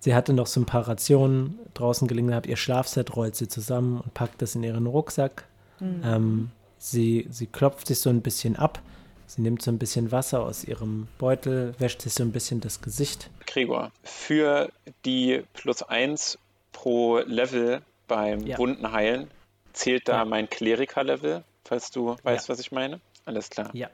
Sie 0.00 0.14
hatte 0.14 0.32
noch 0.32 0.46
so 0.46 0.60
ein 0.60 0.66
paar 0.66 0.86
Rationen 0.88 1.58
draußen 1.74 2.06
gelegen 2.08 2.28
gehabt. 2.28 2.46
Ihr 2.46 2.56
Schlafset 2.56 3.14
rollt 3.16 3.36
sie 3.36 3.48
zusammen 3.48 4.00
und 4.00 4.14
packt 4.14 4.40
das 4.42 4.54
in 4.54 4.62
ihren 4.62 4.86
Rucksack. 4.86 5.44
Ähm, 5.80 6.50
sie, 6.78 7.26
sie 7.30 7.46
klopft 7.46 7.86
sich 7.88 8.00
so 8.00 8.08
ein 8.10 8.22
bisschen 8.22 8.56
ab. 8.56 8.80
Sie 9.26 9.42
nimmt 9.42 9.60
so 9.60 9.70
ein 9.70 9.78
bisschen 9.78 10.12
Wasser 10.12 10.40
aus 10.42 10.64
ihrem 10.64 11.08
Beutel, 11.18 11.74
wäscht 11.78 12.00
sich 12.02 12.14
so 12.14 12.22
ein 12.22 12.30
bisschen 12.32 12.60
das 12.60 12.80
Gesicht. 12.80 13.28
Gregor, 13.46 13.90
für 14.04 14.70
die 15.04 15.42
plus 15.54 15.82
1 15.82 16.38
pro 16.72 17.18
Level 17.18 17.82
beim 18.08 18.46
Ja. 18.46 18.58
Wunden 18.58 18.92
heilen 18.92 19.28
Zählt 19.72 20.08
da 20.08 20.18
Ja. 20.18 20.24
mein 20.24 20.48
Kleriker-Level, 20.48 21.42
falls 21.64 21.90
du 21.90 22.16
weißt, 22.22 22.48
Ja. 22.48 22.52
was 22.52 22.60
ich 22.60 22.72
meine? 22.72 23.00
Alles 23.26 23.50
klar. 23.50 23.68
Ja. 23.74 23.88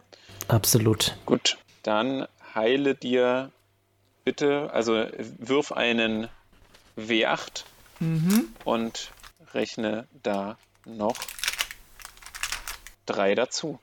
Absolut. 0.46 1.16
Gut, 1.26 1.58
dann 1.82 2.26
heile 2.54 2.94
dir 2.94 3.50
bitte, 4.24 4.70
also 4.72 5.06
wirf 5.38 5.72
einen 5.72 6.28
W8 6.96 7.64
und 8.64 9.10
rechne 9.54 10.06
da 10.22 10.56
noch 10.84 11.16
drei 13.06 13.34
dazu. 13.34 13.78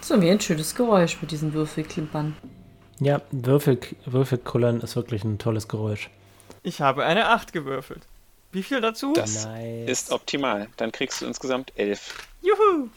So 0.00 0.20
wie 0.20 0.30
ein 0.30 0.40
schönes 0.40 0.74
Geräusch 0.74 1.20
mit 1.22 1.30
diesen 1.30 1.54
Würfelklimpern. 1.54 2.36
Ja, 3.00 3.22
Würfel, 3.30 3.80
Würfelkullern 4.04 4.80
ist 4.80 4.96
wirklich 4.96 5.24
ein 5.24 5.38
tolles 5.38 5.66
Geräusch. 5.66 6.10
Ich 6.62 6.80
habe 6.80 7.04
eine 7.04 7.28
8 7.30 7.52
gewürfelt. 7.52 8.02
Wie 8.52 8.62
viel 8.62 8.80
dazu? 8.80 9.12
Das 9.14 9.46
Nice. 9.46 9.90
ist 9.90 10.10
optimal. 10.12 10.68
Dann 10.76 10.92
kriegst 10.92 11.20
du 11.20 11.26
insgesamt 11.26 11.72
elf. 11.76 12.28
Juhu! 12.42 12.88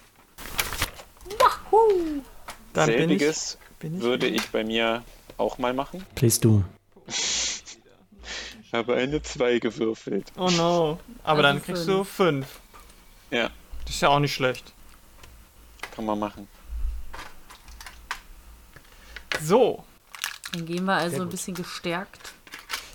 Dann 2.73 2.87
bin 2.87 2.95
ich, 2.95 3.19
Selbiges 3.21 3.57
bin 3.79 3.97
ich 3.97 4.01
würde 4.01 4.27
ich 4.27 4.47
bei 4.49 4.63
mir 4.63 5.03
auch 5.37 5.57
mal 5.57 5.73
machen. 5.73 6.05
Please 6.15 6.39
do. 6.39 6.63
Ich 7.07 8.73
habe 8.73 8.95
eine 8.95 9.21
2 9.21 9.59
gewürfelt. 9.59 10.31
Oh 10.37 10.49
no. 10.49 10.99
Aber 11.23 11.39
Also 11.39 11.41
dann 11.43 11.63
kriegst 11.63 11.87
du 11.87 12.03
5. 12.03 12.45
Ja, 13.31 13.49
Das 13.85 13.95
ist 13.95 14.01
ja 14.01 14.09
auch 14.09 14.19
nicht 14.19 14.33
schlecht. 14.33 14.73
kann 15.91 16.05
man 16.05 16.19
machen. 16.19 16.47
So. 19.41 19.83
Dann 20.53 20.65
gehen 20.65 20.85
wir 20.85 20.93
also 20.93 21.21
ein 21.21 21.29
bisschen 21.29 21.53
gestärkt. 21.53 22.33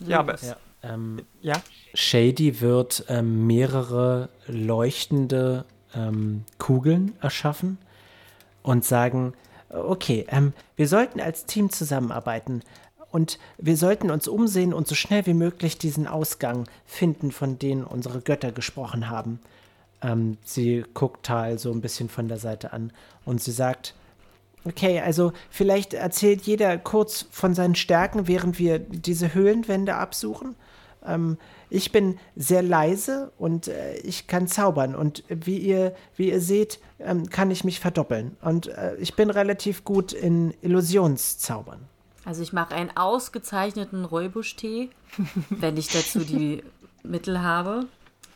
Ja, 0.01 0.20
aber. 0.20 0.39
Ja. 0.43 0.57
Ähm, 0.83 1.25
ja. 1.41 1.62
Shady 1.95 2.61
wird 2.61 3.05
ähm, 3.09 3.47
mehrere 3.47 4.29
leuchtende 4.47 5.64
ähm, 5.95 6.45
Kugeln 6.59 7.16
erschaffen 7.20 7.79
und 8.62 8.84
sagen, 8.84 9.34
okay, 9.70 10.26
ähm, 10.28 10.52
wir 10.76 10.88
sollten 10.88 11.20
als 11.20 11.46
Team 11.46 11.70
zusammenarbeiten 11.70 12.62
und 13.10 13.38
wir 13.58 13.76
sollten 13.76 14.10
uns 14.10 14.28
umsehen 14.28 14.72
und 14.72 14.88
so 14.88 14.94
schnell 14.94 15.26
wie 15.26 15.34
möglich 15.34 15.78
diesen 15.78 16.06
Ausgang 16.06 16.66
finden, 16.86 17.32
von 17.32 17.58
dem 17.58 17.86
unsere 17.86 18.20
Götter 18.20 18.52
gesprochen 18.52 19.10
haben. 19.10 19.40
Ähm, 20.02 20.38
sie 20.44 20.84
guckt 20.94 21.26
Tal 21.26 21.58
so 21.58 21.70
ein 21.72 21.80
bisschen 21.80 22.08
von 22.08 22.28
der 22.28 22.38
Seite 22.38 22.72
an 22.72 22.92
und 23.24 23.42
sie 23.42 23.52
sagt, 23.52 23.94
Okay, 24.64 25.00
also 25.00 25.32
vielleicht 25.50 25.92
erzählt 25.92 26.42
jeder 26.42 26.78
kurz 26.78 27.26
von 27.32 27.52
seinen 27.52 27.74
Stärken, 27.74 28.28
während 28.28 28.60
wir 28.60 28.78
diese 28.78 29.34
Höhlenwände 29.34 29.96
absuchen. 29.96 30.54
Ähm, 31.04 31.36
ich 31.73 31.91
bin 31.91 32.18
sehr 32.37 32.62
leise 32.62 33.33
und 33.39 33.68
äh, 33.68 33.97
ich 33.99 34.27
kann 34.27 34.47
zaubern. 34.47 34.95
Und 34.95 35.25
wie 35.29 35.57
ihr, 35.57 35.95
wie 36.16 36.31
ihr 36.31 36.41
seht, 36.41 36.81
ähm, 36.99 37.31
kann 37.31 37.51
ich 37.51 37.64
mich 37.64 37.81
verdoppeln. 37.81 38.37
Und 38.43 38.66
äh, 38.66 38.95
ich 38.97 39.16
bin 39.16 39.31
relativ 39.31 39.83
gut 39.83 40.12
in 40.12 40.53
Illusionszaubern. 40.61 41.81
Also 42.27 42.43
ich 42.43 42.53
mache 42.53 42.75
einen 42.75 42.95
ausgezeichneten 42.95 44.05
Räubusch-Tee, 44.05 44.91
wenn 45.51 45.79
ich 45.79 45.89
dazu 45.89 46.20
die 46.20 46.62
Mittel 47.03 47.41
habe. 47.41 47.87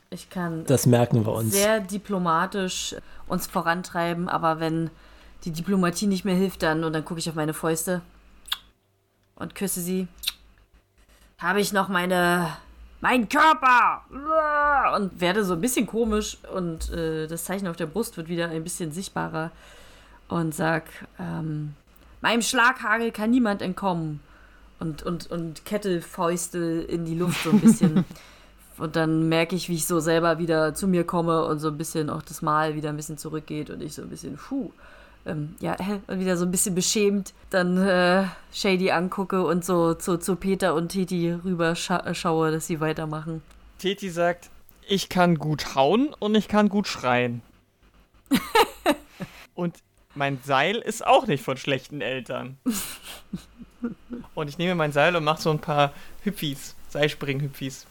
Ich 0.09 0.30
kann 0.30 0.64
Das 0.64 0.87
merken 0.87 1.26
wir 1.26 1.32
uns. 1.32 1.53
sehr 1.53 1.80
diplomatisch 1.80 2.97
uns 3.28 3.47
vorantreiben, 3.47 4.30
aber 4.30 4.61
wenn 4.61 4.91
die 5.45 5.51
Diplomatie 5.51 6.07
nicht 6.07 6.24
mehr 6.24 6.37
hilft, 6.37 6.62
dann 6.62 6.84
und 6.84 6.95
dann 6.95 7.05
gucke 7.05 7.20
ich 7.20 7.28
auf 7.28 7.34
meine 7.34 7.53
Fäuste 7.55 8.01
und 9.34 9.55
küsse 9.55 9.82
sie. 9.82 10.09
Habe 11.39 11.61
ich 11.61 11.74
noch 11.74 11.89
meine 11.89 12.57
mein 13.01 13.28
Körper! 13.28 14.03
Und 14.97 15.20
werde 15.20 15.44
so 15.44 15.55
ein 15.55 15.61
bisschen 15.61 15.86
komisch 15.86 16.38
und 16.55 16.90
äh, 16.90 17.26
das 17.26 17.44
Zeichen 17.44 17.68
auf 17.68 17.76
der 17.76 17.86
Brust 17.86 18.16
wird 18.16 18.28
wieder 18.28 18.49
ein 18.49 18.64
bisschen 18.64 18.92
sichtbarer 18.92 19.51
und 20.28 20.55
sag 20.55 20.84
ähm, 21.18 21.74
meinem 22.20 22.42
Schlaghagel 22.42 23.12
kann 23.12 23.30
niemand 23.30 23.62
entkommen. 23.62 24.20
Und 24.78 25.03
und 25.05 25.30
und 25.30 25.64
kette 25.64 26.03
Fäuste 26.03 26.59
in 26.59 27.07
die 27.07 27.14
Luft 27.14 27.44
so 27.44 27.51
ein 27.51 27.61
bisschen. 27.61 28.05
Und 28.78 28.94
dann 28.94 29.28
merke 29.28 29.57
ich, 29.57 29.70
wie 29.70 29.74
ich 29.74 29.86
so 29.86 30.01
selber 30.01 30.38
wieder 30.38 30.74
zu 30.74 30.86
mir 30.86 31.05
komme 31.05 31.47
und 31.47 31.61
so 31.61 31.68
ein 31.68 31.78
bisschen 31.78 32.11
auch 32.11 32.20
das 32.20 32.42
Mal 32.42 32.74
wieder 32.74 32.90
ein 32.90 32.97
bisschen 32.97 33.16
zurückgeht 33.16 33.70
und 33.70 33.82
ich 33.82 33.94
so 33.94 34.03
ein 34.03 34.11
bisschen, 34.11 34.36
puh, 34.36 34.70
ähm, 35.26 35.56
ja, 35.60 35.76
wieder 36.08 36.36
so 36.36 36.44
ein 36.44 36.50
bisschen 36.50 36.74
beschämt 36.74 37.34
dann 37.50 37.76
äh, 37.78 38.24
Shady 38.52 38.90
angucke 38.90 39.44
und 39.44 39.64
so 39.64 39.94
zu, 39.94 40.18
zu 40.18 40.36
Peter 40.36 40.74
und 40.74 40.88
Titi 40.88 41.30
rüber 41.32 41.74
scha 41.74 41.98
äh, 42.00 42.14
schaue, 42.14 42.50
dass 42.50 42.66
sie 42.66 42.80
weitermachen. 42.80 43.42
Teti 43.78 44.10
sagt, 44.10 44.50
ich 44.88 45.08
kann 45.08 45.36
gut 45.36 45.74
hauen 45.74 46.14
und 46.18 46.34
ich 46.34 46.48
kann 46.48 46.68
gut 46.68 46.86
schreien. 46.86 47.42
und 49.54 49.76
mein 50.14 50.40
Seil 50.44 50.76
ist 50.76 51.06
auch 51.06 51.26
nicht 51.26 51.44
von 51.44 51.56
schlechten 51.56 52.00
Eltern. 52.00 52.58
Und 54.34 54.48
ich 54.48 54.58
nehme 54.58 54.74
mein 54.74 54.92
Seil 54.92 55.14
und 55.16 55.24
mache 55.24 55.40
so 55.40 55.50
ein 55.50 55.60
paar 55.60 55.92
Hüpfis, 56.22 56.74
Seilspringen-Hüpfis. 56.90 57.86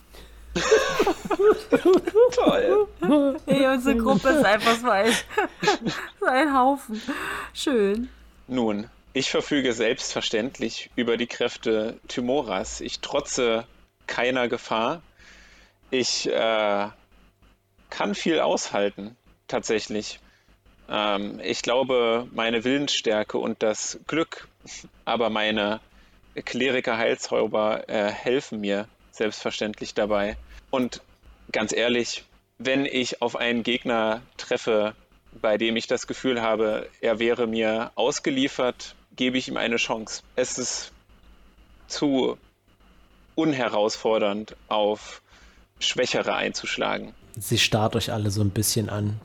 Toll. 2.32 2.88
Hey, 3.46 3.68
unsere 3.68 3.98
Gruppe 3.98 4.30
ist 4.30 4.46
einfach 4.46 4.76
so 4.76 4.90
ein, 4.90 5.12
so 6.20 6.26
ein 6.26 6.58
Haufen. 6.58 7.02
Schön. 7.54 8.10
Nun, 8.48 8.90
ich 9.14 9.30
verfüge 9.32 9.74
selbstverständlich 9.74 10.90
über 10.96 11.18
die 11.18 11.28
Kräfte 11.28 12.00
Thymoras. 12.08 12.82
Ich 12.82 13.00
trotze 13.00 13.66
keiner 14.08 14.48
Gefahr. 14.48 15.02
Ich 15.92 16.30
äh, 16.30 16.88
kann 17.90 18.16
viel 18.16 18.40
aushalten, 18.40 19.16
tatsächlich. 19.48 20.20
Ähm, 20.90 21.40
ich 21.44 21.62
glaube, 21.62 22.28
meine 22.34 22.64
Willensstärke 22.64 23.38
und 23.38 23.64
das 23.64 24.00
Glück, 24.08 24.48
aber 25.06 25.30
meine 25.30 25.80
Kleriker-Heilzauber 26.36 27.88
äh, 27.88 28.10
helfen 28.12 28.60
mir 28.62 28.88
selbstverständlich 29.16 29.94
dabei. 29.94 30.38
Und 30.72 31.02
ganz 31.52 31.74
ehrlich, 31.74 32.24
wenn 32.58 32.86
ich 32.86 33.22
auf 33.22 33.36
einen 33.36 33.64
Gegner 33.64 34.22
treffe, 34.38 34.96
bei 35.42 35.58
dem 35.58 35.76
ich 35.76 35.88
das 35.88 36.08
Gefühl 36.08 36.42
habe, 36.42 36.90
er 37.02 37.20
wäre 37.20 37.48
mir 37.48 37.92
ausgeliefert, 37.96 38.96
gebe 39.16 39.38
ich 39.38 39.48
ihm 39.48 39.58
eine 39.58 39.78
Chance. 39.78 40.24
Es 40.36 40.58
ist 40.58 40.92
zu 41.88 42.38
unherausfordernd, 43.36 44.56
auf 44.70 45.22
Schwächere 45.80 46.36
einzuschlagen. 46.36 47.14
Sie 47.38 47.58
starrt 47.58 47.96
euch 47.96 48.14
alle 48.14 48.32
so 48.32 48.42
ein 48.42 48.52
bisschen 48.52 48.90
an. 48.90 49.20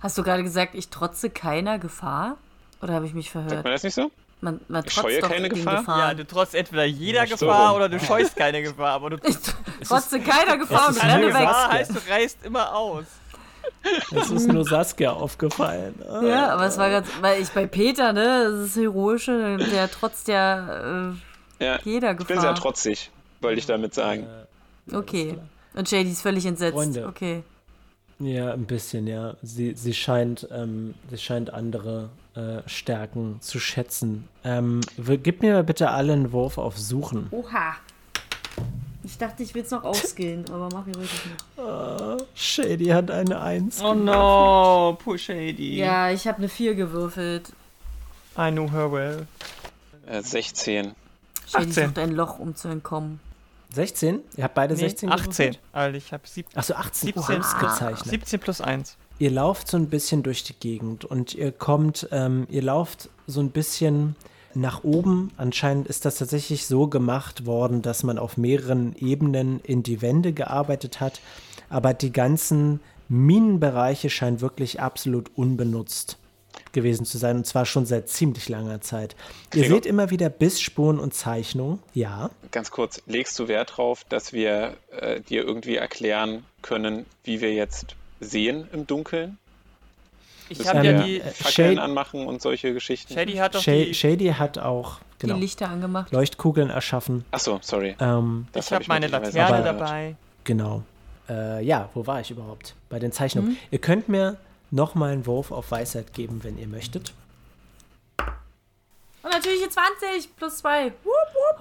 Hast 0.00 0.18
du 0.18 0.24
gerade 0.24 0.42
gesagt, 0.42 0.74
ich 0.74 0.88
trotze 0.88 1.30
keiner 1.30 1.78
Gefahr? 1.78 2.36
Oder 2.80 2.94
habe 2.94 3.06
ich 3.06 3.14
mich 3.14 3.30
Sagt 3.30 3.46
verhört? 3.46 3.64
man 3.64 3.72
das 3.72 3.84
nicht 3.84 3.94
so? 3.94 4.10
Man, 4.42 4.60
man 4.68 4.82
Ich 4.84 4.92
trotzt 4.94 5.06
scheue 5.06 5.20
keine 5.20 5.48
Gefahr? 5.48 5.78
Gefahren. 5.78 5.98
Ja, 6.00 6.14
du 6.14 6.26
trotzt 6.26 6.54
entweder 6.54 6.84
jeder 6.84 7.26
Gefahr 7.26 7.74
oder 7.76 7.88
du 7.88 7.98
scheust 8.00 8.36
keine 8.36 8.60
Gefahr, 8.60 8.90
aber 8.90 9.10
du 9.10 9.16
ich 9.26 9.36
trotze 9.88 10.20
keiner 10.20 10.58
Gefahr 10.58 10.88
und 10.88 11.02
renne 11.02 11.20
nur 11.22 11.32
weg. 11.32 11.40
Gefahr 11.46 11.70
heißt, 11.70 11.90
du 11.94 12.10
reißt 12.10 12.38
immer 12.44 12.74
aus. 12.74 13.04
Es 14.14 14.30
ist 14.30 14.48
nur 14.48 14.64
Saskia 14.64 15.12
aufgefallen. 15.12 15.94
Ja, 16.24 16.50
aber 16.50 16.66
es 16.66 16.76
war 16.76 16.90
ganz, 16.90 17.08
weil 17.20 17.40
ich 17.40 17.48
bei 17.50 17.66
Peter, 17.66 18.12
ne, 18.12 18.48
das 18.50 18.66
ist 18.70 18.76
Heroische, 18.76 19.56
der 19.58 19.88
trotzt 19.90 20.26
ja 20.28 21.10
äh, 21.10 21.64
Ja, 21.64 21.78
jeder 21.84 22.10
ich 22.10 22.16
bin 22.18 22.26
sehr 22.26 22.36
Gefahr. 22.36 22.54
trotzig, 22.56 23.10
wollte 23.40 23.60
ich 23.60 23.66
damit 23.66 23.94
sagen. 23.94 24.26
Okay. 24.92 25.38
Und 25.74 25.88
Shady 25.88 26.10
ist 26.10 26.22
völlig 26.22 26.44
entsetzt. 26.46 26.74
Freunde. 26.74 27.06
Okay. 27.06 27.44
Ja, 28.18 28.52
ein 28.52 28.66
bisschen, 28.66 29.06
ja. 29.06 29.34
Sie, 29.42 29.74
sie, 29.74 29.94
scheint, 29.94 30.46
ähm, 30.52 30.94
sie 31.10 31.18
scheint 31.18 31.52
andere 31.52 32.10
äh, 32.34 32.66
Stärken 32.66 33.38
zu 33.40 33.58
schätzen. 33.58 34.28
Ähm, 34.44 34.80
gib 35.22 35.42
mir 35.42 35.62
bitte 35.62 35.90
alle 35.90 36.12
einen 36.12 36.32
Wurf 36.32 36.58
auf 36.58 36.78
Suchen. 36.78 37.28
Oha. 37.30 37.76
Ich 39.04 39.18
dachte, 39.18 39.42
ich 39.42 39.54
will 39.54 39.62
es 39.62 39.70
noch 39.70 39.82
ausskillen, 39.82 40.44
aber 40.50 40.68
mach 40.72 40.86
ich 40.86 40.94
wirklich 40.94 41.24
nicht. 41.26 42.26
Shady 42.34 42.86
hat 42.86 43.10
eine 43.10 43.40
Eins. 43.40 43.82
Oh 43.82 43.94
no, 43.94 44.96
poor 45.02 45.18
Shady. 45.18 45.76
Ja, 45.76 46.10
ich 46.10 46.26
habe 46.26 46.38
eine 46.38 46.48
4 46.48 46.74
gewürfelt. 46.74 47.52
I 48.38 48.50
knew 48.50 48.70
her 48.70 48.92
well. 48.92 49.26
Äh, 50.06 50.22
16. 50.22 50.92
Shady 51.46 51.64
18. 51.68 51.86
sucht 51.86 51.98
ein 51.98 52.12
Loch, 52.12 52.38
um 52.38 52.54
zu 52.54 52.68
entkommen. 52.68 53.20
16? 53.74 54.20
Ihr 54.36 54.44
habt 54.44 54.54
beide 54.54 54.74
Nee, 54.74 54.80
16 54.80 55.10
18. 55.10 55.22
gewürfelt? 55.24 55.60
Also 55.72 55.96
ich 55.96 56.12
habe 56.12 56.22
17, 56.26 56.58
Achso, 56.58 56.74
18. 56.74 57.06
17. 57.14 57.36
Oh, 57.36 57.38
ausgezeichnet. 57.38 58.08
17 58.08 58.40
plus 58.40 58.60
1. 58.60 58.96
Ihr 59.18 59.30
lauft 59.30 59.68
so 59.68 59.76
ein 59.76 59.88
bisschen 59.88 60.22
durch 60.22 60.44
die 60.44 60.54
Gegend 60.54 61.04
und 61.04 61.34
ihr 61.34 61.52
kommt, 61.52 62.08
ähm, 62.10 62.46
ihr 62.50 62.62
lauft 62.62 63.08
so 63.26 63.40
ein 63.40 63.50
bisschen 63.50 64.16
nach 64.54 64.84
oben. 64.84 65.30
Anscheinend 65.36 65.86
ist 65.86 66.04
das 66.04 66.16
tatsächlich 66.16 66.66
so 66.66 66.88
gemacht 66.88 67.46
worden, 67.46 67.82
dass 67.82 68.02
man 68.02 68.18
auf 68.18 68.36
mehreren 68.36 68.94
Ebenen 68.96 69.60
in 69.60 69.82
die 69.82 70.02
Wände 70.02 70.32
gearbeitet 70.32 71.00
hat. 71.00 71.20
Aber 71.68 71.94
die 71.94 72.12
ganzen 72.12 72.80
Minenbereiche 73.08 74.10
scheinen 74.10 74.40
wirklich 74.40 74.80
absolut 74.80 75.30
unbenutzt 75.36 76.18
gewesen 76.72 77.04
zu 77.04 77.18
sein 77.18 77.36
und 77.36 77.46
zwar 77.46 77.66
schon 77.66 77.86
seit 77.86 78.08
ziemlich 78.08 78.48
langer 78.48 78.80
Zeit. 78.80 79.14
Ihr 79.54 79.62
Gregor? 79.62 79.76
seht 79.76 79.86
immer 79.86 80.10
wieder 80.10 80.28
Bissspuren 80.28 80.98
und 80.98 81.14
Zeichnungen. 81.14 81.78
Ja. 81.94 82.30
Ganz 82.50 82.70
kurz, 82.70 83.02
legst 83.06 83.38
du 83.38 83.48
Wert 83.48 83.70
darauf, 83.72 84.04
dass 84.08 84.32
wir 84.32 84.74
äh, 84.98 85.20
dir 85.20 85.44
irgendwie 85.44 85.76
erklären 85.76 86.44
können, 86.62 87.06
wie 87.24 87.40
wir 87.40 87.52
jetzt 87.52 87.94
sehen 88.20 88.68
im 88.72 88.86
Dunkeln? 88.86 89.38
Ich 90.48 90.66
habe 90.66 90.84
ja 90.84 91.02
die. 91.02 91.20
Fackeln 91.20 91.78
anmachen 91.78 92.26
und 92.26 92.42
solche 92.42 92.74
Geschichten? 92.74 93.14
Shady 93.14 93.34
hat 93.34 93.54
doch 93.54 93.62
Sha- 93.62 93.72
die. 93.72 93.94
Shady 93.94 94.26
hat 94.38 94.58
auch 94.58 94.98
genau, 95.18 95.34
Die 95.34 95.40
Lichter 95.40 95.68
angemacht. 95.68 96.12
Leuchtkugeln 96.12 96.68
erschaffen. 96.68 97.24
Achso, 97.30 97.58
sorry. 97.62 97.96
Ähm, 98.00 98.46
Ich 98.54 98.66
hab 98.66 98.80
habe 98.80 98.84
meine 98.88 99.08
möglicherweise 99.08 99.38
Laterne 99.38 99.64
dabei. 99.64 100.16
genau. 100.44 100.82
Äh, 101.28 101.64
ja, 101.64 101.88
wo 101.94 102.06
war 102.06 102.20
ich 102.20 102.30
überhaupt? 102.30 102.74
Bei 102.90 102.98
den 102.98 103.12
Zeichnungen. 103.12 103.50
Mhm. 103.52 103.56
Ihr 103.70 103.78
könnt 103.78 104.08
mir 104.08 104.36
noch 104.72 104.96
mal 104.96 105.12
einen 105.12 105.26
Wurf 105.26 105.52
auf 105.52 105.70
Weisheit 105.70 106.12
geben, 106.14 106.40
wenn 106.42 106.58
ihr 106.58 106.66
möchtet. 106.66 107.14
Und 109.22 109.30
natürlich 109.30 109.62
die 109.62 109.68
20 109.68 110.34
plus 110.36 110.56
2. 110.58 110.92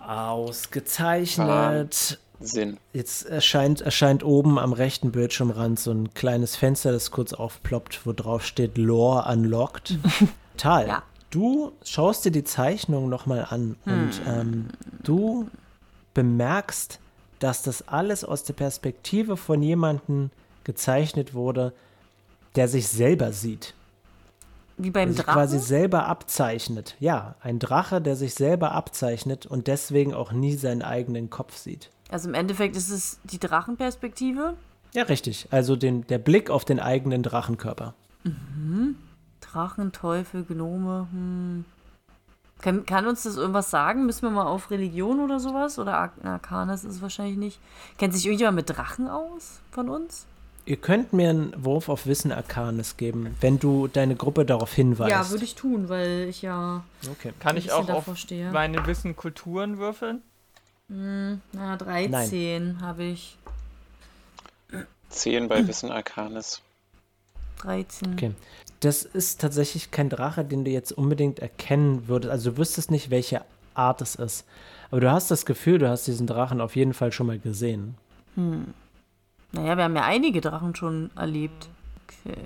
Ausgezeichnet. 0.08 2.20
Sinn. 2.40 2.78
Jetzt 2.92 3.28
erscheint, 3.28 3.82
erscheint 3.82 4.24
oben 4.24 4.58
am 4.58 4.74
rechten 4.74 5.12
Bildschirmrand 5.12 5.80
so 5.80 5.92
ein 5.92 6.12
kleines 6.16 6.56
Fenster, 6.56 6.92
das 6.92 7.12
kurz 7.12 7.34
aufploppt, 7.34 8.00
wo 8.06 8.14
drauf 8.14 8.44
steht 8.46 8.80
Lore 8.80 9.32
Unlocked. 9.32 10.00
Tal, 10.58 10.88
Ja. 10.88 11.04
du 11.30 11.72
schaust 11.84 12.26
dir 12.26 12.32
die 12.32 12.44
Zeichnung 12.44 13.10
nochmal 13.10 13.46
an 13.50 13.76
und 13.86 14.10
ähm, 14.28 14.70
du 15.04 15.48
bemerkst, 16.16 17.00
dass 17.38 17.62
das 17.62 17.88
alles 17.88 18.24
aus 18.24 18.44
der 18.44 18.54
Perspektive 18.54 19.38
von 19.38 19.62
jemandem 19.62 20.32
gezeichnet 20.64 21.36
wurde, 21.36 21.74
der 22.56 22.68
sich 22.68 22.88
selber 22.88 23.32
sieht. 23.32 23.74
Wie 24.78 24.90
Der 24.92 25.02
beim 25.02 25.14
sich 25.14 25.24
quasi 25.26 25.58
Drachen. 25.58 25.68
selber 25.68 26.06
abzeichnet. 26.08 26.96
Ja, 27.00 27.36
ein 27.42 27.60
Drache, 27.60 28.02
der 28.02 28.16
sich 28.16 28.34
selber 28.34 28.72
abzeichnet 28.72 29.46
und 29.46 29.68
deswegen 29.68 30.14
auch 30.14 30.32
nie 30.32 30.56
seinen 30.56 30.82
eigenen 30.82 31.30
Kopf 31.30 31.56
sieht. 31.58 31.92
Also 32.10 32.28
im 32.30 32.34
Endeffekt 32.34 32.76
ist 32.76 32.90
es 32.90 33.20
die 33.24 33.40
Drachenperspektive. 33.40 34.56
Ja, 34.94 35.04
richtig. 35.04 35.48
Also 35.52 35.76
den, 35.76 36.06
der 36.08 36.18
Blick 36.18 36.50
auf 36.50 36.66
den 36.66 36.80
eigenen 36.80 37.24
Drachenkörper. 37.24 37.94
Drachen, 39.40 39.92
Teufel, 39.92 40.44
Gnome. 40.44 41.08
Hm. 41.12 41.66
Kann, 42.62 42.86
kann 42.86 43.08
uns 43.08 43.24
das 43.24 43.38
irgendwas 43.38 43.72
sagen? 43.72 44.06
Müssen 44.06 44.24
wir 44.24 44.30
mal 44.30 44.46
auf 44.46 44.70
Religion 44.70 45.20
oder 45.20 45.40
sowas? 45.40 45.80
Oder 45.80 45.98
Ar 45.98 46.12
Arcanis 46.24 46.84
ist 46.84 46.96
es 46.96 47.02
wahrscheinlich 47.02 47.38
nicht. 47.38 47.60
Kennt 47.98 48.14
sich 48.14 48.26
irgendjemand 48.26 48.56
mit 48.58 48.70
Drachen 48.70 49.08
aus 49.08 49.62
von 49.72 49.90
uns? 49.90 50.28
Ihr 50.66 50.78
könnt 50.78 51.12
mir 51.12 51.30
einen 51.30 51.54
Wurf 51.64 51.90
auf 51.90 52.06
Wissen 52.06 52.32
Arcanis 52.32 52.96
geben, 52.98 53.36
wenn 53.42 53.60
du 53.60 53.88
deine 53.88 54.16
Gruppe 54.16 54.46
darauf 54.46 54.74
hinweist. 54.74 55.12
Ja, 55.12 55.30
würde 55.30 55.44
ich 55.44 55.56
tun, 55.56 55.90
weil 55.90 56.28
ich 56.30 56.42
ja 56.42 56.84
Okay. 57.10 57.34
Kann 57.40 57.58
ich 57.58 57.72
auch 57.72 57.90
auf 57.90 58.16
stehe. 58.18 58.52
meine 58.52 58.86
Wissen 58.86 59.16
Kulturen 59.16 59.80
würfeln? 59.80 60.22
Na, 60.88 61.78
13 61.78 62.82
habe 62.82 63.04
ich. 63.06 63.38
10 65.10 65.48
bei 65.48 65.68
Wissen 65.68 65.90
Arcanis. 65.90 66.62
13. 67.62 68.14
Okay. 68.14 68.32
Das 68.82 69.04
ist 69.04 69.42
tatsächlich 69.42 69.92
kein 69.92 70.10
Drache, 70.10 70.44
den 70.44 70.66
du 70.66 70.72
jetzt 70.72 70.92
unbedingt 70.92 71.40
erkennen 71.40 72.08
würdest. 72.08 72.32
Also 72.32 72.52
du 72.52 72.58
wüsstest 72.58 72.92
nicht, 72.92 73.10
welche 73.10 73.42
Art 73.74 74.02
es 74.02 74.16
ist. 74.16 74.46
Aber 74.90 75.02
du 75.02 75.12
hast 75.12 75.32
das 75.32 75.46
Gefühl, 75.46 75.80
du 75.80 75.90
hast 75.90 76.08
diesen 76.08 76.28
Drachen 76.28 76.62
auf 76.62 76.76
jeden 76.76 76.94
Fall 76.94 77.12
schon 77.12 77.28
mal 77.28 77.40
gesehen. 77.40 77.96
Naja, 79.52 79.78
wir 79.78 79.84
haben 79.84 79.96
ja 79.96 80.04
einige 80.04 80.42
Drachen 80.42 80.76
schon 80.76 81.10
erlebt. 81.16 81.70
Okay. 82.24 82.38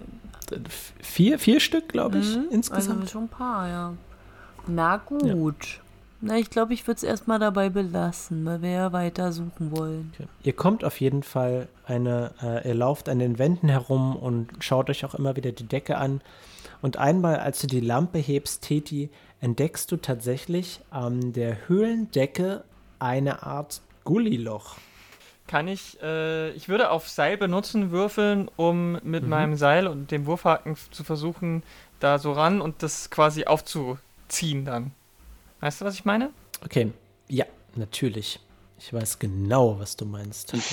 Vier, 1.02 1.40
vier 1.40 1.60
Stück, 1.60 1.90
glaube 1.90 2.20
ich, 2.20 2.36
Also 2.36 2.50
insgesamt. 2.50 3.10
schon 3.10 3.24
ein 3.24 3.30
paar, 3.30 3.68
ja. 3.68 3.94
Na 4.68 4.98
gut. 4.98 5.82
Na, 6.22 6.38
ich 6.38 6.50
glaube, 6.50 6.74
ich 6.74 6.88
würde 6.88 6.98
es 6.98 7.04
erstmal 7.04 7.40
dabei 7.40 7.70
belassen, 7.70 8.46
weil 8.46 8.62
wir 8.62 8.70
ja 8.70 8.94
weiter 8.94 9.32
suchen 9.32 9.76
wollen. 9.76 10.12
Okay. 10.16 10.28
Ihr 10.44 10.54
kommt 10.54 10.84
auf 10.84 11.00
jeden 11.00 11.24
Fall 11.24 11.68
eine, 11.86 12.32
äh, 12.42 12.68
ihr 12.68 12.74
lauft 12.74 13.10
an 13.10 13.20
den 13.20 13.38
Wänden 13.38 13.70
herum 13.70 14.16
und 14.16 14.50
schaut 14.60 14.90
euch 14.90 15.06
auch 15.06 15.14
immer 15.14 15.36
wieder 15.36 15.52
die 15.52 15.68
Decke 15.68 15.98
an. 15.98 16.22
Und 16.82 16.98
einmal, 16.98 17.38
als 17.40 17.62
du 17.62 17.68
die 17.68 17.80
Lampe 17.80 18.18
hebst, 18.20 18.64
Teti, 18.64 19.10
entdeckst 19.42 19.92
du 19.92 19.98
tatsächlich 19.98 20.80
an 20.90 21.34
der 21.34 21.68
Höhlendecke 21.68 22.64
eine 23.00 23.44
Art 23.44 23.82
Gulliloch. 24.04 24.78
Kann 25.48 25.68
ich, 25.68 26.02
äh, 26.02 26.50
ich 26.52 26.70
würde 26.70 26.90
auf 26.90 27.08
Seil 27.08 27.38
benutzen 27.38 27.92
würfeln, 27.92 28.50
um 28.56 28.94
mit 29.04 29.24
Mhm. 29.24 29.30
meinem 29.30 29.56
Seil 29.58 29.88
und 29.88 30.10
dem 30.12 30.26
Wurfhaken 30.26 30.76
zu 30.92 31.04
versuchen, 31.04 31.62
da 32.00 32.18
so 32.20 32.32
ran 32.32 32.62
und 32.62 32.82
das 32.84 33.10
quasi 33.10 33.46
aufzuziehen 33.46 34.66
dann. 34.66 34.92
Weißt 35.60 35.82
du, 35.82 35.86
was 35.86 35.94
ich 35.96 36.06
meine? 36.06 36.32
Okay, 36.64 36.92
ja, 37.28 37.46
natürlich. 37.76 38.40
Ich 38.80 38.92
weiß 38.92 39.20
genau, 39.20 39.80
was 39.80 39.96
du 39.96 40.06
meinst. 40.06 40.54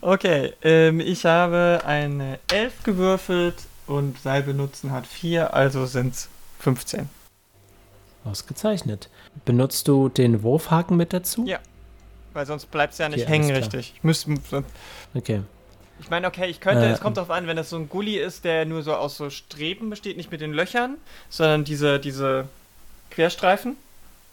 Okay, 0.00 0.54
ähm, 0.62 1.00
ich 1.00 1.26
habe 1.26 1.82
eine 1.84 2.38
11 2.50 2.82
gewürfelt 2.82 3.56
und 3.86 4.18
Seil 4.18 4.42
benutzen 4.42 4.90
hat 4.90 5.06
4, 5.06 5.52
also 5.52 5.84
sind 5.84 6.14
es 6.14 6.28
15. 6.60 7.10
Ausgezeichnet. 8.24 9.08
Benutzt 9.44 9.86
du 9.88 10.08
den 10.08 10.42
Wurfhaken 10.42 10.96
mit 10.96 11.12
dazu? 11.12 11.44
Ja. 11.46 11.58
Weil 12.32 12.46
sonst 12.46 12.70
bleibt 12.70 12.92
es 12.92 12.98
ja 12.98 13.08
nicht 13.08 13.22
Okay, 13.22 13.30
hängen 13.30 13.50
richtig. 13.50 13.94
Ich 13.96 14.04
müsste. 14.04 14.64
Okay. 15.14 15.42
Ich 16.00 16.08
meine, 16.08 16.26
okay, 16.26 16.46
ich 16.46 16.60
könnte, 16.60 16.86
Äh, 16.86 16.90
es 16.92 17.00
kommt 17.00 17.16
darauf 17.16 17.30
an, 17.30 17.46
wenn 17.46 17.56
das 17.56 17.70
so 17.70 17.76
ein 17.76 17.88
Gully 17.88 18.16
ist, 18.16 18.44
der 18.44 18.64
nur 18.64 18.82
so 18.82 18.94
aus 18.94 19.16
so 19.16 19.28
Streben 19.28 19.90
besteht, 19.90 20.16
nicht 20.16 20.30
mit 20.30 20.40
den 20.40 20.52
Löchern, 20.52 20.96
sondern 21.28 21.64
diese, 21.64 21.98
diese 22.00 22.48
Querstreifen. 23.10 23.76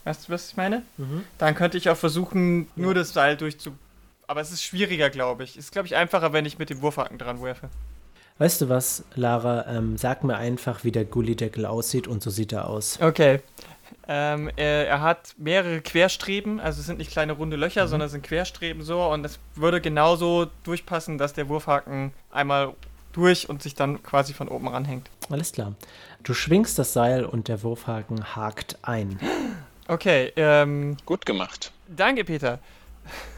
Weißt 0.06 0.28
du, 0.30 0.34
was 0.34 0.50
ich 0.50 0.58
meine? 0.58 0.84
Mhm. 0.98 1.26
Dann 1.38 1.56
könnte 1.56 1.78
ich 1.78 1.90
auch 1.90 1.98
versuchen, 1.98 2.68
nur 2.76 2.94
das 2.94 3.12
Seil 3.12 3.36
durchzu. 3.36 3.72
Aber 4.28 4.40
es 4.40 4.52
ist 4.52 4.64
schwieriger, 4.64 5.10
glaube 5.10 5.44
ich. 5.44 5.58
Ist, 5.58 5.72
glaube 5.72 5.88
ich, 5.88 5.96
einfacher, 5.96 6.32
wenn 6.32 6.46
ich 6.46 6.58
mit 6.58 6.70
dem 6.70 6.82
Wurfhaken 6.82 7.18
dran 7.18 7.42
werfe. 7.42 7.70
Weißt 8.38 8.62
du 8.62 8.70
was, 8.70 9.04
Lara? 9.16 9.66
Ähm, 9.68 9.98
sag 9.98 10.24
mir 10.24 10.38
einfach, 10.38 10.84
wie 10.84 10.92
der 10.92 11.06
Gullideckel 11.06 11.66
aussieht 11.66 12.08
und 12.08 12.22
so 12.22 12.30
sieht 12.30 12.54
er 12.54 12.70
aus. 12.70 13.00
Okay. 13.02 13.40
Ähm, 14.08 14.50
er, 14.56 14.88
er 14.88 15.02
hat 15.02 15.36
mehrere 15.38 15.82
Querstreben, 15.82 16.60
also 16.60 16.80
es 16.80 16.86
sind 16.86 16.98
nicht 16.98 17.12
kleine 17.12 17.34
runde 17.34 17.58
Löcher, 17.58 17.88
sondern 17.88 18.06
es 18.08 18.14
sind 18.14 18.24
Querstreben 18.24 18.82
so 18.82 19.04
und 19.04 19.26
es 19.26 19.40
würde 19.56 19.82
genauso 19.82 20.48
durchpassen, 20.64 21.18
dass 21.18 21.34
der 21.34 21.50
Wurfhaken 21.50 22.14
einmal 22.32 22.74
durch 23.12 23.50
und 23.50 23.62
sich 23.62 23.76
dann 23.76 24.02
quasi 24.04 24.34
von 24.34 24.48
oben 24.48 24.68
ranhängt. 24.70 25.10
Alles 25.30 25.52
klar. 25.52 25.74
Du 26.24 26.34
schwingst 26.34 26.80
das 26.80 26.94
Seil 26.94 27.26
und 27.26 27.48
der 27.48 27.64
Wurfhaken 27.64 28.36
hakt 28.36 28.78
ein. 28.82 29.20
Okay, 29.90 30.34
ähm, 30.36 30.98
Gut 31.06 31.26
gemacht. 31.26 31.72
danke 31.88 32.26
Peter. 32.26 32.60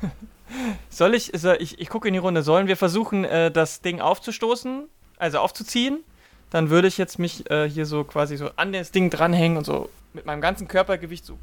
Soll 0.90 1.14
ich, 1.14 1.30
soll 1.36 1.58
ich, 1.60 1.80
ich 1.80 1.90
gucke 1.90 2.08
in 2.08 2.16
die 2.16 2.20
Runde, 2.20 2.42
sollen 2.42 2.66
wir 2.66 2.76
versuchen, 2.76 3.24
äh, 3.24 3.52
das 3.52 3.82
Ding 3.82 4.02
aufzustoßen, 4.02 4.86
also 5.20 5.38
aufzuziehen? 5.38 6.04
Dann 6.50 6.70
würde 6.70 6.88
ich 6.88 6.98
jetzt 6.98 7.20
mich 7.20 7.50
äh, 7.50 7.70
hier 7.70 7.86
so 7.86 8.04
quasi 8.04 8.38
so 8.38 8.50
an 8.56 8.74
das 8.74 8.92
Ding 8.92 9.10
dranhängen 9.10 9.58
und 9.58 9.66
so 9.66 9.90
mit 10.14 10.26
meinem 10.26 10.42
ganzen 10.42 10.68
Körpergewicht 10.68 11.26
so 11.26 11.38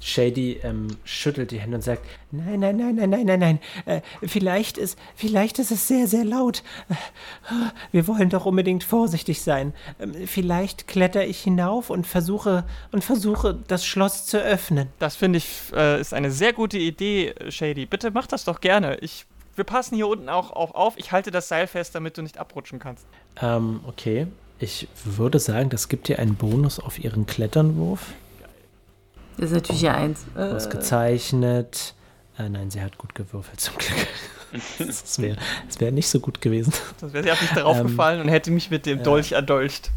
Shady 0.00 0.60
ähm, 0.62 0.88
schüttelt 1.04 1.50
die 1.50 1.58
Hände 1.58 1.76
und 1.76 1.82
sagt: 1.82 2.04
Nein, 2.30 2.60
nein, 2.60 2.76
nein, 2.76 2.94
nein, 2.94 3.10
nein, 3.10 3.26
nein, 3.26 3.40
nein. 3.40 3.58
Äh, 3.84 4.00
vielleicht, 4.22 4.78
ist, 4.78 4.98
vielleicht 5.16 5.58
ist 5.58 5.70
es 5.70 5.88
sehr, 5.88 6.06
sehr 6.06 6.24
laut. 6.24 6.62
Äh, 6.88 6.94
wir 7.92 8.06
wollen 8.06 8.30
doch 8.30 8.46
unbedingt 8.46 8.84
vorsichtig 8.84 9.42
sein. 9.42 9.74
Ähm, 9.98 10.14
vielleicht 10.26 10.86
kletter 10.86 11.26
ich 11.26 11.40
hinauf 11.40 11.90
und 11.90 12.06
versuche 12.06 12.64
und 12.92 13.02
versuche, 13.02 13.58
das 13.66 13.84
Schloss 13.84 14.26
zu 14.26 14.40
öffnen. 14.40 14.88
Das 14.98 15.16
finde 15.16 15.38
ich 15.38 15.48
äh, 15.74 16.00
ist 16.00 16.14
eine 16.14 16.30
sehr 16.30 16.52
gute 16.52 16.78
Idee, 16.78 17.34
Shady. 17.48 17.86
Bitte 17.86 18.10
mach 18.12 18.26
das 18.28 18.44
doch 18.44 18.60
gerne. 18.60 18.98
Ich, 18.98 19.26
wir 19.58 19.64
passen 19.64 19.96
hier 19.96 20.08
unten 20.08 20.28
auch, 20.28 20.52
auch 20.52 20.74
auf. 20.74 20.94
Ich 20.96 21.12
halte 21.12 21.30
das 21.30 21.48
Seil 21.48 21.66
fest, 21.66 21.94
damit 21.94 22.16
du 22.16 22.22
nicht 22.22 22.38
abrutschen 22.38 22.78
kannst. 22.78 23.04
Ähm, 23.42 23.80
okay. 23.86 24.26
Ich 24.58 24.88
würde 25.04 25.38
sagen, 25.38 25.68
das 25.68 25.88
gibt 25.88 26.08
dir 26.08 26.18
einen 26.18 26.34
Bonus 26.34 26.80
auf 26.80 26.98
ihren 26.98 27.26
Kletternwurf. 27.26 28.06
Das 29.36 29.50
ist 29.50 29.54
natürlich 29.54 29.82
ja 29.82 29.94
eins. 29.94 30.26
Äh, 30.36 30.40
Ausgezeichnet. 30.40 31.94
Äh, 32.38 32.48
nein, 32.48 32.70
sie 32.70 32.82
hat 32.82 32.98
gut 32.98 33.14
gewürfelt 33.14 33.60
zum 33.60 33.76
Glück. 33.76 34.06
Das 34.78 35.20
wäre 35.20 35.36
das 35.66 35.78
wär 35.78 35.92
nicht 35.92 36.08
so 36.08 36.20
gut 36.20 36.40
gewesen. 36.40 36.72
Sonst 36.98 37.12
wäre 37.12 37.22
sie 37.22 37.32
auf 37.32 37.42
mich 37.42 37.50
darauf 37.50 37.76
Ähm, 37.76 37.88
gefallen 37.88 38.22
und 38.22 38.28
hätte 38.28 38.50
mich 38.50 38.70
mit 38.70 38.86
dem 38.86 38.96
ja. 38.96 39.04
Dolch 39.04 39.32
erdolcht. 39.32 39.90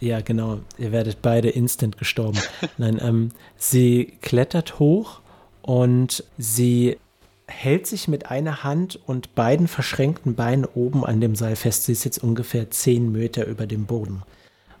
Ja, 0.00 0.20
genau. 0.20 0.58
Ihr 0.76 0.92
werdet 0.92 1.22
beide 1.22 1.48
instant 1.48 1.96
gestorben. 1.96 2.38
Nein, 2.76 3.00
ähm, 3.02 3.30
sie 3.56 4.18
klettert 4.20 4.78
hoch 4.78 5.20
und 5.62 6.24
sie 6.36 6.98
hält 7.50 7.86
sich 7.86 8.08
mit 8.08 8.30
einer 8.30 8.64
Hand 8.64 8.98
und 9.06 9.34
beiden 9.34 9.68
verschränkten 9.68 10.34
Beinen 10.34 10.64
oben 10.64 11.04
an 11.04 11.20
dem 11.20 11.34
Seil 11.34 11.56
fest. 11.56 11.84
Sie 11.84 11.92
ist 11.92 12.04
jetzt 12.04 12.22
ungefähr 12.22 12.70
zehn 12.70 13.12
Meter 13.12 13.46
über 13.46 13.66
dem 13.66 13.86
Boden. 13.86 14.22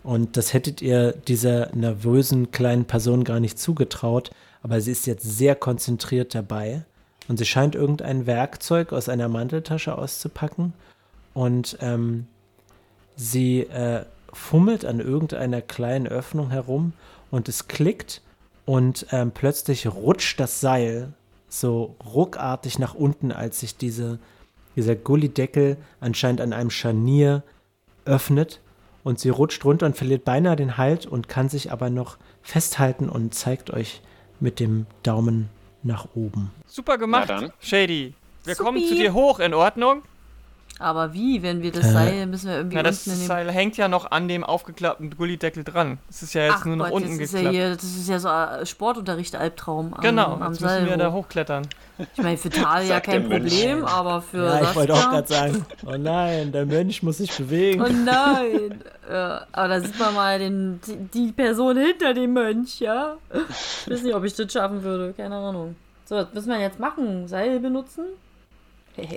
Und 0.02 0.36
das 0.36 0.54
hättet 0.54 0.80
ihr 0.80 1.12
dieser 1.12 1.74
nervösen 1.74 2.52
kleinen 2.52 2.86
Person 2.86 3.24
gar 3.24 3.40
nicht 3.40 3.58
zugetraut, 3.58 4.30
aber 4.62 4.80
sie 4.80 4.92
ist 4.92 5.06
jetzt 5.06 5.24
sehr 5.24 5.54
konzentriert 5.54 6.34
dabei. 6.34 6.84
Und 7.28 7.38
sie 7.38 7.44
scheint 7.44 7.74
irgendein 7.74 8.26
Werkzeug 8.26 8.92
aus 8.92 9.08
einer 9.08 9.28
Manteltasche 9.28 9.96
auszupacken. 9.96 10.72
Und 11.34 11.76
ähm, 11.80 12.26
Sie 13.20 13.60
äh, 13.64 14.06
fummelt 14.32 14.86
an 14.86 14.98
irgendeiner 14.98 15.60
kleinen 15.60 16.06
Öffnung 16.06 16.48
herum 16.48 16.94
und 17.30 17.50
es 17.50 17.68
klickt 17.68 18.22
und 18.64 19.06
ähm, 19.12 19.30
plötzlich 19.32 19.86
rutscht 19.86 20.40
das 20.40 20.60
Seil 20.60 21.12
so 21.50 21.96
ruckartig 22.04 22.78
nach 22.78 22.94
unten, 22.94 23.32
als 23.32 23.60
sich 23.60 23.76
diese, 23.76 24.18
dieser 24.76 24.96
Gullideckel 24.96 25.76
anscheinend 26.00 26.40
an 26.40 26.52
einem 26.52 26.70
Scharnier 26.70 27.42
öffnet 28.04 28.60
und 29.04 29.18
sie 29.18 29.28
rutscht 29.28 29.64
runter 29.64 29.86
und 29.86 29.96
verliert 29.96 30.24
beinahe 30.24 30.56
den 30.56 30.78
Halt 30.78 31.06
und 31.06 31.28
kann 31.28 31.48
sich 31.48 31.72
aber 31.72 31.90
noch 31.90 32.16
festhalten 32.42 33.08
und 33.08 33.34
zeigt 33.34 33.70
euch 33.70 34.00
mit 34.38 34.60
dem 34.60 34.86
Daumen 35.02 35.50
nach 35.82 36.08
oben. 36.14 36.50
Super 36.66 36.98
gemacht. 36.98 37.32
Shady. 37.60 38.14
Wir 38.44 38.54
Supi. 38.54 38.64
kommen 38.66 38.86
zu 38.86 38.94
dir 38.94 39.12
hoch, 39.12 39.38
in 39.38 39.52
Ordnung? 39.52 40.02
Aber 40.80 41.12
wie, 41.12 41.42
wenn 41.42 41.62
wir 41.62 41.72
das 41.72 41.84
Äh, 41.88 41.92
Seil, 41.92 42.26
müssen 42.26 42.48
wir 42.48 42.56
irgendwie 42.56 42.76
Na, 42.76 42.82
das. 42.82 43.04
Seil 43.04 43.50
hängt 43.52 43.76
ja 43.76 43.86
noch 43.86 44.10
an 44.10 44.28
dem 44.28 44.42
aufgeklappten 44.42 45.14
Gullideckel 45.14 45.62
dran. 45.62 45.98
Es 46.08 46.22
ist 46.22 46.32
ja 46.32 46.44
jetzt 46.44 46.54
Ach 46.60 46.64
nur 46.64 46.76
nach 46.76 46.86
Gott, 46.86 46.94
unten 46.94 47.10
das 47.18 47.18
ist 47.18 47.32
ja 47.34 47.38
geklappt. 47.40 47.54
hier, 47.54 47.70
das 47.74 47.84
ist 47.84 48.08
ja 48.08 48.18
so 48.18 48.28
ein 48.28 48.64
Sportunterricht-Albtraum 48.64 49.92
am, 49.92 50.00
genau, 50.00 50.34
am 50.40 50.52
jetzt 50.52 50.60
Seil. 50.62 50.80
müssen 50.82 50.90
wir 50.90 50.96
da 50.96 51.10
hoch. 51.12 51.16
hochklettern. 51.24 51.66
Ich 52.16 52.22
meine, 52.22 52.38
für 52.38 52.48
Tal 52.48 52.86
ja 52.88 53.00
kein. 53.00 53.28
Problem, 53.28 53.84
aber 53.84 54.22
für 54.22 54.44
Ja, 54.46 54.62
ich 54.62 54.74
wollte 54.74 54.94
auch 54.94 55.10
gerade 55.10 55.28
sagen, 55.28 55.66
oh 55.86 55.96
nein, 55.98 56.50
der 56.50 56.64
Mönch 56.64 57.02
muss 57.02 57.18
sich 57.18 57.30
bewegen. 57.36 57.82
Oh 57.82 57.88
nein. 57.92 58.82
ja, 59.06 59.46
aber 59.52 59.68
da 59.68 59.80
sieht 59.80 59.98
man 59.98 60.14
mal 60.14 60.38
den, 60.38 60.80
die, 60.86 60.96
die 61.26 61.32
Person 61.32 61.76
hinter 61.76 62.14
dem 62.14 62.32
Mönch, 62.32 62.80
ja. 62.80 63.16
Ich 63.84 63.90
weiß 63.92 64.02
nicht, 64.02 64.14
ob 64.14 64.24
ich 64.24 64.34
das 64.34 64.50
schaffen 64.50 64.82
würde, 64.82 65.12
keine 65.12 65.36
Ahnung. 65.36 65.76
So, 66.06 66.16
was 66.16 66.32
müssen 66.32 66.48
wir 66.48 66.58
jetzt 66.58 66.80
machen? 66.80 67.28
Seil 67.28 67.60
benutzen? 67.60 68.04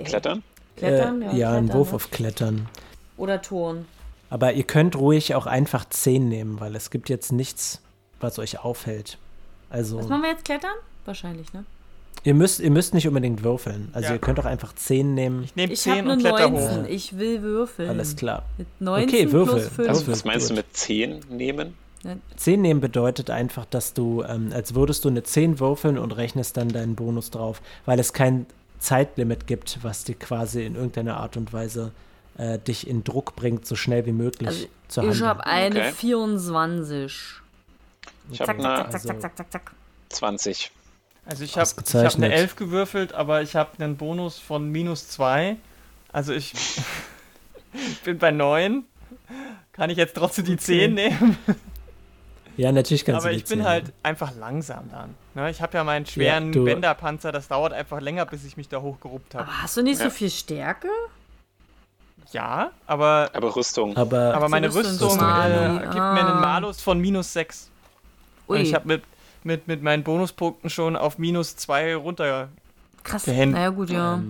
Klettern? 0.04 0.42
Klettern? 0.76 1.22
äh, 1.22 1.36
ja, 1.36 1.52
ein 1.52 1.64
Klettern, 1.64 1.72
Wurf 1.78 1.88
ne? 1.90 1.94
auf 1.96 2.10
Klettern. 2.10 2.68
Oder 3.16 3.40
Turn. 3.42 3.86
Aber 4.30 4.52
ihr 4.54 4.64
könnt 4.64 4.96
ruhig 4.96 5.34
auch 5.34 5.46
einfach 5.46 5.88
10 5.88 6.28
nehmen, 6.28 6.58
weil 6.60 6.74
es 6.74 6.90
gibt 6.90 7.08
jetzt 7.08 7.30
nichts, 7.32 7.80
was 8.20 8.38
euch 8.38 8.58
aufhält. 8.64 9.18
Also, 9.70 9.98
Was 9.98 10.08
machen 10.08 10.22
wir 10.22 10.30
jetzt? 10.30 10.44
Klettern? 10.44 10.74
Wahrscheinlich, 11.04 11.52
ne? 11.52 11.64
ihr 12.24 12.32
müsst, 12.34 12.60
ihr 12.60 12.70
müsst 12.70 12.94
nicht 12.94 13.06
unbedingt 13.06 13.44
würfeln. 13.44 13.90
Also, 13.92 14.08
Ja. 14.08 14.14
ihr 14.14 14.18
könnt 14.18 14.40
auch 14.40 14.44
einfach 14.46 14.74
10 14.74 15.14
nehmen. 15.14 15.44
Ich 15.44 15.54
nehme 15.56 15.72
Ich 15.72 15.86
habe 15.86 15.96
10 15.96 16.04
eine 16.04 16.12
und 16.14 16.18
kletter 16.20 16.48
19. 16.50 16.82
hoch. 16.84 16.88
Ich 16.88 17.18
will 17.18 17.42
würfeln. 17.42 17.90
Alles 17.90 18.16
klar. 18.16 18.44
Mit 18.56 18.66
19 18.80 19.08
Okay, 19.08 19.32
Würfel. 19.32 19.54
plus 19.60 19.68
5. 19.68 19.88
Also, 19.88 20.06
was 20.08 20.24
meinst 20.24 20.50
du 20.50 20.54
mit 20.54 20.66
10 20.74 21.20
nehmen? 21.30 21.74
10 22.36 22.60
nehmen 22.60 22.80
bedeutet 22.80 23.30
einfach, 23.30 23.64
dass 23.66 23.94
du, 23.94 24.22
ähm, 24.28 24.50
als 24.54 24.74
würdest 24.74 25.04
du 25.04 25.08
eine 25.08 25.22
10 25.22 25.58
würfeln 25.60 25.96
und 25.98 26.12
rechnest 26.12 26.56
dann 26.56 26.68
deinen 26.68 26.96
Bonus 26.96 27.30
drauf, 27.30 27.62
weil 27.86 27.98
es 27.98 28.12
kein 28.12 28.46
Zeitlimit 28.84 29.46
gibt, 29.46 29.78
was 29.82 30.04
dir 30.04 30.14
quasi 30.14 30.64
in 30.64 30.74
irgendeiner 30.76 31.16
Art 31.16 31.36
und 31.36 31.52
Weise 31.52 31.92
äh, 32.38 32.58
dich 32.58 32.86
in 32.86 33.02
Druck 33.04 33.34
bringt, 33.36 33.66
so 33.66 33.76
schnell 33.76 34.06
wie 34.06 34.12
möglich 34.12 34.48
Also, 34.48 34.66
zu 34.88 35.00
Ich 35.00 35.06
handeln. 35.08 35.26
habe 35.26 35.46
eine 35.46 35.80
Okay. 35.80 35.92
24. 35.92 37.12
Ich 38.30 38.38
Zack, 38.38 38.48
habe 38.48 38.62
zack, 38.62 38.80
eine 38.80 38.90
zack, 38.90 39.02
zack, 39.02 39.20
zack, 39.20 39.36
zack, 39.36 39.52
zack. 39.52 39.72
20. 40.10 40.70
Also 41.26 41.44
ich 41.44 41.56
habe 41.56 41.68
hab 41.68 42.14
eine 42.16 42.32
11 42.32 42.56
gewürfelt, 42.56 43.12
aber 43.14 43.40
ich 43.42 43.56
habe 43.56 43.70
einen 43.82 43.96
Bonus 43.96 44.38
von 44.38 44.68
minus 44.70 45.08
2. 45.08 45.56
Also 46.12 46.32
ich 46.34 46.52
bin 48.04 48.18
bei 48.18 48.30
9. 48.30 48.84
Kann 49.72 49.90
ich 49.90 49.96
jetzt 49.96 50.14
trotzdem 50.14 50.44
die 50.44 50.56
10 50.56 50.94
nehmen? 50.94 51.36
Ja, 52.56 52.72
natürlich 52.72 53.04
kannst 53.04 53.22
aber 53.24 53.30
du 53.32 53.36
ich 53.36 53.44
bin 53.44 53.58
10 53.60 53.66
halt 53.68 53.92
einfach 54.02 54.32
langsam 54.36 54.90
dann. 54.90 55.14
Ne, 55.34 55.50
ich 55.50 55.60
habe 55.62 55.76
ja 55.76 55.84
meinen 55.84 56.06
schweren 56.06 56.52
du- 56.52 56.64
Bänderpanzer, 56.64 57.32
das 57.32 57.48
dauert 57.48 57.72
einfach 57.72 58.00
länger, 58.00 58.26
bis 58.26 58.44
ich 58.44 58.56
mich 58.56 58.68
da 58.68 58.80
hochgeruppt 58.80 59.34
habe. 59.34 59.44
Aber 59.44 59.62
hast 59.62 59.76
du 59.76 59.82
nicht 59.82 59.98
so 59.98 60.04
Ja. 60.04 60.10
viel 60.10 60.30
Stärke? 60.30 60.88
Ja, 62.32 62.70
aber, 62.86 63.30
Aber 63.32 63.54
Rüstung. 63.54 63.96
Aber, 63.96 64.34
aber 64.34 64.48
meine 64.48 64.68
Rüstung 64.68 65.08
Rüstung 65.08 65.18
äh, 65.20 65.78
gibt 65.82 65.94
mir 65.94 66.00
einen 66.20 66.28
Ah. 66.28 66.40
Malus 66.40 66.80
von 66.80 66.98
minus 66.98 67.32
6. 67.32 67.70
Und 68.46 68.58
ich 68.60 68.74
habe 68.74 68.86
mit, 68.88 69.02
mit, 69.42 69.68
mit 69.68 69.82
meinen 69.82 70.02
Bonuspunkten 70.02 70.70
schon 70.70 70.96
auf 70.96 71.18
minus 71.18 71.56
2 71.56 71.94
runter. 71.96 72.48
krass. 73.02 73.24
gehend- 73.24 73.52
Naja, 73.52 73.68
gut, 73.70 73.90
ja. 73.90 74.20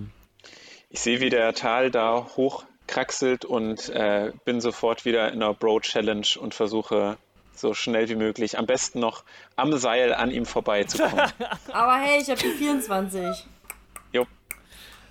Ich 0.91 1.01
sehe, 1.01 1.21
wie 1.21 1.31
der 1.31 1.55
Tal 1.55 1.91
da 1.91 2.27
hochkraxelt 2.37 3.45
und 3.45 3.89
äh, 3.91 4.33
bin 4.45 4.61
sofort 4.61 5.05
wieder 5.05 5.33
in 5.33 5.41
der 5.41 5.55
Bro-Challenge 5.55 6.27
und 6.41 6.55
versuche 6.55 7.17
so 7.55 7.75
schnell 7.75 8.09
wie 8.09 8.17
möglich, 8.17 8.59
am 8.59 8.67
besten 8.67 9.01
noch 9.01 9.25
am 9.57 9.77
Seil 9.77 10.15
an 10.15 10.31
ihm 10.31 10.47
vorbeizukommen. 10.47 11.21
Aber 11.73 11.97
hey, 11.97 12.21
ich 12.21 12.31
habe 12.31 12.41
die 12.41 12.51
24. 12.51 13.47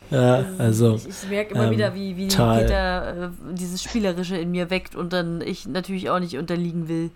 ja, 0.10 0.46
also, 0.58 0.96
Ich, 0.96 1.08
ich 1.08 1.30
merke 1.30 1.54
immer 1.56 1.66
ähm, 1.66 1.72
wieder, 1.72 1.96
wie, 1.96 2.18
wie. 2.18 2.28
Peter 2.28 3.26
äh, 3.26 3.30
dieses 3.54 3.82
Spielerische 3.82 4.38
in 4.38 4.52
mir 4.52 4.70
weckt 4.70 4.96
und 4.96 5.14
dann 5.14 5.42
ich 5.42 5.66
natürlich 5.66 6.10
auch 6.10 6.20
nicht 6.20 6.38
unterliegen 6.38 6.88
will. 6.88 7.10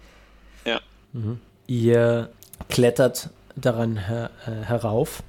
ihr 1.68 2.30
klettert 2.70 3.30
daran 3.56 3.98
her, 3.98 4.32
äh, 4.46 4.66
herauf 4.66 5.24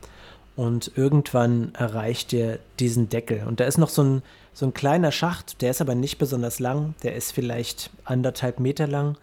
und 0.56 0.92
irgendwann 0.96 1.74
erreicht 1.74 2.32
ihr 2.32 2.58
diesen 2.78 3.08
Deckel. 3.08 3.44
Und 3.46 3.60
da 3.60 3.64
ist 3.64 3.78
noch 3.78 3.88
so 3.88 4.02
ein, 4.02 4.22
so 4.52 4.66
ein 4.66 4.74
kleiner 4.74 5.12
Schacht, 5.12 5.62
der 5.62 5.70
ist 5.70 5.80
aber 5.80 5.94
nicht 5.94 6.18
besonders 6.18 6.58
lang, 6.58 6.94
der 7.02 7.14
ist 7.14 7.32
vielleicht 7.32 7.90
anderthalb 8.04 8.60
Meter 8.60 8.86
lang. 8.86 9.16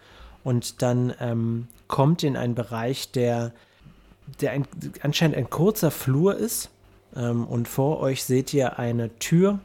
Und 0.46 0.80
dann 0.80 1.12
ähm, 1.18 1.66
kommt 1.88 2.22
ihr 2.22 2.28
in 2.28 2.36
einen 2.36 2.54
Bereich, 2.54 3.10
der, 3.10 3.50
der 4.40 4.52
ein, 4.52 4.64
anscheinend 5.02 5.36
ein 5.36 5.50
kurzer 5.50 5.90
Flur 5.90 6.36
ist. 6.36 6.70
Ähm, 7.16 7.44
und 7.44 7.66
vor 7.66 7.98
euch 7.98 8.22
seht 8.22 8.54
ihr 8.54 8.78
eine 8.78 9.10
Tür 9.18 9.58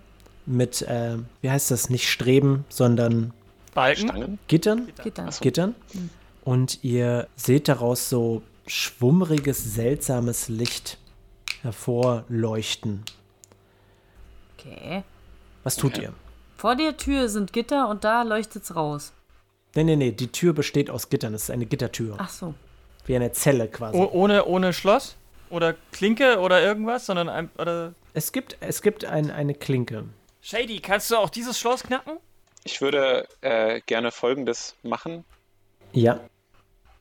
mit, 0.48 0.82
äh, 0.82 1.20
wie 1.42 1.52
heißt 1.52 1.70
das, 1.70 1.92
nicht 1.92 2.10
Streben, 2.10 2.66
sondern 2.68 3.32
Balken? 3.76 4.08
Stangen? 4.08 4.40
Gittern. 4.48 4.88
Dann. 5.14 5.30
Gittern. 5.40 5.76
Und 6.44 6.84
ihr 6.84 7.28
seht 7.36 7.68
daraus 7.68 8.10
so 8.10 8.42
schwummriges, 8.66 9.76
seltsames 9.76 10.50
Licht 10.50 10.98
hervorleuchten. 11.62 13.04
Okay. 14.58 15.04
Was 15.64 15.76
tut 15.76 15.94
Okay. 15.94 16.06
ihr? 16.06 16.14
Vor 16.58 16.76
der 16.76 16.98
Tür 16.98 17.30
sind 17.30 17.54
Gitter 17.54 17.88
und 17.88 18.04
da 18.04 18.24
leuchtet's 18.24 18.76
raus. 18.76 19.14
Nee, 19.76 19.84
nee, 19.84 19.96
nee, 19.96 20.12
die 20.12 20.28
Tür 20.28 20.54
besteht 20.54 20.90
aus 20.90 21.10
Gittern. 21.10 21.34
Es 21.34 21.44
ist 21.44 21.52
eine 21.52 21.66
Gittertür. 21.66 22.16
Ach 22.18 22.30
so. 22.30 22.54
Wie 23.06 23.16
eine 23.16 23.32
Zelle 23.32 23.68
quasi. 23.68 23.98
Oh, 23.98 24.10
ohne, 24.12 24.46
ohne 24.46 24.74
Schloss? 24.74 25.16
Oder 25.50 25.76
Klinke 25.92 26.40
oder 26.40 26.62
irgendwas, 26.62 27.06
sondern 27.06 27.30
ein, 27.30 27.50
oder. 27.58 27.94
Es 28.14 28.32
gibt, 28.32 28.58
es 28.60 28.82
gibt 28.82 29.06
ein, 29.06 29.32
eine 29.32 29.54
Klinke. 29.54 30.06
Shady, 30.42 30.80
kannst 30.80 31.12
du 31.12 31.18
auch 31.18 31.30
dieses 31.30 31.60
Schloss 31.60 31.84
knacken? 31.84 32.18
Ich 32.64 32.82
würde 32.82 33.28
äh, 33.42 33.82
gerne 33.86 34.12
Folgendes 34.12 34.76
machen. 34.84 35.24
Ja. 35.94 36.20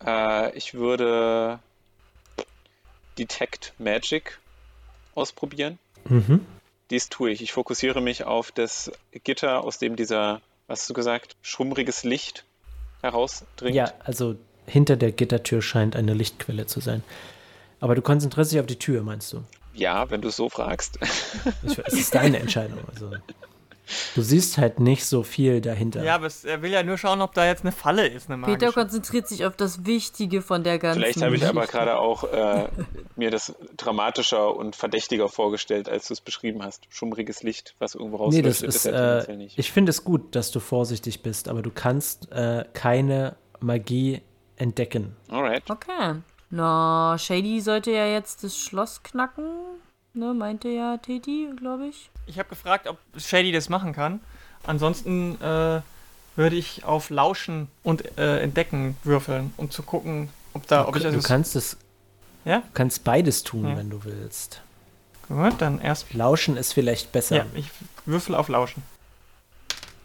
Äh, 0.04 0.56
ich 0.56 0.74
würde 0.74 1.58
Detect 3.18 3.74
Magic 3.78 4.38
ausprobieren. 5.14 5.78
Mhm. 6.04 6.46
Dies 6.90 7.08
tue 7.08 7.30
ich. 7.30 7.42
Ich 7.42 7.52
fokussiere 7.52 8.00
mich 8.00 8.24
auf 8.24 8.52
das 8.52 8.90
Gitter, 9.12 9.62
aus 9.62 9.78
dem 9.78 9.96
dieser, 9.96 10.40
was 10.66 10.80
hast 10.80 10.90
du 10.90 10.94
gesagt, 10.94 11.36
schummriges 11.42 12.04
Licht 12.04 12.44
herausdringt. 13.02 13.74
Ja, 13.74 13.92
also 14.04 14.36
hinter 14.66 14.96
der 14.96 15.12
Gittertür 15.12 15.62
scheint 15.62 15.96
eine 15.96 16.14
Lichtquelle 16.14 16.66
zu 16.66 16.80
sein. 16.80 17.02
Aber 17.80 17.94
du 17.94 18.02
konzentrierst 18.02 18.52
dich 18.52 18.60
auf 18.60 18.66
die 18.66 18.78
Tür, 18.78 19.02
meinst 19.02 19.32
du? 19.32 19.42
Ja, 19.72 20.10
wenn 20.10 20.20
du 20.20 20.28
es 20.28 20.36
so 20.36 20.48
fragst. 20.48 20.98
Ich, 21.62 21.78
es 21.78 21.94
ist 21.94 22.14
deine 22.14 22.38
Entscheidung. 22.38 22.80
Also, 22.92 23.10
du 24.14 24.22
siehst 24.22 24.58
halt 24.58 24.80
nicht 24.80 25.04
so 25.04 25.22
viel 25.22 25.60
dahinter. 25.60 26.02
Ja, 26.02 26.14
aber 26.14 26.26
es, 26.26 26.44
er 26.44 26.62
will 26.62 26.70
ja 26.70 26.82
nur 26.82 26.98
schauen, 26.98 27.20
ob 27.20 27.34
da 27.34 27.46
jetzt 27.46 27.62
eine 27.62 27.72
Falle 27.72 28.06
ist, 28.06 28.30
eine 28.30 28.44
Peter 28.44 28.72
konzentriert 28.72 29.28
sich 29.28 29.44
auf 29.44 29.56
das 29.56 29.86
Wichtige 29.86 30.42
von 30.42 30.62
der 30.64 30.78
ganzen 30.78 31.00
Vielleicht 31.00 31.22
habe 31.22 31.36
ich 31.36 31.46
aber 31.46 31.66
gerade 31.66 31.98
auch 31.98 32.24
äh, 32.24 32.68
mir 33.16 33.30
das 33.30 33.54
dramatischer 33.76 34.54
und 34.54 34.76
verdächtiger 34.76 35.28
vorgestellt, 35.28 35.88
als 35.88 36.08
du 36.08 36.14
es 36.14 36.20
beschrieben 36.20 36.62
hast. 36.62 36.84
Schummriges 36.88 37.42
Licht, 37.42 37.74
was 37.78 37.94
irgendwo 37.94 38.16
Nee, 38.28 38.40
rausleuchtet, 38.40 38.68
das 38.68 38.76
ist, 38.76 38.84
ja 38.86 38.92
tendenziell 38.92 39.34
äh, 39.34 39.38
nicht. 39.38 39.58
ich 39.58 39.72
finde 39.72 39.90
es 39.90 40.04
gut, 40.04 40.34
dass 40.34 40.50
du 40.50 40.60
vorsichtig 40.60 41.22
bist, 41.22 41.48
aber 41.48 41.62
du 41.62 41.70
kannst 41.70 42.30
äh, 42.32 42.64
keine 42.72 43.36
Magie 43.60 44.22
entdecken. 44.56 45.16
Alright. 45.28 45.68
Okay. 45.70 46.16
Na, 46.50 47.16
Shady 47.18 47.60
sollte 47.60 47.92
ja 47.92 48.06
jetzt 48.06 48.42
das 48.42 48.56
Schloss 48.56 49.02
knacken. 49.02 49.44
Ne, 50.12 50.34
meinte 50.34 50.68
ja 50.68 50.96
Teti, 50.96 51.48
glaube 51.56 51.86
ich. 51.86 52.10
Ich 52.26 52.38
habe 52.38 52.48
gefragt, 52.48 52.86
ob 52.88 52.98
Shady 53.16 53.52
das 53.52 53.68
machen 53.68 53.92
kann. 53.92 54.20
Ansonsten 54.64 55.40
äh, 55.40 55.80
würde 56.36 56.56
ich 56.56 56.84
auf 56.84 57.10
Lauschen 57.10 57.68
und 57.82 58.18
äh, 58.18 58.40
Entdecken 58.40 58.96
würfeln, 59.04 59.52
um 59.56 59.70
zu 59.70 59.82
gucken, 59.82 60.28
ob 60.52 60.66
da, 60.66 60.86
ob 60.88 60.96
ich 60.96 61.02
du 61.02 61.08
also. 61.08 61.20
kannst 61.26 61.54
es, 61.56 61.76
Ja? 62.44 62.58
du 62.58 62.66
kannst 62.74 63.04
beides 63.04 63.44
tun, 63.44 63.68
Ja. 63.68 63.76
wenn 63.76 63.88
du 63.90 64.04
willst. 64.04 64.62
Gut, 65.28 65.54
dann 65.60 65.80
erst. 65.80 66.12
Lauschen 66.12 66.56
ist 66.56 66.72
vielleicht 66.72 67.12
besser. 67.12 67.36
Ja, 67.36 67.46
ich 67.54 67.70
würfel 68.04 68.34
auf 68.34 68.48
Lauschen. 68.48 68.82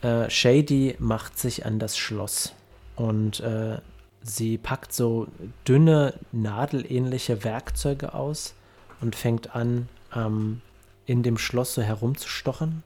Äh, 0.04 0.30
Shady 0.30 0.96
macht 1.00 1.40
sich 1.40 1.66
an 1.66 1.80
das 1.80 1.98
Schloss 1.98 2.54
und 2.96 3.40
äh, 3.40 3.80
sie 4.22 4.60
packt 4.60 4.94
so 4.94 5.28
dünne, 5.68 6.14
nadelähnliche 6.32 7.44
Werkzeuge 7.44 8.14
aus 8.14 8.54
und 9.02 9.16
fängt 9.16 9.56
an, 9.56 9.90
ähm, 10.16 10.62
in 11.06 11.24
dem 11.24 11.38
Schloss 11.38 11.74
so 11.74 11.82
herumzustochern. 11.82 12.84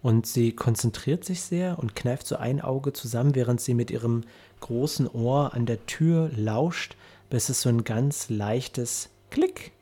und 0.00 0.26
sie 0.26 0.52
konzentriert 0.52 1.24
sich 1.24 1.40
sehr 1.42 1.78
und 1.78 1.96
kneift 1.96 2.26
so 2.26 2.36
ein 2.36 2.60
Auge 2.60 2.92
zusammen, 2.92 3.34
während 3.34 3.60
sie 3.60 3.74
mit 3.74 3.90
ihrem 3.90 4.22
großen 4.60 5.08
Ohr 5.08 5.54
an 5.54 5.66
der 5.66 5.84
Tür 5.86 6.30
lauscht, 6.36 6.96
bis 7.30 7.48
es 7.48 7.62
so 7.62 7.68
ein 7.68 7.82
ganz 7.84 8.28
leichtes 8.28 9.10
Klick 9.30 9.72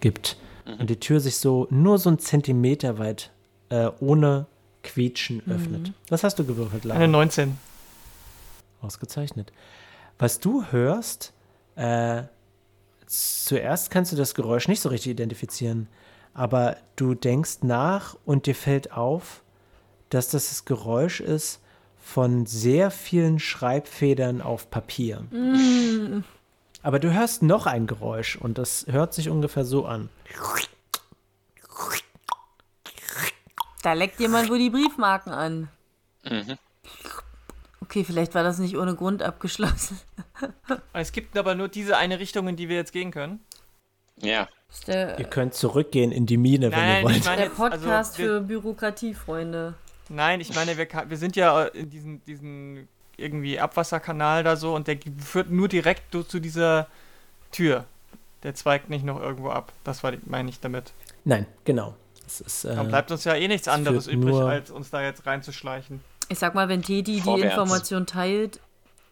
gibt 0.00 0.38
und 0.78 0.90
die 0.90 0.98
Tür 0.98 1.20
sich 1.20 1.36
so 1.36 1.66
nur 1.70 1.98
so 1.98 2.08
einen 2.10 2.18
Zentimeter 2.18 2.98
weit 2.98 3.30
äh, 3.70 3.90
ohne 4.00 4.46
Quietschen 4.82 5.42
öffnet. 5.48 5.92
Was 6.08 6.24
hast 6.24 6.38
du 6.38 6.44
gewürfelt, 6.44 6.84
Lara? 6.84 6.98
Eine 6.98 7.08
19. 7.08 7.58
Ausgezeichnet. 8.80 9.52
Was 10.18 10.40
du 10.40 10.64
hörst, 10.70 11.32
äh, 11.76 12.22
zuerst 13.06 13.90
kannst 13.90 14.12
du 14.12 14.16
das 14.16 14.34
Geräusch 14.34 14.68
nicht 14.68 14.80
so 14.80 14.88
richtig 14.88 15.12
identifizieren, 15.12 15.88
aber 16.34 16.76
du 16.96 17.14
denkst 17.14 17.58
nach 17.62 18.16
und 18.24 18.46
dir 18.46 18.54
fällt 18.54 18.92
auf, 18.92 19.42
dass 20.08 20.28
das 20.28 20.48
das 20.48 20.64
Geräusch 20.64 21.20
ist 21.20 21.60
von 22.02 22.46
sehr 22.46 22.90
vielen 22.90 23.38
Schreibfedern 23.38 24.40
auf 24.40 24.70
Papier. 24.70 25.24
Aber 26.82 26.98
du 26.98 27.12
hörst 27.12 27.42
noch 27.42 27.66
ein 27.66 27.86
Geräusch 27.86 28.36
und 28.36 28.58
das 28.58 28.86
hört 28.88 29.14
sich 29.14 29.28
ungefähr 29.28 29.64
so 29.64 29.86
an. 29.86 30.08
Da 33.82 33.92
leckt 33.92 34.20
jemand 34.20 34.50
wohl 34.50 34.58
die 34.58 34.70
Briefmarken 34.70 35.32
an. 35.32 35.68
Mhm. 36.24 36.58
Okay, 37.80 38.04
vielleicht 38.04 38.34
war 38.34 38.42
das 38.42 38.58
nicht 38.58 38.76
ohne 38.76 38.94
Grund 38.94 39.22
abgeschlossen. 39.22 39.98
Es 40.92 41.12
gibt 41.12 41.36
aber 41.36 41.54
nur 41.54 41.68
diese 41.68 41.96
eine 41.96 42.18
Richtung, 42.18 42.46
in 42.48 42.56
die 42.56 42.68
wir 42.68 42.76
jetzt 42.76 42.92
gehen 42.92 43.10
können. 43.10 43.40
Ja, 44.22 44.48
der, 44.86 45.18
Ihr 45.18 45.24
könnt 45.24 45.54
zurückgehen 45.54 46.12
in 46.12 46.26
die 46.26 46.36
Mine, 46.36 46.70
wenn 46.70 46.78
ihr 46.78 46.84
Nein, 46.84 47.04
wollt. 47.04 47.16
ich 47.16 47.24
meine, 47.24 47.42
der 47.42 47.48
Podcast 47.50 47.84
also 47.84 48.18
wir, 48.18 48.26
für 48.26 48.40
Bürokratiefreunde. 48.42 49.74
Nein, 50.08 50.40
ich 50.40 50.54
meine, 50.54 50.76
wir, 50.76 50.86
wir 51.08 51.16
sind 51.16 51.36
ja 51.36 51.64
in 51.64 51.90
diesem 51.90 52.24
diesen 52.24 52.88
irgendwie 53.16 53.60
Abwasserkanal 53.60 54.42
da 54.44 54.56
so 54.56 54.74
und 54.74 54.86
der 54.88 54.98
führt 55.24 55.50
nur 55.50 55.68
direkt 55.68 56.12
zu 56.28 56.40
dieser 56.40 56.86
Tür. 57.52 57.84
Der 58.42 58.54
zweigt 58.54 58.88
nicht 58.88 59.04
noch 59.04 59.20
irgendwo 59.20 59.50
ab. 59.50 59.72
Das 59.84 60.02
war, 60.02 60.12
die- 60.12 60.20
meine 60.24 60.48
ich 60.48 60.60
damit. 60.60 60.92
Nein, 61.24 61.46
genau. 61.64 61.94
Es 62.26 62.40
ist, 62.40 62.64
äh, 62.64 62.74
Dann 62.74 62.88
bleibt 62.88 63.10
uns 63.10 63.24
ja 63.24 63.34
eh 63.34 63.48
nichts 63.48 63.66
es 63.66 63.72
anderes 63.72 64.06
übrig, 64.06 64.34
als 64.36 64.70
uns 64.70 64.90
da 64.90 65.02
jetzt 65.02 65.26
reinzuschleichen. 65.26 66.00
Ich 66.28 66.38
sag 66.38 66.54
mal, 66.54 66.68
wenn 66.68 66.80
die 67.02 67.20
Vorwärts. 67.20 67.52
Information 67.52 68.06
teilt, 68.06 68.60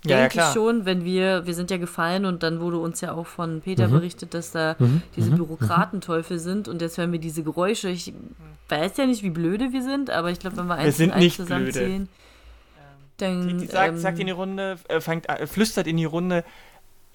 Ja, 0.04 0.10
ja, 0.10 0.16
denke 0.20 0.26
ich 0.28 0.32
klar. 0.34 0.54
schon, 0.54 0.84
wenn 0.84 1.04
wir, 1.04 1.46
wir 1.46 1.54
sind 1.54 1.70
ja 1.70 1.76
gefallen 1.76 2.24
und 2.24 2.42
dann 2.42 2.60
wurde 2.60 2.78
uns 2.78 3.00
ja 3.00 3.12
auch 3.12 3.26
von 3.26 3.60
Peter 3.60 3.88
Mhm. 3.88 3.92
berichtet, 3.92 4.32
dass 4.34 4.52
da 4.52 4.76
Mhm, 4.78 5.02
diese 5.16 5.30
mhm, 5.32 5.36
Bürokratenteufel 5.36 6.38
sind 6.38 6.68
und 6.68 6.80
jetzt 6.80 6.98
hören 6.98 7.12
wir 7.12 7.18
diese 7.18 7.42
Geräusche. 7.42 7.88
Ich 7.88 8.12
weiß 8.68 8.96
ja 8.96 9.06
nicht, 9.06 9.22
wie 9.22 9.30
blöde 9.30 9.72
wir 9.72 9.82
sind, 9.82 10.10
aber 10.10 10.30
ich 10.30 10.38
glaube, 10.38 10.56
wenn 10.56 10.66
wir 10.66 10.76
eins 10.76 10.96
sind 10.98 11.08
und 11.10 11.14
eins 11.14 11.24
nicht 11.24 11.36
zusammenzählen, 11.36 12.08
dann. 13.16 13.48
Die, 13.48 13.56
die 13.56 13.66
sagt, 13.66 13.88
ähm, 13.90 13.98
sagt 13.98 14.18
in 14.20 14.26
die 14.26 14.32
Runde, 14.32 14.78
äh, 14.88 15.00
fängt, 15.00 15.28
äh, 15.28 15.46
flüstert 15.46 15.86
in 15.86 15.96
die 15.96 16.04
Runde. 16.04 16.44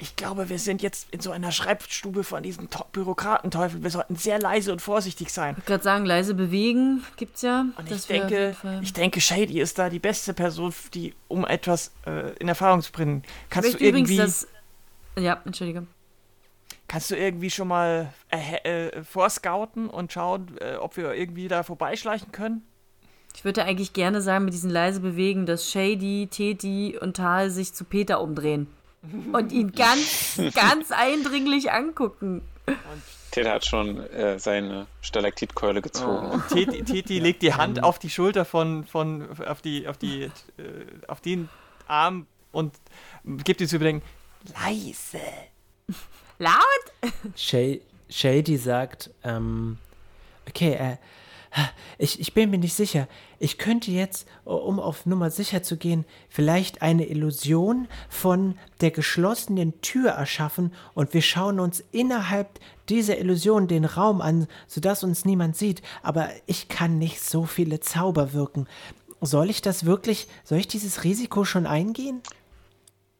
Ich 0.04 0.18
glaube, 0.18 0.50
wir 0.50 0.60
sind 0.60 0.82
jetzt 0.82 1.08
in 1.12 1.22
so 1.22 1.32
einer 1.32 1.54
Schreibstube 1.54 2.26
von 2.26 2.44
diesen 2.44 2.70
To 2.70 2.84
Bürokratenteufel. 2.92 3.84
Wir 3.84 3.90
sollten 3.90 4.18
sehr 4.18 4.38
leise 4.38 4.74
und 4.74 4.82
vorsichtig 4.82 5.30
sein. 5.30 5.52
Ich 5.52 5.60
wollte 5.60 5.68
gerade 5.68 5.84
sagen, 5.86 6.06
leise 6.06 6.34
bewegen 6.34 7.06
gibt's 7.16 7.42
ja. 7.42 7.68
Und 7.78 7.90
ich 7.90 8.06
denke, 8.06 8.54
ich 8.82 8.92
denke, 8.92 9.22
Shady 9.22 9.62
ist 9.62 9.80
da 9.80 9.90
die 9.90 10.00
beste 10.00 10.34
Person, 10.34 10.74
die, 10.94 11.14
um 11.30 11.46
etwas 11.46 11.94
äh, 12.06 12.34
in 12.34 12.50
Erfahrung 12.50 12.82
zu 12.82 12.92
bringen. 12.92 13.24
Kannst 13.50 13.76
du 13.76 13.78
irgendwie, 13.78 14.18
das. 14.18 14.46
Ja, 15.18 15.42
entschuldige. 15.46 15.88
kannst 16.90 17.10
du 17.10 17.16
irgendwie 17.16 17.50
schon 17.50 17.70
mal 17.70 18.14
äh, 18.30 18.88
äh, 18.90 19.04
vorscouten 19.04 19.90
und 19.90 20.12
schauen, 20.12 20.58
äh, 20.60 20.76
ob 20.76 20.98
wir 20.98 21.14
irgendwie 21.14 21.48
da 21.48 21.64
vorbeischleichen 21.64 22.34
können? 22.34 22.62
Ich 23.36 23.46
würde 23.46 23.64
eigentlich 23.64 23.94
gerne 23.94 24.22
sagen, 24.22 24.44
mit 24.44 24.54
diesen 24.54 24.70
leise 24.70 25.00
bewegen, 25.00 25.46
dass 25.46 25.72
Shady, 25.72 26.28
Teti 26.30 26.98
und 27.00 27.16
Tal 27.16 27.50
sich 27.50 27.74
zu 27.74 27.86
Peter 27.86 28.20
umdrehen. 28.20 28.68
Und 29.34 29.52
ihn 29.52 29.72
ganz, 29.74 30.40
ganz 30.56 30.92
eindringlich 30.92 31.72
angucken. 31.72 32.42
Ted 33.32 33.48
hat 33.48 33.66
schon 33.66 34.00
äh, 34.12 34.40
seine 34.40 34.88
Stalaktitkeule 35.02 35.82
gezogen. 35.82 36.30
Und 36.30 36.48
Teti, 36.50 36.84
Teti 36.84 37.20
legt 37.20 37.42
die 37.42 37.54
Hand 37.54 37.84
auf 37.84 38.00
die 38.00 38.10
Schulter 38.10 38.46
von, 38.46 38.86
von 38.86 39.28
auf 39.46 39.62
die, 39.62 39.88
auf 39.88 39.98
die, 39.98 40.24
äh, 40.24 40.32
auf 41.08 41.20
den 41.20 41.50
Arm 41.88 42.28
und 42.52 42.74
gibt 43.26 43.60
ihm 43.60 43.68
zu 43.68 43.76
überdenken, 43.78 44.06
leise. 44.54 45.20
Laut? 46.40 47.34
Shady 48.10 48.58
sagt, 48.58 49.10
ähm, 49.24 49.78
okay, 50.48 50.74
äh, 50.74 50.98
ich, 51.98 52.20
ich 52.20 52.34
bin 52.34 52.50
mir 52.50 52.58
nicht 52.58 52.74
sicher. 52.74 53.08
Ich 53.40 53.58
könnte 53.58 53.92
jetzt, 53.92 54.28
um 54.46 54.80
auf 54.80 55.06
Nummer 55.06 55.30
sicher 55.32 55.64
zu 55.64 55.78
gehen, 55.78 56.06
vielleicht 56.30 56.82
eine 56.82 57.06
Illusion 57.06 57.88
von 58.10 58.58
der 58.82 58.92
geschlossenen 58.92 59.80
Tür 59.82 60.12
erschaffen 60.12 60.74
und 60.94 61.14
wir 61.14 61.22
schauen 61.22 61.60
uns 61.60 61.84
innerhalb 61.92 62.60
dieser 62.90 63.18
Illusion 63.18 63.68
den 63.68 63.86
Raum 63.86 64.22
an, 64.22 64.48
sodass 64.68 65.04
uns 65.04 65.26
niemand 65.26 65.56
sieht. 65.56 65.82
Aber 66.02 66.30
ich 66.46 66.68
kann 66.68 66.98
nicht 66.98 67.22
so 67.22 67.46
viele 67.46 67.80
Zauber 67.80 68.34
wirken. 68.34 68.68
Soll 69.22 69.50
ich 69.50 69.62
das 69.62 69.86
wirklich, 69.86 70.28
soll 70.44 70.58
ich 70.58 70.68
dieses 70.68 71.04
Risiko 71.04 71.46
schon 71.46 71.66
eingehen? 71.66 72.22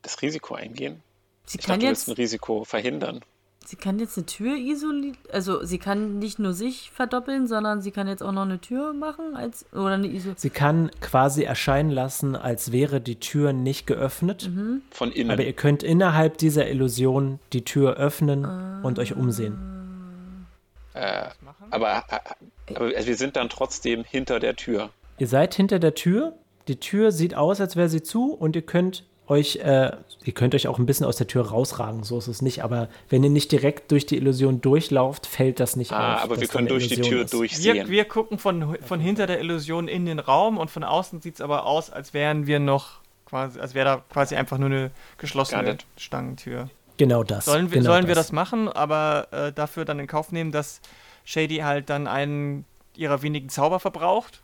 Das 0.02 0.22
Risiko 0.22 0.56
eingehen? 0.56 1.02
Sie 1.46 1.60
Ich 1.60 1.66
kann, 1.66 1.80
dachte, 1.80 1.86
du 1.86 1.88
willst 1.90 2.08
jetzt, 2.08 2.18
ein 2.18 2.22
Risiko 2.22 2.64
verhindern. 2.66 3.22
Sie 3.66 3.76
kann 3.76 4.00
jetzt 4.00 4.18
eine 4.18 4.26
Tür 4.26 4.56
isolieren. 4.56 5.18
Also, 5.32 5.64
sie 5.64 5.78
kann 5.78 6.20
nicht 6.20 6.40
nur 6.40 6.54
sich 6.54 6.92
verdoppeln, 6.92 7.48
sondern 7.48 7.82
sie 7.82 7.92
kann 7.92 8.08
jetzt 8.08 8.22
auch 8.24 8.32
noch 8.32 8.44
eine 8.44 8.60
Tür 8.60 8.94
machen. 8.94 9.36
Als, 9.36 9.66
oder 9.74 9.94
eine 9.94 10.08
Iso. 10.08 10.32
Sie 10.36 10.50
kann 10.50 10.92
quasi 11.02 11.44
erscheinen 11.44 11.90
lassen, 11.90 12.36
als 12.36 12.72
wäre 12.72 13.02
die 13.02 13.20
Tür 13.20 13.54
nicht 13.54 13.88
geöffnet. 13.88 14.50
Von 14.92 15.12
innen. 15.12 15.32
Aber 15.32 15.44
ihr 15.44 15.54
könnt 15.54 15.84
innerhalb 15.84 16.38
dieser 16.38 16.70
Illusion 16.70 17.40
die 17.54 17.64
Tür 17.64 17.96
öffnen 17.96 18.46
und 18.84 19.00
euch 19.00 19.16
umsehen. 19.16 20.48
äh, 20.94 21.30
aber 21.70 22.04
äh, 22.10 22.76
aber 22.76 22.90
wir 22.90 23.16
sind 23.16 23.36
dann 23.36 23.50
trotzdem 23.50 24.04
hinter 24.04 24.40
der 24.40 24.56
Tür. 24.56 24.90
Ihr 25.18 25.28
seid 25.28 25.54
hinter 25.54 25.80
der 25.80 25.96
Tür. 25.96 26.34
Die 26.68 26.80
Tür 26.80 27.12
sieht 27.12 27.36
aus, 27.36 27.60
als 27.60 27.76
wäre 27.76 27.90
sie 27.90 28.04
zu 28.04 28.34
und 28.34 28.56
ihr 28.56 28.62
könnt 28.62 29.06
euch, 29.34 29.58
äh, 29.58 29.92
ihr 30.24 30.34
könnt 30.34 30.56
euch 30.56 30.68
auch 30.68 30.80
ein 30.80 30.86
bisschen 30.86 31.06
aus 31.06 31.18
der 31.18 31.28
Tür 31.28 31.48
rausragen, 31.50 32.04
so 32.04 32.18
ist 32.18 32.28
es 32.28 32.42
nicht. 32.42 32.64
Aber 32.64 32.88
wenn 33.10 33.24
ihr 33.24 33.30
nicht 33.30 33.52
direkt 33.52 33.92
durch 33.92 34.06
die 34.06 34.18
Illusion 34.18 34.62
durchlauft, 34.62 35.26
fällt 35.28 35.60
das 35.60 35.76
nicht 35.76 35.92
Ah, 35.92 36.16
auf. 36.16 36.24
aber 36.24 36.40
wir 36.40 36.48
können 36.48 36.68
durch 36.68 36.88
die 36.88 36.94
Illusion 36.96 37.12
Tür 37.14 37.24
ist. 37.26 37.32
Wir, 37.34 37.38
durchsehen. 37.40 37.90
wir 37.90 38.06
gucken 38.06 38.40
von, 38.40 38.78
von 38.82 39.00
hinter 39.00 39.28
der 39.28 39.40
Illusion 39.40 39.88
in 39.88 40.06
den 40.06 40.20
Raum 40.20 40.58
und 40.58 40.72
von 40.72 40.84
außen 40.84 41.22
sieht 41.22 41.36
es 41.36 41.42
aber 41.42 41.66
aus, 41.66 41.90
als 41.90 42.14
wären 42.14 42.48
wir 42.48 42.60
noch 42.60 43.00
quasi, 43.26 43.60
als 43.60 43.74
wäre 43.74 43.86
da 43.86 44.04
quasi 44.12 44.36
einfach 44.36 44.58
nur 44.58 44.70
eine 44.70 44.92
geschlossene. 45.18 45.78
Stangentür. 45.98 46.70
Genau 46.98 47.24
das. 47.24 47.46
Sollen 47.46 47.72
wir, 47.72 47.80
genau 47.80 47.92
sollen 47.92 48.08
wir 48.08 48.16
das 48.16 48.32
machen, 48.32 48.70
aber 48.70 49.28
äh, 49.32 49.52
dafür 49.52 49.84
dann 49.86 50.00
in 50.00 50.08
Kauf 50.08 50.32
nehmen, 50.32 50.52
dass 50.52 50.80
Shady 51.26 51.58
halt 51.58 51.90
dann 51.90 52.08
einen 52.08 52.66
ihrer 52.96 53.22
wenigen 53.24 53.50
Zauber 53.50 53.80
verbraucht? 53.80 54.42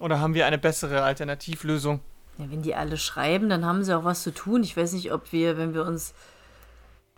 Oder 0.00 0.20
haben 0.20 0.32
wir 0.34 0.46
eine 0.46 0.58
bessere 0.58 1.02
Alternativlösung? 1.02 2.00
Ja, 2.38 2.50
wenn 2.50 2.62
die 2.62 2.74
alle 2.74 2.96
schreiben, 2.96 3.48
dann 3.48 3.64
haben 3.64 3.82
sie 3.82 3.96
auch 3.96 4.04
was 4.04 4.22
zu 4.22 4.32
tun. 4.32 4.62
Ich 4.62 4.76
weiß 4.76 4.92
nicht, 4.92 5.12
ob 5.12 5.32
wir, 5.32 5.58
wenn 5.58 5.74
wir 5.74 5.84
uns 5.84 6.14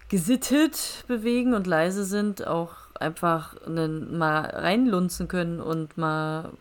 gesittet 0.08 1.04
bewegen 1.06 1.54
und 1.54 1.66
leise 1.66 2.04
sind, 2.04 2.46
auch 2.46 2.72
einfach 2.98 3.56
einen, 3.66 4.18
mal 4.18 4.44
reinlunzen 4.46 5.28
können 5.28 5.60
und 5.60 5.96
mal. 5.96 6.52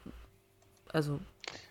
Also, 0.91 1.20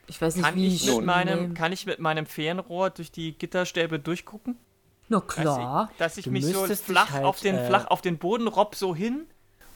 ich 0.07 0.21
weiß 0.21 0.37
nicht, 0.37 0.45
Kann 0.45 0.55
wie 0.55 0.67
ich, 0.67 0.87
mit 0.87 1.05
meinem, 1.05 1.55
kann 1.55 1.73
ich 1.73 1.87
mit 1.87 1.99
meinem 1.99 2.27
Fernrohr 2.27 2.91
durch 2.91 3.13
die 3.13 3.37
Gitterstäbe 3.37 3.99
durchgucken? 3.99 4.57
Na 5.09 5.21
Dass 5.21 5.35
klar. 5.35 5.89
ich, 5.93 5.99
dass 5.99 6.17
ich 6.19 6.27
mich 6.27 6.47
so 6.47 6.67
flach, 6.67 7.11
halt, 7.11 7.25
auf 7.25 7.41
den, 7.41 7.57
äh, 7.57 7.67
flach 7.67 7.87
auf 7.87 8.01
den 8.01 8.19
Boden 8.19 8.47
robb 8.47 8.75
so 8.75 8.95
hin 8.95 9.27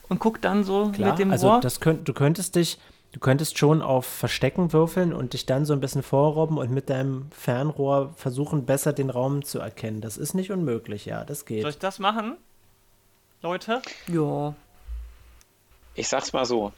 und 0.09 0.19
guck 0.19 0.41
dann 0.41 0.63
so 0.63 0.91
Klar, 0.91 1.11
mit 1.11 1.19
dem 1.19 1.31
also 1.31 1.49
Rohr. 1.49 1.59
das 1.61 1.79
könnt, 1.79 2.07
du 2.07 2.13
könntest 2.13 2.55
dich, 2.55 2.79
du 3.13 3.19
könntest 3.19 3.57
schon 3.57 3.81
auf 3.81 4.05
Verstecken 4.05 4.73
würfeln 4.73 5.13
und 5.13 5.33
dich 5.33 5.45
dann 5.45 5.65
so 5.65 5.73
ein 5.73 5.79
bisschen 5.79 6.03
vorrobben 6.03 6.57
und 6.57 6.71
mit 6.71 6.89
deinem 6.89 7.29
Fernrohr 7.31 8.13
versuchen, 8.17 8.65
besser 8.65 8.91
den 8.91 9.09
Raum 9.09 9.45
zu 9.45 9.59
erkennen. 9.59 10.01
Das 10.01 10.17
ist 10.17 10.33
nicht 10.33 10.51
unmöglich, 10.51 11.05
ja, 11.05 11.23
das 11.23 11.45
geht. 11.45 11.61
Soll 11.61 11.71
ich 11.71 11.79
das 11.79 11.99
machen? 11.99 12.35
Leute? 13.41 13.81
Ja. 14.07 14.55
Ich 15.95 16.07
sag's 16.07 16.33
mal 16.33 16.45
so. 16.45 16.73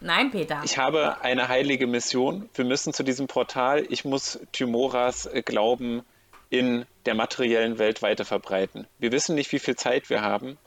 Nein, 0.00 0.30
Peter. 0.30 0.60
Ich 0.64 0.76
habe 0.76 1.22
eine 1.22 1.48
heilige 1.48 1.86
Mission. 1.86 2.50
Wir 2.54 2.64
müssen 2.64 2.92
zu 2.92 3.02
diesem 3.02 3.28
Portal. 3.28 3.86
Ich 3.88 4.04
muss 4.04 4.40
Thymoras 4.52 5.26
äh, 5.26 5.42
Glauben 5.42 6.02
in 6.50 6.84
der 7.06 7.14
materiellen 7.14 7.78
Welt 7.78 8.02
weiter 8.02 8.24
verbreiten. 8.24 8.86
Wir 8.98 9.12
wissen 9.12 9.34
nicht, 9.34 9.52
wie 9.52 9.58
viel 9.58 9.76
Zeit 9.76 10.10
wir 10.10 10.20
haben. 10.20 10.58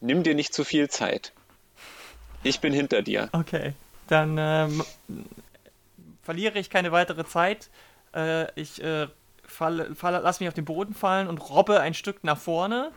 Nimm 0.00 0.22
dir 0.22 0.34
nicht 0.34 0.52
zu 0.52 0.64
viel 0.64 0.88
Zeit. 0.88 1.32
Ich 2.42 2.60
bin 2.60 2.72
hinter 2.72 3.02
dir. 3.02 3.28
Okay. 3.32 3.74
Dann 4.08 4.36
ähm, 4.38 4.82
verliere 6.22 6.58
ich 6.58 6.70
keine 6.70 6.92
weitere 6.92 7.24
Zeit. 7.24 7.70
Äh, 8.14 8.46
ich 8.60 8.82
äh, 8.82 9.08
fall, 9.44 9.94
fall, 9.94 10.20
lass 10.22 10.40
mich 10.40 10.48
auf 10.48 10.54
den 10.54 10.64
Boden 10.64 10.94
fallen 10.94 11.28
und 11.28 11.38
robbe 11.38 11.80
ein 11.80 11.94
Stück 11.94 12.24
nach 12.24 12.38
vorne, 12.38 12.90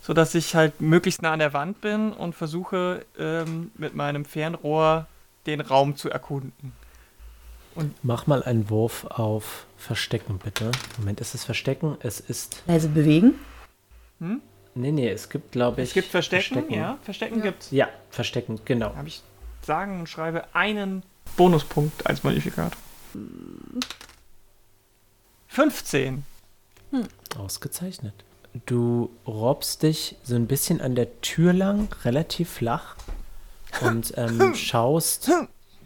sodass 0.00 0.34
ich 0.34 0.54
halt 0.54 0.80
möglichst 0.80 1.22
nah 1.22 1.32
an 1.32 1.38
der 1.38 1.52
Wand 1.52 1.80
bin 1.80 2.12
und 2.12 2.34
versuche 2.34 3.04
ähm, 3.18 3.70
mit 3.76 3.94
meinem 3.94 4.24
Fernrohr 4.24 5.06
den 5.46 5.60
Raum 5.60 5.96
zu 5.96 6.10
erkunden. 6.10 6.72
Mach 8.02 8.26
mal 8.26 8.42
einen 8.42 8.70
Wurf 8.70 9.04
auf 9.04 9.66
Verstecken, 9.76 10.38
bitte. 10.38 10.72
Moment, 10.98 11.20
ist 11.20 11.34
es 11.34 11.44
Verstecken? 11.44 11.98
Es 12.00 12.20
ist. 12.20 12.62
Leise 12.66 12.88
bewegen. 12.88 13.34
Nee, 14.74 14.92
nee, 14.92 15.10
es 15.10 15.28
gibt, 15.28 15.52
glaube 15.52 15.82
ich. 15.82 15.88
Es 15.88 15.94
gibt 15.94 16.08
Verstecken, 16.08 16.72
ja. 16.72 16.98
Verstecken 17.02 17.42
gibt's. 17.42 17.70
Ja, 17.70 17.88
Verstecken, 18.10 18.58
genau. 18.64 18.94
Habe 18.96 19.08
ich 19.08 19.22
sagen 19.66 20.00
und 20.00 20.08
schreibe 20.08 20.44
einen 20.54 21.02
Bonuspunkt 21.36 22.06
als 22.06 22.24
Modifikator. 22.24 22.78
15. 25.48 26.24
Ausgezeichnet. 27.38 28.14
Du 28.64 29.10
robbst 29.26 29.82
dich 29.82 30.16
so 30.22 30.34
ein 30.34 30.46
bisschen 30.46 30.80
an 30.80 30.94
der 30.94 31.20
Tür 31.20 31.52
lang, 31.52 31.88
relativ 32.04 32.48
flach, 32.48 32.96
und 33.82 34.14
ähm, 34.16 34.54
schaust 34.54 35.30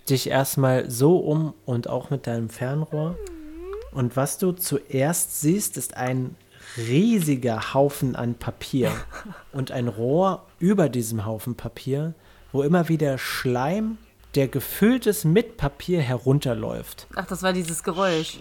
dich 0.09 0.29
erstmal 0.29 0.91
so 0.91 1.17
um 1.17 1.55
und 1.67 1.89
auch 1.89 2.11
mit 2.11 2.27
deinem 2.27 2.49
Fernrohr. 2.49 3.17
Und 3.93 4.17
was 4.17 4.39
du 4.39 4.53
zuerst 4.53 5.41
siehst, 5.41 5.77
ist 5.77 5.97
ein 5.97 6.37
riesiger 6.77 7.75
Haufen 7.75 8.15
an 8.15 8.35
Papier 8.35 8.93
und 9.53 9.73
ein 9.73 9.89
Rohr 9.89 10.47
über 10.61 10.89
diesem 10.89 11.27
Haufen 11.27 11.57
Papier, 11.57 12.15
wo 12.53 12.63
immer 12.63 12.89
wieder 12.89 13.19
Schleim, 13.19 13.99
der 14.35 14.49
gefüllt 14.49 15.07
ist 15.07 15.25
mit 15.25 15.57
Papier, 15.57 16.01
herunterläuft. 16.01 17.07
Ach, 17.17 17.27
das 17.27 17.43
war 17.43 17.53
dieses 17.53 17.83
Geräusch. 17.83 18.39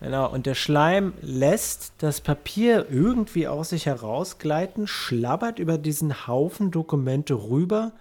Genau, 0.00 0.30
und 0.30 0.46
der 0.46 0.54
Schleim 0.54 1.12
lässt 1.20 1.92
das 1.98 2.20
Papier 2.20 2.86
irgendwie 2.90 3.48
aus 3.48 3.70
sich 3.70 3.86
herausgleiten, 3.86 4.86
schlabbert 4.86 5.58
über 5.58 5.76
diesen 5.76 6.26
Haufen 6.26 6.70
Dokumente 6.70 7.34
rüber 7.34 7.92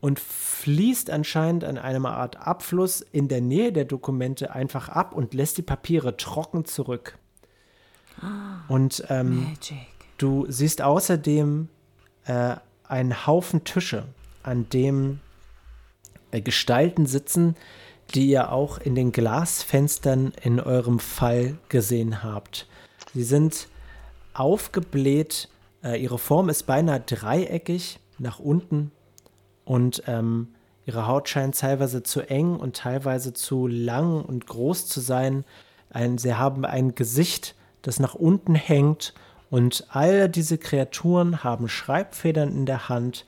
und 0.00 0.18
fließt 0.18 1.10
anscheinend 1.10 1.64
an 1.64 1.76
einer 1.76 2.10
Art 2.10 2.46
Abfluss 2.46 3.02
in 3.02 3.28
der 3.28 3.42
Nähe 3.42 3.72
der 3.72 3.84
Dokumente 3.84 4.54
einfach 4.54 4.88
ab 4.88 5.12
und 5.12 5.34
lässt 5.34 5.58
die 5.58 5.62
Papiere 5.62 6.16
trocken 6.16 6.64
zurück. 6.64 7.18
Und 8.68 9.04
ähm. 9.08 9.54
Du 10.18 10.44
siehst 10.50 10.82
außerdem 10.82 11.68
äh, 12.26 12.56
einen 12.86 13.26
Haufen 13.26 13.64
Tische, 13.64 14.04
an 14.42 14.68
dem 14.68 15.20
äh, 16.30 16.40
Gestalten 16.40 17.06
sitzen, 17.06 17.56
die 18.14 18.28
ihr 18.28 18.52
auch 18.52 18.78
in 18.78 18.94
den 18.94 19.12
Glasfenstern 19.12 20.32
in 20.42 20.60
eurem 20.60 20.98
Fall 20.98 21.56
gesehen 21.68 22.22
habt. 22.22 22.66
Sie 23.14 23.22
sind 23.22 23.68
aufgebläht, 24.34 25.48
äh, 25.82 26.00
ihre 26.00 26.18
Form 26.18 26.48
ist 26.48 26.64
beinahe 26.64 27.00
dreieckig 27.00 27.98
nach 28.18 28.38
unten 28.38 28.92
und 29.64 30.02
ähm, 30.06 30.48
ihre 30.86 31.06
Haut 31.06 31.28
scheint 31.28 31.58
teilweise 31.58 32.02
zu 32.02 32.20
eng 32.22 32.56
und 32.56 32.76
teilweise 32.76 33.32
zu 33.32 33.66
lang 33.66 34.24
und 34.24 34.46
groß 34.46 34.86
zu 34.86 35.00
sein. 35.00 35.44
Ein, 35.90 36.18
sie 36.18 36.34
haben 36.34 36.64
ein 36.64 36.94
Gesicht, 36.94 37.54
das 37.82 37.98
nach 38.00 38.14
unten 38.14 38.54
hängt 38.54 39.14
und 39.50 39.86
all 39.90 40.28
diese 40.28 40.58
Kreaturen 40.58 41.42
haben 41.42 41.68
Schreibfedern 41.68 42.50
in 42.50 42.66
der 42.66 42.88
Hand 42.88 43.26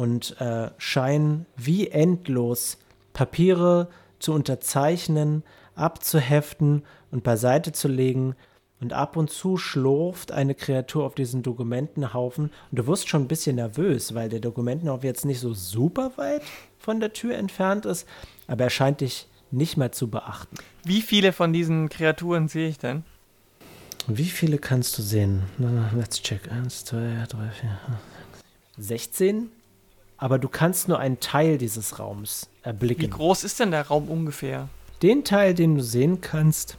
und 0.00 0.40
äh, 0.40 0.70
scheinen 0.78 1.44
wie 1.58 1.90
endlos 1.90 2.78
Papiere 3.12 3.88
zu 4.18 4.32
unterzeichnen, 4.32 5.42
abzuheften 5.74 6.84
und 7.10 7.22
beiseite 7.22 7.72
zu 7.72 7.86
legen. 7.86 8.34
Und 8.80 8.94
ab 8.94 9.18
und 9.18 9.28
zu 9.28 9.58
schlurft 9.58 10.32
eine 10.32 10.54
Kreatur 10.54 11.04
auf 11.04 11.14
diesen 11.14 11.42
Dokumentenhaufen. 11.42 12.44
Und 12.44 12.78
du 12.78 12.86
wirst 12.86 13.10
schon 13.10 13.24
ein 13.24 13.28
bisschen 13.28 13.56
nervös, 13.56 14.14
weil 14.14 14.30
der 14.30 14.40
Dokumentenhaufen 14.40 15.04
jetzt 15.04 15.26
nicht 15.26 15.38
so 15.38 15.52
super 15.52 16.12
weit 16.16 16.40
von 16.78 16.98
der 16.98 17.12
Tür 17.12 17.36
entfernt 17.36 17.84
ist, 17.84 18.08
aber 18.46 18.64
er 18.64 18.70
scheint 18.70 19.02
dich 19.02 19.28
nicht 19.50 19.76
mehr 19.76 19.92
zu 19.92 20.08
beachten. 20.08 20.56
Wie 20.82 21.02
viele 21.02 21.34
von 21.34 21.52
diesen 21.52 21.90
Kreaturen 21.90 22.48
sehe 22.48 22.70
ich 22.70 22.78
denn? 22.78 23.04
Wie 24.06 24.30
viele 24.30 24.56
kannst 24.56 24.96
du 24.96 25.02
sehen? 25.02 25.42
Let's 25.94 26.22
check. 26.22 26.50
Eins, 26.50 26.86
zwei, 26.86 27.26
drei, 27.28 27.50
vier, 27.50 27.78
fünf, 27.84 27.98
sechs, 28.78 29.18
16. 29.18 29.50
Aber 30.20 30.38
du 30.38 30.48
kannst 30.48 30.86
nur 30.86 30.98
einen 30.98 31.18
Teil 31.18 31.56
dieses 31.56 31.98
Raums 31.98 32.48
Wie 32.62 32.68
erblicken. 32.68 33.10
groß 33.10 33.42
ist 33.42 33.58
denn 33.58 33.70
der 33.70 33.86
Raum 33.88 34.08
ungefähr? 34.08 34.68
Den 35.02 35.24
Teil, 35.24 35.54
den 35.54 35.76
du 35.76 35.82
sehen 35.82 36.20
kannst, 36.20 36.76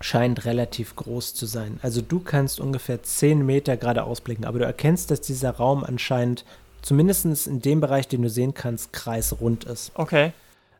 scheint 0.00 0.46
relativ 0.46 0.96
groß 0.96 1.34
zu 1.34 1.44
sein. 1.44 1.78
Also 1.82 2.00
du 2.00 2.18
kannst 2.20 2.58
ungefähr 2.58 3.02
10 3.02 3.44
Meter 3.44 3.76
geradeaus 3.76 4.22
blicken, 4.22 4.46
aber 4.46 4.58
du 4.58 4.64
erkennst, 4.64 5.10
dass 5.10 5.20
dieser 5.20 5.50
Raum 5.50 5.84
anscheinend, 5.84 6.46
zumindest 6.80 7.46
in 7.46 7.60
dem 7.60 7.82
Bereich, 7.82 8.08
den 8.08 8.22
du 8.22 8.30
sehen 8.30 8.54
kannst, 8.54 8.94
kreisrund 8.94 9.64
ist. 9.64 9.92
Okay. 9.94 10.32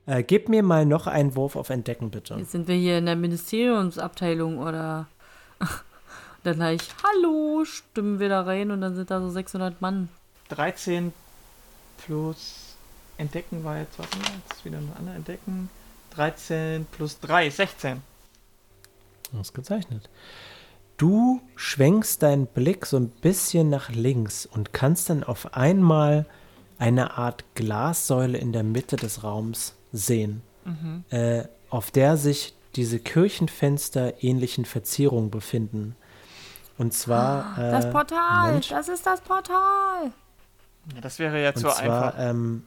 Äh, 0.06 0.22
gib 0.22 0.48
mir 0.48 0.62
mal 0.62 0.86
noch 0.86 1.06
einen 1.06 1.36
Wurf 1.36 1.56
auf 1.56 1.68
Entdecken, 1.68 2.10
bitte. 2.10 2.36
Jetzt 2.36 2.52
sind 2.52 2.68
wir 2.68 2.74
hier 2.74 2.96
in 2.96 3.04
der 3.04 3.16
Ministeriumsabteilung 3.16 4.58
oder. 4.58 5.08
dann 6.42 6.56
gleich, 6.56 6.80
hallo, 7.04 7.66
stimmen 7.66 8.18
wir 8.18 8.30
da 8.30 8.40
rein 8.40 8.70
und 8.70 8.80
dann 8.80 8.94
sind 8.94 9.10
da 9.10 9.20
so 9.20 9.28
600 9.28 9.82
Mann. 9.82 10.08
13 10.48 11.12
plus 12.04 12.76
Entdecken 13.18 13.64
war 13.64 13.78
jetzt, 13.78 13.98
warte 13.98 14.16
mal, 14.18 14.26
jetzt 14.46 14.58
ist 14.58 14.64
wieder 14.64 14.78
ein 14.78 14.92
anderer 14.98 15.16
Entdecken. 15.16 15.68
13 16.14 16.86
plus 16.90 17.20
3, 17.20 17.50
16. 17.50 18.02
Ausgezeichnet. 19.38 20.08
Du 20.96 21.40
schwenkst 21.56 22.22
deinen 22.22 22.46
Blick 22.46 22.84
so 22.84 22.96
ein 22.98 23.08
bisschen 23.08 23.70
nach 23.70 23.90
links 23.90 24.44
und 24.44 24.72
kannst 24.72 25.08
dann 25.08 25.24
auf 25.24 25.54
einmal 25.54 26.26
eine 26.78 27.16
Art 27.16 27.44
Glassäule 27.54 28.38
in 28.38 28.52
der 28.52 28.64
Mitte 28.64 28.96
des 28.96 29.22
Raums 29.22 29.74
sehen, 29.92 30.42
äh, 31.10 31.44
auf 31.68 31.90
der 31.90 32.16
sich 32.16 32.54
diese 32.76 32.98
Kirchenfenster 32.98 34.22
ähnlichen 34.22 34.64
Verzierungen 34.64 35.30
befinden. 35.30 35.96
Und 36.78 36.92
zwar. 36.94 37.58
Äh, 37.58 37.70
Das 37.70 37.90
Portal, 37.90 38.46
Moment. 38.48 38.70
das 38.70 38.88
ist 38.88 39.06
das 39.06 39.20
Portal. 39.20 40.12
Ja, 40.94 41.00
das 41.00 41.18
wäre 41.18 41.42
ja 41.42 41.50
Und 41.50 41.56
zu 41.56 41.68
zwar, 41.68 42.14
einfach. 42.14 42.14
ähm, 42.18 42.62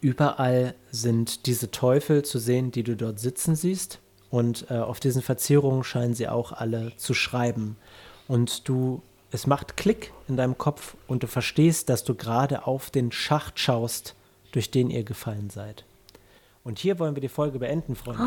überall 0.00 0.74
sind 0.90 1.46
diese 1.46 1.70
Teufel 1.70 2.24
zu 2.24 2.38
sehen, 2.38 2.70
die 2.70 2.82
du 2.82 2.96
dort 2.96 3.20
sitzen 3.20 3.54
siehst. 3.56 3.98
Und 4.30 4.70
äh, 4.70 4.78
auf 4.78 4.98
diesen 5.00 5.20
Verzierungen 5.22 5.84
scheinen 5.84 6.14
sie 6.14 6.28
auch 6.28 6.52
alle 6.52 6.96
zu 6.96 7.12
schreiben. 7.12 7.76
Und 8.28 8.66
du, 8.68 9.02
es 9.30 9.46
macht 9.46 9.76
Klick 9.76 10.12
in 10.28 10.36
deinem 10.36 10.56
Kopf 10.56 10.96
und 11.06 11.22
du 11.22 11.26
verstehst, 11.26 11.88
dass 11.90 12.02
du 12.04 12.14
gerade 12.14 12.66
auf 12.66 12.90
den 12.90 13.12
Schacht 13.12 13.58
schaust, 13.58 14.14
durch 14.52 14.70
den 14.70 14.88
ihr 14.90 15.04
gefallen 15.04 15.50
seid. 15.50 15.84
Und 16.64 16.78
hier 16.78 16.98
wollen 16.98 17.14
wir 17.14 17.20
die 17.20 17.28
Folge 17.28 17.58
beenden, 17.58 17.94
Freunde. 17.96 18.22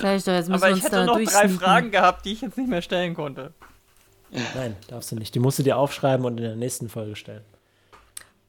Sag 0.00 0.16
ich 0.16 0.24
doch, 0.24 0.32
jetzt 0.32 0.48
müssen 0.48 0.52
Aber 0.54 0.72
wir 0.72 0.76
ich 0.76 0.82
uns 0.82 0.90
da 0.90 1.02
hätte 1.02 1.06
noch 1.06 1.20
drei. 1.32 1.48
Fragen 1.48 1.90
gehabt, 1.90 2.24
die 2.24 2.32
ich 2.32 2.40
jetzt 2.40 2.56
nicht 2.56 2.70
mehr 2.70 2.82
stellen 2.82 3.14
konnte. 3.14 3.52
Nein, 4.54 4.76
darfst 4.88 5.12
du 5.12 5.16
nicht. 5.16 5.34
Die 5.34 5.38
musst 5.38 5.58
du 5.58 5.62
dir 5.62 5.76
aufschreiben 5.76 6.26
und 6.26 6.38
in 6.38 6.44
der 6.44 6.56
nächsten 6.56 6.88
Folge 6.88 7.16
stellen. 7.16 7.42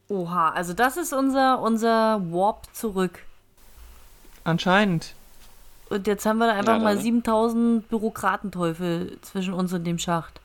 Oha, 0.08 0.50
also 0.52 0.74
das 0.74 0.98
ist 0.98 1.14
unser, 1.14 1.62
unser 1.62 2.22
Warp 2.32 2.68
zurück. 2.74 3.20
Anscheinend. 4.44 5.14
Und 5.90 6.08
jetzt 6.08 6.26
haben 6.26 6.38
wir 6.40 6.48
da 6.48 6.54
einfach 6.54 6.78
Ja, 6.78 6.84
mal 6.84 6.96
dann. 6.96 7.04
7000 7.04 7.90
Bürokratenteufel 7.90 9.18
zwischen 9.22 9.54
uns 9.54 9.74
und 9.74 9.84
dem 9.84 10.00
Schacht. 10.00 10.42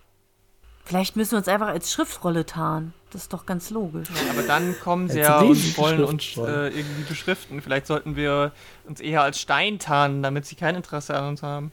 Vielleicht 0.84 1.16
müssen 1.16 1.32
wir 1.32 1.38
uns 1.38 1.49
einfach 1.49 1.68
als 1.68 1.93
Schriftrolle 1.93 2.45
tarnen. 2.47 2.95
Das 3.11 3.22
ist 3.22 3.32
doch 3.32 3.45
ganz 3.47 3.70
logisch. 3.70 4.09
Aber 4.30 4.43
dann 4.43 4.78
kommen 4.80 5.09
sie 5.09 5.20
ja 5.20 5.41
und 5.41 5.78
wollen 5.78 6.05
uns 6.05 6.36
äh, 6.36 6.68
irgendwie 6.68 7.03
beschriften. 7.09 7.61
Vielleicht 7.61 7.86
sollten 7.86 8.16
wir 8.16 8.53
uns 8.86 9.01
eher 9.01 9.22
als 9.22 9.41
Stein 9.41 9.78
tarnen, 9.78 10.22
damit 10.22 10.47
sie 10.47 10.55
kein 10.55 10.76
Interesse 10.76 11.16
an 11.16 11.28
uns 11.28 11.43
haben. 11.43 11.72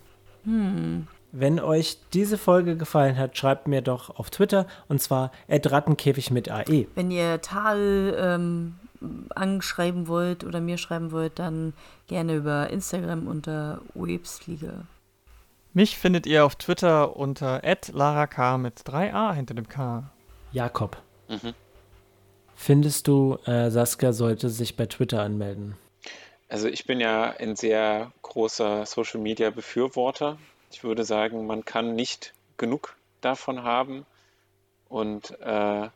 Wenn 1.31 1.59
euch 1.59 1.97
diese 2.13 2.37
Folge 2.37 2.77
gefallen 2.77 3.17
hat, 3.17 3.37
schreibt 3.37 3.67
mir 3.67 3.81
doch 3.81 4.17
auf 4.17 4.29
Twitter 4.29 4.65
und 4.87 5.01
zwar 5.01 5.31
rattenkäfig 5.49 6.31
mit. 6.31 6.49
AE. 6.49 6.87
Wenn 6.95 7.11
ihr 7.11 7.41
Tal 7.41 8.15
ähm, 8.17 8.75
anschreiben 9.35 10.07
wollt 10.07 10.43
oder 10.43 10.61
mir 10.61 10.77
schreiben 10.77 11.11
wollt, 11.11 11.39
dann 11.39 11.73
gerne 12.07 12.35
über 12.35 12.69
Instagram 12.69 13.27
unter 13.27 13.81
Websfliege. 13.93 14.85
Mich 15.73 15.97
findet 15.97 16.25
ihr 16.25 16.45
auf 16.45 16.55
Twitter 16.55 17.15
unter 17.17 17.61
@larak 17.91 18.59
mit 18.59 18.79
3a 18.79 19.33
hinter 19.33 19.53
dem 19.53 19.67
K. 19.67 20.09
Jakob. 20.51 20.97
Mhm. 21.27 21.53
Findest 22.55 23.07
du, 23.07 23.37
äh, 23.45 23.69
Saskia 23.69 24.13
sollte 24.13 24.49
sich 24.49 24.75
bei 24.75 24.87
Twitter 24.87 25.21
anmelden? 25.21 25.75
Also 26.49 26.67
ich 26.67 26.85
bin 26.85 26.99
ja 26.99 27.35
ein 27.37 27.55
sehr 27.55 28.11
großer 28.23 28.85
Social 28.85 29.19
Media 29.19 29.51
Befürworter. 29.51 30.37
Ich 30.71 30.83
würde 30.83 31.03
sagen, 31.03 31.47
man 31.47 31.65
kann 31.65 31.95
nicht 31.95 32.33
genug 32.57 32.95
davon 33.21 33.63
haben. 33.63 34.05
Und 34.89 35.39
äh, 35.39 35.89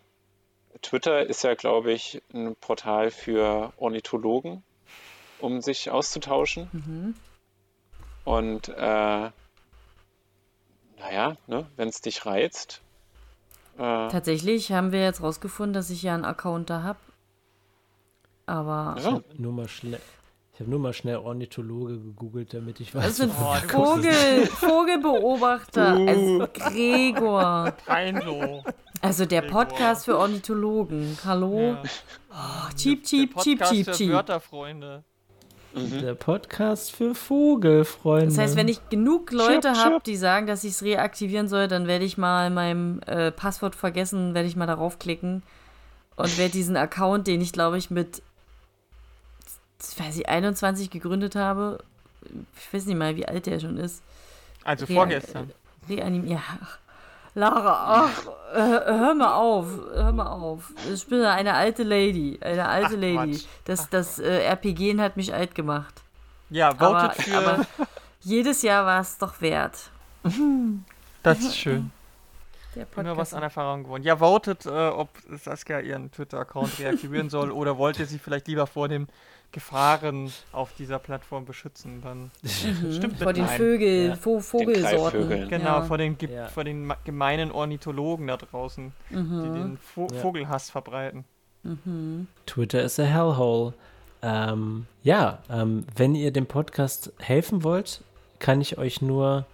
Twitter 0.82 1.26
ist 1.26 1.43
ja, 1.43 1.55
glaube 1.55 1.91
ich, 1.91 2.22
ein 2.34 2.55
Portal 2.55 3.11
für 3.11 3.74
Ornithologen, 3.78 4.63
um 5.39 5.61
sich 5.61 5.91
auszutauschen. 5.91 7.15
Und 8.24 8.69
äh, 8.69 9.32
naja, 10.97 11.38
ne, 11.47 11.65
wenn 11.76 11.89
es 11.89 12.01
dich 12.01 12.26
reizt, 12.26 12.82
äh, 13.78 14.09
Tatsächlich 14.09 14.72
haben 14.72 14.91
wir 14.91 15.01
jetzt 15.01 15.22
rausgefunden, 15.22 15.74
dass 15.74 15.89
ich 15.89 16.03
ja 16.03 16.13
einen 16.13 16.26
Account 16.26 16.69
da 16.69 16.84
habe. 16.84 16.99
Aber 18.45 18.95
Ja. 18.99 19.22
nur 19.38 19.53
mal 19.53 19.67
schle 19.67 19.97
ich 19.97 20.20
habe 20.62 20.70
nur 20.70 20.80
mal 20.80 20.93
schnell 20.93 21.18
Ornithologe 21.18 21.97
gegoogelt, 21.99 22.53
damit 22.53 22.80
ich 22.80 22.93
weiß. 22.93 23.03
Das 23.03 23.18
sind 23.18 23.32
Oh, 23.39 23.55
Vogel, 23.68 24.45
Vogelbeobachter. 24.45 25.88
Also 26.07 26.47
Gregor. 26.53 27.74
Peinlo. 27.86 28.64
Also 29.01 29.26
der 29.26 29.41
Gregor. 29.41 29.66
Podcast 29.66 30.05
für 30.05 30.18
Ornithologen. 30.18 31.18
Hallo? 31.26 31.59
Ja. 31.74 31.84
Oh, 32.32 32.76
cheap, 32.76 33.03
cheap, 33.03 33.34
Der 33.36 33.43
cheap, 33.43 33.59
Podcast 33.59 33.74
cheap, 33.74 34.09
für. 34.09 34.14
Wörterfreunde. 34.14 35.03
Der 35.74 36.16
Podcast 36.16 36.91
für 36.91 37.16
Vogelfreunde. 37.16 38.26
Das 38.28 38.38
heißt, 38.38 38.55
wenn 38.57 38.68
ich 38.68 38.89
genug 38.89 39.32
Leute 39.32 39.72
habe, 39.72 39.99
die 40.05 40.18
sagen, 40.18 40.45
dass 40.45 40.64
ich 40.66 40.72
es 40.72 40.84
reaktivieren 40.84 41.47
soll, 41.47 41.70
dann 41.70 41.88
werde 41.88 42.03
ich 42.05 42.18
mal 42.18 42.49
meinem 42.49 42.99
äh, 43.07 43.32
Passwort 43.32 43.74
vergessen, 43.74 44.34
werde 44.34 44.49
ich 44.49 44.57
mal 44.57 44.68
darauf 44.68 44.99
klicken 44.99 45.43
und 46.18 46.38
werde 46.38 46.51
diesen 46.51 46.76
Account, 46.76 47.26
den 47.28 47.39
ich 47.39 47.53
glaube 47.53 47.78
ich 47.78 47.89
mit 47.89 48.22
weiß 49.99 50.17
ich, 50.17 50.29
21 50.29 50.89
gegründet 50.89 51.36
habe, 51.36 51.79
ich 52.57 52.73
weiß 52.73 52.86
nicht 52.86 52.97
mal, 52.97 53.15
wie 53.15 53.27
alt 53.27 53.45
der 53.45 53.59
schon 53.59 53.77
ist, 53.77 54.01
Also 54.63 54.86
Rea- 54.86 54.95
vorgestern. 54.95 55.51
Reanim 55.89 56.27
ja. 56.27 56.41
Lara, 57.34 58.05
ach, 58.05 58.25
hör 58.53 59.13
mal 59.15 59.34
auf, 59.36 59.65
hör 59.93 60.11
mal 60.11 60.27
auf. 60.27 60.73
Ich 60.93 61.07
bin 61.07 61.23
eine 61.23 61.53
alte 61.53 61.84
Lady, 61.84 62.38
eine 62.41 62.67
alte 62.67 62.95
Ach, 62.95 62.99
Lady. 62.99 63.32
Quatsch. 63.38 63.45
Das, 63.65 63.89
das 63.89 64.19
äh, 64.19 64.43
RPG 64.43 64.99
hat 64.99 65.15
mich 65.15 65.34
alt 65.34 65.55
gemacht. 65.55 65.93
Ja, 66.49 66.69
Aber, 66.71 67.09
votet 67.09 67.23
für. 67.23 67.38
aber 67.38 67.65
jedes 68.19 68.61
Jahr 68.63 68.86
war 68.86 68.99
es 68.99 69.17
doch 69.17 69.39
wert. 69.39 69.89
das 71.23 71.39
ist 71.39 71.57
schön. 71.57 71.91
Der 72.75 72.84
Immer 72.95 73.11
was 73.11 73.29
Podcast. 73.32 73.34
an 73.36 73.43
Erfahrung 73.43 73.84
gewonnen. 73.84 74.03
Ja, 74.03 74.17
votet, 74.17 74.65
äh, 74.65 74.69
ob 74.89 75.09
Saskia 75.43 75.79
ihren 75.79 76.11
Twitter-Account 76.11 76.79
reaktivieren 76.79 77.29
soll 77.29 77.51
oder 77.51 77.77
wollt 77.77 77.97
ihr 77.99 78.05
sie 78.05 78.19
vielleicht 78.19 78.47
lieber 78.47 78.67
vor 78.67 78.88
den 78.89 79.07
Gefahren 79.52 80.32
auf 80.52 80.72
dieser 80.78 80.99
Plattform 80.99 81.45
beschützen? 81.45 82.02
Dann 82.02 82.32
stimmt 82.45 83.18
Vor 83.20 83.34
den 83.34 83.45
nein. 83.45 83.58
Vögel, 83.58 84.08
Ja. 84.10 84.16
Vo 84.16 84.39
Vogelsorten. 84.39 85.22
Greifvögeln. 85.28 85.49
Genau, 85.49 85.66
Ja. 85.66 85.82
vor 85.84 85.97
den, 85.97 86.18
ge- 86.18 86.34
Ja. 86.34 86.47
vor 86.47 86.64
den 86.64 86.93
gemeinen 87.04 87.52
Ornithologen 87.52 88.28
da 88.28 88.38
draußen, 88.38 88.91
die 89.10 89.16
Mhm. 89.16 89.54
den 89.54 89.78
Vo 89.78 90.08
Ja. 90.12 90.20
Vogelhass 90.20 90.70
verbreiten. 90.70 91.26
Twitter 92.45 92.82
ist 92.82 92.99
a 92.99 93.04
hellhole. 93.04 93.74
Ähm, 94.24 94.88
ja, 95.04 95.39
ähm, 95.49 95.86
wenn 95.95 96.16
ihr 96.16 96.32
dem 96.32 96.45
Podcast 96.47 97.12
helfen 97.20 97.64
wollt, 97.64 98.04
kann 98.39 98.62
ich 98.62 98.78
euch 98.78 99.02
nur 99.02 99.45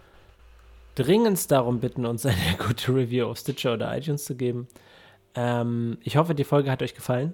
dringendst 0.96 1.52
darum 1.52 1.80
bitten, 1.80 2.06
uns 2.06 2.26
eine 2.26 2.36
gute 2.58 2.94
Review 2.96 3.28
auf 3.28 3.38
Stitcher 3.40 3.74
oder 3.74 3.96
iTunes 3.98 4.26
zu 4.26 4.36
geben. 4.36 4.68
Ähm, 5.36 5.98
ich 6.04 6.18
hoffe, 6.18 6.34
die 6.34 6.44
Folge 6.44 6.72
hat 6.72 6.82
euch 6.82 6.96
gefallen 6.96 7.34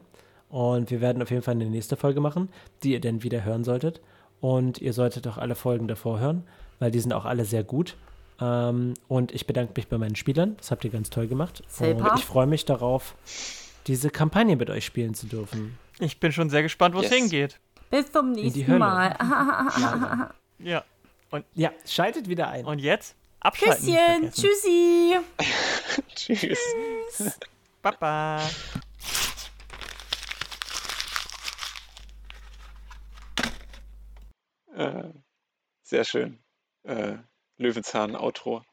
und 0.53 0.91
wir 0.91 1.01
werden 1.01 1.19
auf 1.23 1.31
jeden 1.31 1.41
Fall 1.41 1.55
eine 1.55 1.65
nächste 1.65 1.97
Folge 1.97 2.21
machen, 2.21 2.47
die 2.83 2.91
ihr 2.91 3.01
dann 3.01 3.23
wieder 3.23 3.43
hören 3.43 3.63
solltet. 3.63 4.01
Und 4.39 4.77
ihr 4.77 4.93
solltet 4.93 5.25
auch 5.27 5.37
alle 5.39 5.55
Folgen 5.55 5.87
davor 5.87 6.19
hören, 6.19 6.43
weil 6.77 6.91
die 6.91 6.99
sind 6.99 7.11
auch 7.11 7.25
alle 7.25 7.43
sehr 7.43 7.63
gut. 7.63 7.95
Ähm, 8.39 8.93
und 9.07 9.31
ich 9.31 9.47
bedanke 9.47 9.73
mich 9.75 9.87
bei 9.87 9.97
meinen 9.97 10.15
Spielern. 10.15 10.55
Das 10.57 10.69
habt 10.69 10.83
ihr 10.85 10.91
ganz 10.91 11.09
toll 11.09 11.27
gemacht. 11.27 11.63
Selpa. 11.67 12.09
Und 12.11 12.19
ich 12.19 12.25
freue 12.25 12.45
mich 12.45 12.65
darauf, 12.65 13.15
diese 13.87 14.11
Kampagne 14.11 14.55
mit 14.55 14.69
euch 14.69 14.85
spielen 14.85 15.15
zu 15.15 15.25
dürfen. 15.25 15.79
Ich 15.99 16.19
bin 16.19 16.31
schon 16.31 16.51
sehr 16.51 16.61
gespannt, 16.61 16.93
wo 16.93 16.99
es 16.99 17.09
Yes. 17.09 17.15
hingeht. 17.19 17.59
Bis 17.89 18.11
zum 18.11 18.31
nächsten. 18.33 18.77
Mal. 18.77 19.15
Ja. 20.59 20.83
Ja, 21.55 21.71
schaltet 21.89 22.29
wieder 22.29 22.47
ein. 22.49 22.65
Und 22.65 22.77
jetzt 22.79 23.15
abschalten. 23.39 23.85
Küsschen. 23.85 24.31
Tschüssi. 24.31 25.15
Tschüss. 26.15 27.39
Baba. 27.81 28.39
Äh, 34.73 35.13
sehr 35.83 36.03
schön. 36.05 36.43
Äh, 36.83 37.17
Löwenzahn-Outro. 37.57 38.63